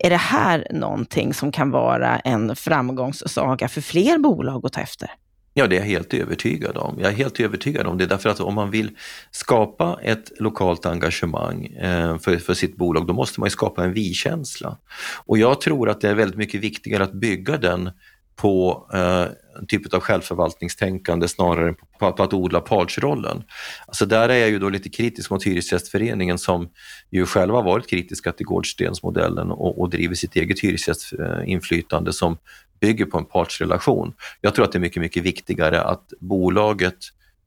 Är 0.03 0.09
det 0.09 0.17
här 0.17 0.67
någonting 0.71 1.33
som 1.33 1.51
kan 1.51 1.71
vara 1.71 2.19
en 2.19 2.55
framgångssaga 2.55 3.67
för 3.67 3.81
fler 3.81 4.17
bolag 4.17 4.65
att 4.65 4.73
ta 4.73 4.81
efter? 4.81 5.09
Ja, 5.53 5.67
det 5.67 5.75
är 5.75 5.79
jag 5.79 5.87
helt 5.87 6.13
övertygad 6.13 6.77
om. 6.77 6.97
Jag 6.99 7.11
är 7.11 7.15
helt 7.15 7.39
övertygad 7.39 7.87
om 7.87 7.97
det 7.97 8.05
därför 8.05 8.29
att 8.29 8.39
om 8.39 8.55
man 8.55 8.71
vill 8.71 8.97
skapa 9.31 9.99
ett 10.03 10.31
lokalt 10.39 10.85
engagemang 10.85 11.65
eh, 11.65 12.17
för, 12.17 12.37
för 12.37 12.53
sitt 12.53 12.75
bolag, 12.75 13.07
då 13.07 13.13
måste 13.13 13.39
man 13.39 13.47
ju 13.47 13.51
skapa 13.51 13.83
en 13.83 13.93
vi-känsla. 13.93 14.77
Och 15.25 15.37
jag 15.37 15.61
tror 15.61 15.89
att 15.89 16.01
det 16.01 16.09
är 16.09 16.13
väldigt 16.13 16.37
mycket 16.37 16.61
viktigare 16.61 17.03
att 17.03 17.13
bygga 17.13 17.57
den 17.57 17.91
på 18.35 18.87
eh, 18.93 19.25
en 19.59 19.67
typ 19.67 19.93
av 19.93 19.99
självförvaltningstänkande 19.99 21.27
snarare 21.27 21.67
än 21.67 21.75
på, 21.75 22.11
på, 22.11 22.23
att 22.23 22.33
odla 22.33 22.61
partsrollen. 22.61 23.43
Alltså 23.87 24.05
där 24.05 24.29
är 24.29 24.37
jag 24.37 24.49
ju 24.49 24.59
då 24.59 24.69
lite 24.69 24.89
kritisk 24.89 25.29
mot 25.29 25.43
Hyresgästföreningen 25.43 26.37
som 26.37 26.69
ju 27.11 27.25
själva 27.25 27.61
varit 27.61 27.89
kritiska 27.89 28.31
till 28.31 28.45
Gårdstensmodellen 28.45 29.51
och, 29.51 29.81
och 29.81 29.89
driver 29.89 30.15
sitt 30.15 30.35
eget 30.35 30.59
hyresgästinflytande 30.59 32.13
som 32.13 32.37
bygger 32.79 33.05
på 33.05 33.17
en 33.17 33.25
partsrelation. 33.25 34.13
Jag 34.41 34.55
tror 34.55 34.65
att 34.65 34.71
det 34.71 34.77
är 34.77 34.81
mycket, 34.81 35.01
mycket 35.01 35.23
viktigare 35.23 35.81
att 35.81 36.13
bolaget 36.19 36.97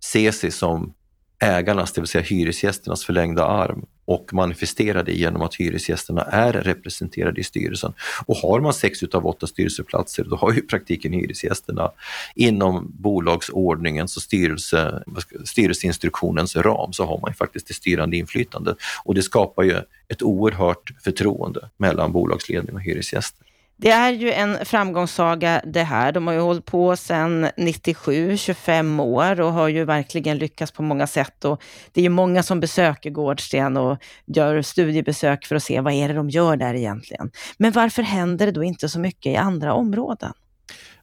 ser 0.05 0.31
sig 0.31 0.51
som 0.51 0.95
ägarnas, 1.43 1.93
det 1.93 2.01
vill 2.01 2.09
säga 2.09 2.25
hyresgästernas 2.25 3.05
förlängda 3.05 3.47
arm 3.47 3.85
och 4.05 4.35
manifestera 4.35 5.03
det 5.03 5.13
genom 5.13 5.43
att 5.43 5.55
hyresgästerna 5.55 6.23
är 6.23 6.53
representerade 6.53 7.41
i 7.41 7.45
styrelsen. 7.45 7.93
Och 8.27 8.37
har 8.37 8.61
man 8.61 8.75
sex 8.75 9.03
utav 9.03 9.27
åtta 9.27 9.47
styrelseplatser, 9.47 10.25
då 10.25 10.37
har 10.37 10.53
ju 10.53 10.59
i 10.59 10.63
praktiken 10.63 11.13
hyresgästerna 11.13 11.91
inom 12.35 12.93
bolagsordningens 12.99 14.17
och 14.17 14.23
styrelse, 14.23 15.03
styrelseinstruktionens 15.45 16.57
ram 16.57 16.93
så 16.93 17.05
har 17.05 17.21
man 17.21 17.31
ju 17.31 17.35
faktiskt 17.35 17.69
det 17.69 17.75
styrande 17.75 18.17
inflytandet. 18.17 18.77
Och 19.05 19.15
det 19.15 19.23
skapar 19.23 19.63
ju 19.63 19.77
ett 20.09 20.23
oerhört 20.23 20.93
förtroende 21.05 21.69
mellan 21.77 22.13
bolagsledning 22.13 22.75
och 22.75 22.83
hyresgäster. 22.83 23.44
Det 23.77 23.91
är 23.91 24.13
ju 24.13 24.33
en 24.33 24.65
framgångssaga 24.65 25.63
det 25.65 25.83
här. 25.83 26.13
De 26.13 26.27
har 26.27 26.35
ju 26.35 26.41
hållit 26.41 26.65
på 26.65 26.97
sedan 26.97 27.49
97, 27.57 28.37
25 28.37 29.01
år 29.01 29.41
och 29.41 29.53
har 29.53 29.69
ju 29.69 29.85
verkligen 29.85 30.39
lyckats 30.39 30.73
på 30.73 30.83
många 30.83 31.07
sätt. 31.07 31.45
Och 31.45 31.63
det 31.93 32.01
är 32.01 32.03
ju 32.03 32.09
många 32.09 32.43
som 32.43 32.61
besöker 32.61 33.11
Gårdsten 33.11 33.77
och 33.77 33.99
gör 34.27 34.63
studiebesök 34.63 35.47
för 35.47 35.57
att 35.57 35.63
se 35.63 35.81
vad 35.81 35.93
är 35.93 36.09
det 36.09 36.15
de 36.15 36.31
gör 36.31 36.57
där 36.57 36.75
egentligen. 36.75 37.31
Men 37.57 37.73
varför 37.73 38.03
händer 38.03 38.47
det 38.47 38.53
då 38.53 38.65
inte 38.65 38.89
så 38.89 39.01
mycket 39.01 39.33
i 39.33 39.37
andra 39.37 39.75
områden? 39.75 40.33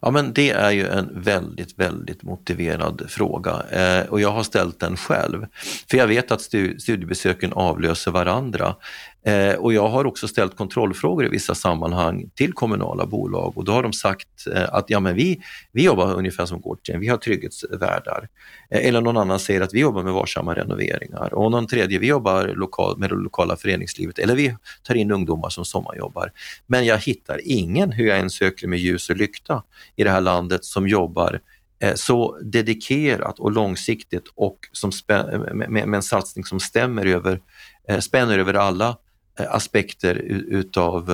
Ja 0.04 0.12
men 0.12 0.34
det 0.34 0.50
är 0.50 0.72
ju 0.72 0.88
en 0.88 1.22
väldigt, 1.22 1.80
väldigt 1.80 2.24
motiverad 2.24 3.06
fråga 3.10 3.64
eh, 3.70 4.06
och 4.10 4.22
jag 4.22 4.32
har 4.32 4.44
ställt 4.44 4.80
den 4.80 4.98
själv. 4.98 5.46
För 5.90 5.98
jag 5.98 6.08
vet 6.08 6.32
att 6.32 6.42
studiebesöken 6.42 7.54
avlöser 7.54 8.12
varandra. 8.12 8.76
Eh, 9.26 9.56
och 9.56 9.74
jag 9.74 9.88
har 9.88 10.06
också 10.06 10.28
ställt 10.28 10.56
kontrollfrågor 10.56 11.26
i 11.26 11.30
vissa 11.30 11.56
sammanhang 11.56 12.30
till 12.36 12.54
kommunala 12.54 13.06
bolag 13.06 13.58
och 13.58 13.66
då 13.66 13.72
har 13.72 13.84
de 13.84 13.94
sagt 13.94 14.48
eh, 14.56 14.74
att 14.74 14.90
ja, 14.90 15.00
men 15.00 15.16
vi, 15.16 15.42
vi 15.72 15.84
jobbar 15.84 16.14
ungefär 16.14 16.46
som 16.46 16.62
Gårdsten, 16.62 17.00
vi 17.00 17.08
har 17.08 17.18
trygghetsvärdar. 17.18 18.30
Eh, 18.70 18.88
eller 18.88 19.02
någon 19.02 19.18
annan 19.18 19.40
säger 19.40 19.62
att 19.62 19.74
vi 19.74 19.80
jobbar 19.80 20.04
med 20.04 20.14
varsamma 20.14 20.56
renoveringar 20.56 21.34
och 21.34 21.52
någon 21.52 21.68
tredje, 21.68 22.00
vi 22.00 22.08
jobbar 22.08 22.48
lokal, 22.48 22.98
med 22.98 23.10
det 23.10 23.16
lokala 23.16 23.56
föreningslivet 23.56 24.20
eller 24.20 24.36
vi 24.36 24.56
tar 24.84 24.96
in 24.96 25.12
ungdomar 25.12 25.50
som 25.50 25.66
sommarjobbar. 25.66 26.32
Men 26.68 26.86
jag 26.86 26.98
hittar 26.98 27.40
ingen, 27.44 27.92
hur 27.92 28.08
jag 28.08 28.20
än 28.20 28.30
söker 28.30 28.68
med 28.68 28.80
ljus 28.80 29.10
och 29.10 29.18
lykta 29.18 29.64
i 29.96 30.04
det 30.04 30.10
här 30.10 30.22
landet, 30.22 30.66
som 30.66 30.88
jobbar 30.88 31.40
eh, 31.80 31.94
så 31.96 32.38
dedikerat 32.44 33.40
och 33.40 33.52
långsiktigt 33.52 34.26
och 34.36 34.58
som 34.72 34.92
med, 35.08 35.70
med, 35.70 35.88
med 35.88 35.94
en 35.94 36.04
satsning 36.04 36.46
som 36.46 36.60
stämmer 36.60 37.06
över, 37.06 37.40
eh, 37.88 38.00
spänner 38.00 38.40
över 38.40 38.54
alla 38.54 38.98
Eh, 39.40 39.56
aspekter 39.56 40.16
utav 40.50 41.12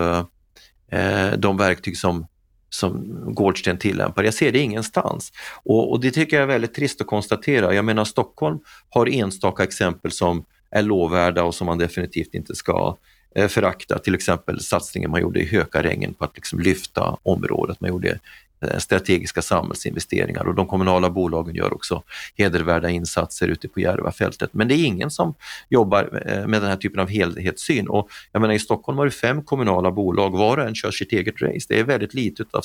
eh, 0.91 0.99
eh, 0.99 1.38
de 1.38 1.57
verktyg 1.57 1.97
som, 1.97 2.28
som 2.70 3.18
Gårdsten 3.34 3.78
tillämpar. 3.78 4.24
Jag 4.24 4.34
ser 4.34 4.51
det 4.51 4.59
ingenstans. 4.59 5.32
Och, 5.63 5.91
och, 5.91 5.99
det 5.99 6.11
tycker 6.11 6.36
jag 6.36 6.43
är 6.43 6.47
väldigt 6.47 6.74
trist 6.74 7.01
att 7.01 7.07
konstatera. 7.07 7.74
Jag 7.74 7.86
menar 7.86 8.05
Stockholm 8.05 8.59
har 8.89 9.09
enstaka 9.09 9.63
exempel 9.63 10.11
som 10.11 10.45
är 10.70 10.82
lovvärda 10.82 11.43
och 11.43 11.55
som 11.55 11.65
man 11.65 11.78
definitivt 11.78 12.34
inte 12.34 12.55
ska 12.55 12.97
förakta. 13.47 13.99
Till 13.99 14.15
exempel 14.15 14.61
satsningen 14.61 15.11
man 15.11 15.22
gjorde 15.22 15.39
i 15.39 15.45
Hökarängen 15.45 16.13
på 16.13 16.26
att 16.26 16.36
liksom 16.36 16.59
lyfta 16.59 17.18
området. 17.24 17.82
Man 17.82 17.89
gjorde 17.89 18.20
Eh, 18.61 18.77
strategiska 18.77 19.41
samhällsinvesteringar 19.41 20.47
och 20.47 20.55
de 20.55 20.67
kommunala 20.67 21.09
bolagen 21.09 21.55
gör 21.55 21.73
också 21.73 22.03
hedervärda 22.35 22.89
insatser 22.89 23.47
ute 23.47 23.67
på 23.67 23.79
Järvafältet. 23.79 24.49
Men 24.53 24.67
det 24.67 24.75
är 24.75 24.85
ingen 24.85 25.11
som 25.11 25.35
jobbar 25.69 26.23
eh, 26.25 26.47
med 26.47 26.61
den 26.61 26.69
här 26.69 26.77
typen 26.77 26.99
av 26.99 27.09
helhetssyn. 27.09 27.87
Och 27.87 28.09
jag 28.31 28.41
menar, 28.41 28.53
I 28.53 28.59
Stockholm 28.59 28.97
har 28.97 29.05
du 29.05 29.11
fem 29.11 29.43
kommunala 29.43 29.91
bolag, 29.91 30.29
var 30.29 30.57
och 30.57 30.67
en 30.67 30.75
kör 30.75 30.91
sitt 30.91 31.11
eget 31.11 31.41
race. 31.41 31.65
Det 31.69 31.79
är 31.79 31.83
väldigt 31.83 32.13
lite 32.13 32.45
av 32.51 32.61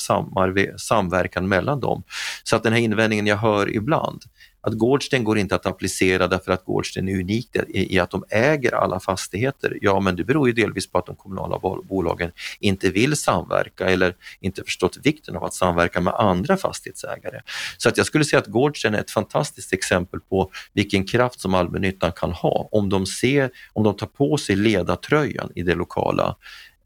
samverkan 0.77 1.47
mellan 1.47 1.79
dem. 1.79 2.03
Så 2.43 2.55
att 2.55 2.63
den 2.63 2.73
här 2.73 2.79
invändningen 2.79 3.27
jag 3.27 3.37
hör 3.37 3.75
ibland, 3.75 4.21
att 4.65 4.73
Gårdsten 4.73 5.23
går 5.23 5.37
inte 5.37 5.55
att 5.55 5.65
applicera 5.65 6.27
därför 6.27 6.51
att 6.51 6.65
Gårdsten 6.65 7.09
är 7.09 7.19
unikt 7.19 7.55
i, 7.67 7.99
att 7.99 8.11
de 8.11 8.23
äger 8.29 8.75
alla 8.75 8.99
fastigheter. 8.99 9.77
Ja, 9.81 9.99
men 9.99 10.15
det 10.15 10.23
beror 10.23 10.47
ju 10.47 10.53
delvis 10.53 10.91
på 10.91 10.97
att 10.97 11.05
de 11.05 11.15
kommunala 11.15 11.59
bolagen 11.83 12.31
inte 12.59 12.89
vill 12.89 13.15
samverka 13.15 13.89
eller 13.89 14.15
inte 14.39 14.63
förstått 14.63 14.97
vikten 15.03 15.35
av 15.35 15.43
att 15.43 15.53
samverka 15.53 16.01
med 16.01 16.13
andra 16.13 16.57
fastighetsägare. 16.57 17.41
Så 17.77 17.89
att 17.89 17.97
jag 17.97 18.05
skulle 18.05 18.25
säga 18.25 18.39
att 18.39 18.47
Gårdsten 18.47 18.95
är 18.95 18.99
ett 18.99 19.11
fantastiskt 19.11 19.73
exempel 19.73 20.19
på 20.19 20.51
vilken 20.73 21.05
kraft 21.05 21.39
som 21.39 21.53
allmännyttan 21.53 22.11
kan 22.11 22.31
ha 22.31 22.69
om 22.71 22.89
de, 22.89 23.05
ser, 23.05 23.49
om 23.73 23.83
de 23.83 23.97
tar 23.97 24.07
på 24.07 24.37
sig 24.37 24.55
ledartröjan 24.55 25.51
i 25.55 25.63
det 25.63 25.75
lokala 25.75 26.35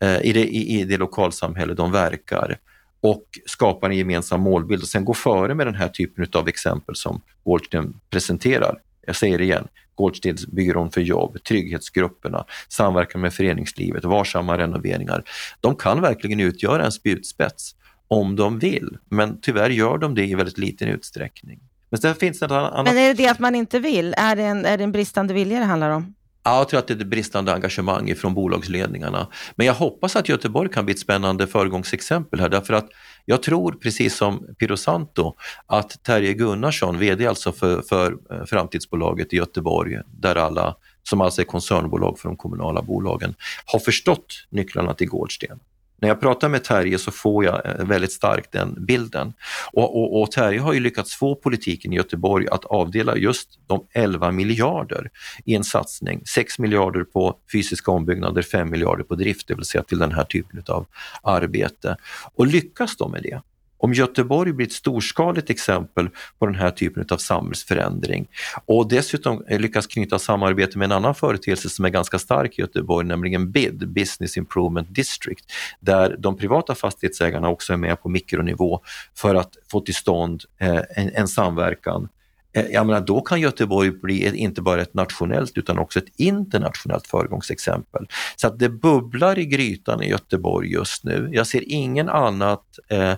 eh, 0.02 0.22
i 0.22 0.34
det, 0.34 0.46
i, 0.46 0.80
i 0.80 0.84
det 0.84 0.98
lokalsamhälle 0.98 1.74
de 1.74 1.92
verkar 1.92 2.58
och 3.02 3.24
skapar 3.46 3.90
en 3.90 3.98
gemensam 3.98 4.42
målbild 4.42 4.82
och 4.82 4.88
sen 4.88 5.06
gå 5.06 5.14
före 5.14 5.56
med 5.56 5.68
den 5.68 5.76
här 5.76 5.88
typen 5.88 6.28
av 6.34 6.48
exempel 6.48 6.96
som 6.96 7.22
Goldstein 7.44 8.00
presenterar. 8.10 8.82
Jag 9.06 9.16
säger 9.16 9.38
det 9.38 9.44
igen, 9.44 9.68
Gårdstensbyrån 9.96 10.92
för 10.92 11.02
jobb, 11.02 11.44
trygghetsgrupperna, 11.44 12.46
samverkan 12.70 13.22
med 13.22 13.34
föreningslivet, 13.34 14.06
varsamma 14.06 14.58
renoveringar. 14.58 15.24
De 15.62 15.76
kan 15.76 16.02
verkligen 16.02 16.40
utgöra 16.40 16.86
en 16.86 16.92
spjutspets 16.92 17.76
om 18.08 18.36
de 18.36 18.60
vill, 18.60 18.98
men 19.10 19.42
tyvärr 19.42 19.70
gör 19.70 19.98
de 19.98 20.16
det 20.16 20.26
i 20.26 20.36
väldigt 20.36 20.58
liten 20.58 20.88
utsträckning. 20.88 21.60
Men, 21.90 22.16
finns 22.16 22.40
det 22.40 22.46
annat... 22.46 22.86
men 22.86 22.98
är 22.98 23.08
det 23.08 23.14
det 23.14 23.28
att 23.28 23.40
man 23.40 23.56
inte 23.56 23.80
vill? 23.80 24.14
Är 24.18 24.36
det 24.36 24.44
en, 24.44 24.66
är 24.66 24.78
det 24.78 24.84
en 24.84 24.92
bristande 24.92 25.34
vilja 25.34 25.60
det 25.60 25.66
handlar 25.66 25.90
om? 25.90 26.14
Ja, 26.48 26.58
jag 26.58 26.70
tror 26.70 26.80
att 26.80 26.88
det 26.88 26.94
är 26.94 27.02
ett 27.02 27.08
bristande 27.08 27.54
engagemang 27.54 28.16
från 28.16 28.34
bolagsledningarna. 28.34 29.28
Men 29.56 29.68
jag 29.68 29.74
hoppas 29.74 30.16
att 30.16 30.30
Göteborg 30.30 30.70
kan 30.70 30.86
bli 30.86 30.94
ett 30.94 31.00
spännande 31.00 31.48
föregångsexempel 31.48 32.40
här 32.40 32.50
därför 32.50 32.74
att 32.74 32.90
jag 33.26 33.44
tror 33.44 33.72
precis 33.72 34.16
som 34.16 34.48
Pirosanto 34.60 35.36
att 35.66 36.04
Terje 36.04 36.34
Gunnarsson, 36.34 37.00
VD 37.00 37.28
alltså 37.28 37.52
för, 37.52 37.82
för 37.82 38.18
eh, 38.32 38.46
framtidsbolaget 38.46 39.34
i 39.34 39.36
Göteborg, 39.36 40.00
där 40.08 40.36
alla 40.36 40.76
som 41.04 41.22
alltså 41.22 41.42
är 41.42 41.46
koncernbolag 41.46 42.20
för 42.20 42.30
de 42.30 42.38
kommunala 42.38 42.82
bolagen, 42.82 43.36
har 43.66 43.80
förstått 43.80 44.46
nycklarna 44.50 44.94
till 44.94 45.08
Gårdsten. 45.08 45.60
När 46.02 46.08
jag 46.08 46.20
pratar 46.20 46.50
med 46.50 46.64
Terje 46.64 46.98
så 46.98 47.12
får 47.12 47.46
jag 47.46 47.66
eh, 47.66 47.86
väldigt 47.86 48.12
starkt 48.12 48.52
den 48.52 48.86
bilden. 48.86 49.34
Och, 49.74 49.98
och, 49.98 50.22
och 50.22 50.32
Terje 50.32 50.60
har 50.60 50.74
ju 50.74 50.80
lyckats 50.80 51.16
få 51.16 51.36
politiken 51.36 51.94
i 51.94 51.96
Göteborg 51.96 52.48
att 52.48 52.66
avdela 52.66 53.18
just 53.18 53.60
de 53.68 53.86
11 53.94 54.32
miljarder 54.32 55.10
i 55.46 55.56
en 55.56 55.64
satsning. 55.64 56.22
6 56.26 56.60
miljarder 56.60 57.04
på 57.04 57.38
fysiska 57.52 57.92
ombyggnader, 57.92 58.42
5 58.42 58.70
miljarder 58.70 59.04
på 59.04 59.16
drift, 59.16 59.48
det 59.48 59.56
vill 59.56 59.66
säga 59.66 59.84
till 59.84 60.00
den 60.00 60.12
här 60.12 60.24
typen 60.24 60.64
av 60.68 60.86
arbete. 61.24 61.98
Och 62.36 62.48
lyckas 62.48 62.98
de 62.98 63.12
med 63.12 63.24
det, 63.24 63.42
om 63.78 63.94
Göteborg 63.94 64.54
blir 64.54 64.68
ett 64.68 64.74
storskaligt 64.74 65.50
exempel 65.50 66.10
på 66.40 66.46
den 66.46 66.56
här 66.56 66.72
typen 66.72 67.06
av 67.10 67.18
samhällsförändring 67.18 68.28
och 68.66 68.90
dessutom 68.90 69.44
lyckas 69.50 69.88
knyta 69.88 70.20
samarbete 70.20 70.78
med 70.78 70.86
en 70.86 70.92
annan 70.92 71.16
företeelse 71.16 71.70
som 71.70 71.86
är 71.86 71.90
ganska 71.90 72.20
stark 72.20 72.60
i 72.60 72.62
Göteborg, 72.62 73.08
nämligen 73.08 73.52
BID, 73.52 73.90
Business 73.90 74.38
Improvement 74.38 74.96
District, 74.96 75.46
där 75.80 76.16
de 76.20 76.38
privata 76.38 76.76
fastighetsägarna 76.76 77.50
också 77.50 77.74
är 77.74 77.78
med 77.78 78.02
på 78.02 78.10
mikronivå 78.10 78.82
för 79.16 79.36
att 79.36 79.58
få 79.72 79.82
till 79.82 79.96
stånd 79.96 80.44
eh, 80.60 80.82
en, 80.96 81.12
en 81.16 81.28
samverkan 81.28 82.10
eh, 82.54 82.66
jag 82.66 82.86
menar, 82.86 83.02
då 83.02 83.22
kan 83.22 83.42
Göteborg 83.42 83.92
bli 83.92 84.26
ett, 84.26 84.34
inte 84.34 84.62
bara 84.62 84.82
ett 84.82 84.94
nationellt 84.94 85.58
utan 85.58 85.80
också 85.80 86.00
ett 86.00 86.14
internationellt 86.16 87.08
föregångsexempel. 87.08 88.08
Så 88.36 88.48
att 88.48 88.60
det 88.60 88.70
bubblar 88.70 89.40
i 89.40 89.46
grytan 89.46 90.04
i 90.04 90.10
Göteborg 90.10 90.72
just 90.72 91.04
nu. 91.04 91.30
Jag 91.32 91.48
ser 91.48 91.64
ingen 91.66 92.10
annat 92.10 92.64
eh, 92.90 93.14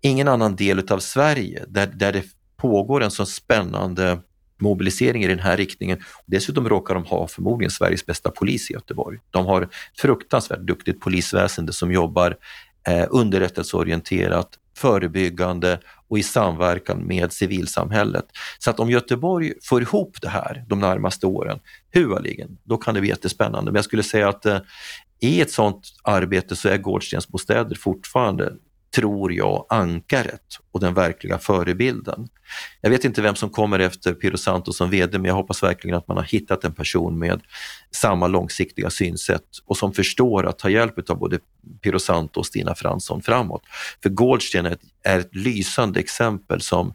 ingen 0.00 0.28
annan 0.28 0.56
del 0.56 0.92
av 0.92 0.98
Sverige 0.98 1.64
där, 1.68 1.86
där 1.86 2.12
det 2.12 2.24
pågår 2.56 3.02
en 3.02 3.10
så 3.10 3.26
spännande 3.26 4.18
mobilisering 4.60 5.24
i 5.24 5.26
den 5.26 5.38
här 5.38 5.56
riktningen. 5.56 5.98
Dessutom 6.26 6.68
råkar 6.68 6.94
de 6.94 7.04
ha 7.04 7.28
förmodligen 7.28 7.70
Sveriges 7.70 8.06
bästa 8.06 8.30
polis 8.30 8.70
i 8.70 8.74
Göteborg. 8.74 9.18
De 9.30 9.46
har 9.46 9.62
ett 9.62 9.70
fruktansvärt 9.98 10.60
duktigt 10.60 11.00
polisväsende 11.00 11.72
som 11.72 11.92
jobbar 11.92 12.36
eh, 12.88 13.06
underrättelseorienterat, 13.10 14.48
förebyggande 14.76 15.80
och 16.08 16.18
i 16.18 16.22
samverkan 16.22 17.06
med 17.06 17.32
civilsamhället. 17.32 18.24
Så 18.58 18.70
att 18.70 18.80
om 18.80 18.90
Göteborg 18.90 19.52
får 19.62 19.82
ihop 19.82 20.16
det 20.22 20.28
här 20.28 20.64
de 20.68 20.80
närmaste 20.80 21.26
åren, 21.26 21.58
huvudligen, 21.90 22.58
då 22.64 22.76
kan 22.76 22.94
det 22.94 23.00
bli 23.00 23.10
jättespännande. 23.10 23.70
Men 23.70 23.78
jag 23.78 23.84
skulle 23.84 24.02
säga 24.02 24.28
att 24.28 24.46
eh, 24.46 24.58
i 25.20 25.40
ett 25.40 25.50
sådant 25.50 25.82
arbete 26.02 26.56
så 26.56 26.68
är 26.68 26.78
Gårdstensbostäder 26.78 27.74
fortfarande 27.74 28.52
tror 28.94 29.32
jag, 29.32 29.66
ankaret 29.68 30.42
och 30.72 30.80
den 30.80 30.94
verkliga 30.94 31.38
förebilden. 31.38 32.28
Jag 32.80 32.90
vet 32.90 33.04
inte 33.04 33.22
vem 33.22 33.34
som 33.34 33.50
kommer 33.50 33.78
efter 33.78 34.14
Piro 34.14 34.36
Santos 34.36 34.76
som 34.76 34.90
VD, 34.90 35.18
men 35.18 35.24
jag 35.24 35.34
hoppas 35.34 35.62
verkligen 35.62 35.96
att 35.96 36.08
man 36.08 36.16
har 36.16 36.24
hittat 36.24 36.64
en 36.64 36.72
person 36.72 37.18
med 37.18 37.40
samma 37.90 38.26
långsiktiga 38.26 38.90
synsätt 38.90 39.44
och 39.66 39.76
som 39.76 39.92
förstår 39.92 40.46
att 40.46 40.58
ta 40.58 40.70
hjälp 40.70 41.10
av 41.10 41.18
både 41.18 41.38
Piro 41.82 41.98
Santos 41.98 42.36
och 42.36 42.46
Stina 42.46 42.74
Fransson 42.74 43.22
framåt. 43.22 43.62
För 44.02 44.10
Gårdsten 44.10 44.66
är 44.66 44.70
ett, 44.70 44.82
är 45.02 45.18
ett 45.18 45.34
lysande 45.34 46.00
exempel 46.00 46.60
som 46.60 46.94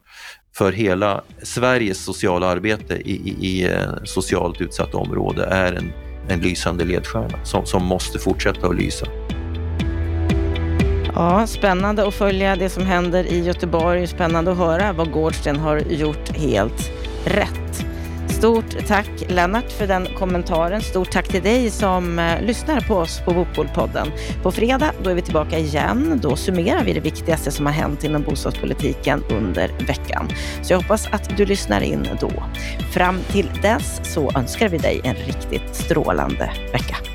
för 0.56 0.72
hela 0.72 1.24
Sveriges 1.42 2.04
sociala 2.04 2.48
arbete 2.48 2.96
i, 2.96 3.12
i, 3.12 3.48
i 3.48 3.64
eh, 3.72 4.04
socialt 4.04 4.62
utsatta 4.62 4.98
område 4.98 5.46
är 5.46 5.74
en, 5.74 5.92
en 6.30 6.40
lysande 6.40 6.86
ledstjärna 6.86 7.46
som, 7.46 7.66
som 7.66 7.86
måste 7.86 8.20
fortsätta 8.20 8.68
att 8.68 8.76
lysa. 8.76 9.06
Ja, 11.16 11.48
spännande 11.48 12.08
att 12.08 12.14
följa 12.14 12.56
det 12.56 12.70
som 12.70 12.86
händer 12.86 13.24
i 13.24 13.40
Göteborg. 13.44 14.08
Spännande 14.08 14.52
att 14.52 14.58
höra 14.58 14.94
vad 14.94 15.12
Gårdsten 15.12 15.60
har 15.60 15.78
gjort 15.78 16.38
helt 16.38 16.92
rätt. 17.26 17.86
Stort 18.30 18.88
tack 18.88 19.10
Lennart 19.28 19.72
för 19.72 19.88
den 19.88 20.08
kommentaren. 20.18 20.82
Stort 20.82 21.12
tack 21.12 21.28
till 21.28 21.44
dig 21.44 21.70
som 21.70 22.20
eh, 22.20 22.42
lyssnar 22.42 22.82
på 22.82 22.96
oss 22.96 23.22
på 23.26 23.34
Bopolpodden. 23.34 24.08
På 24.44 24.52
fredag 24.52 24.92
då 25.04 25.10
är 25.10 25.16
vi 25.16 25.22
tillbaka 25.22 25.58
igen. 25.58 26.20
Då 26.24 26.36
summerar 26.36 26.84
vi 26.84 26.94
det 26.94 27.00
viktigaste 27.00 27.52
som 27.52 27.66
har 27.66 27.74
hänt 27.74 28.04
inom 28.04 28.24
bostadspolitiken 28.24 29.24
under 29.32 29.68
veckan. 29.88 30.28
Så 30.62 30.74
jag 30.74 30.78
hoppas 30.78 31.08
att 31.12 31.38
du 31.38 31.46
lyssnar 31.46 31.82
in 31.82 32.08
då. 32.20 32.32
Fram 32.94 33.20
till 33.32 33.50
dess 33.62 34.14
så 34.14 34.32
önskar 34.38 34.70
vi 34.70 34.78
dig 34.78 35.02
en 35.04 35.16
riktigt 35.16 35.76
strålande 35.76 36.52
vecka. 36.74 37.15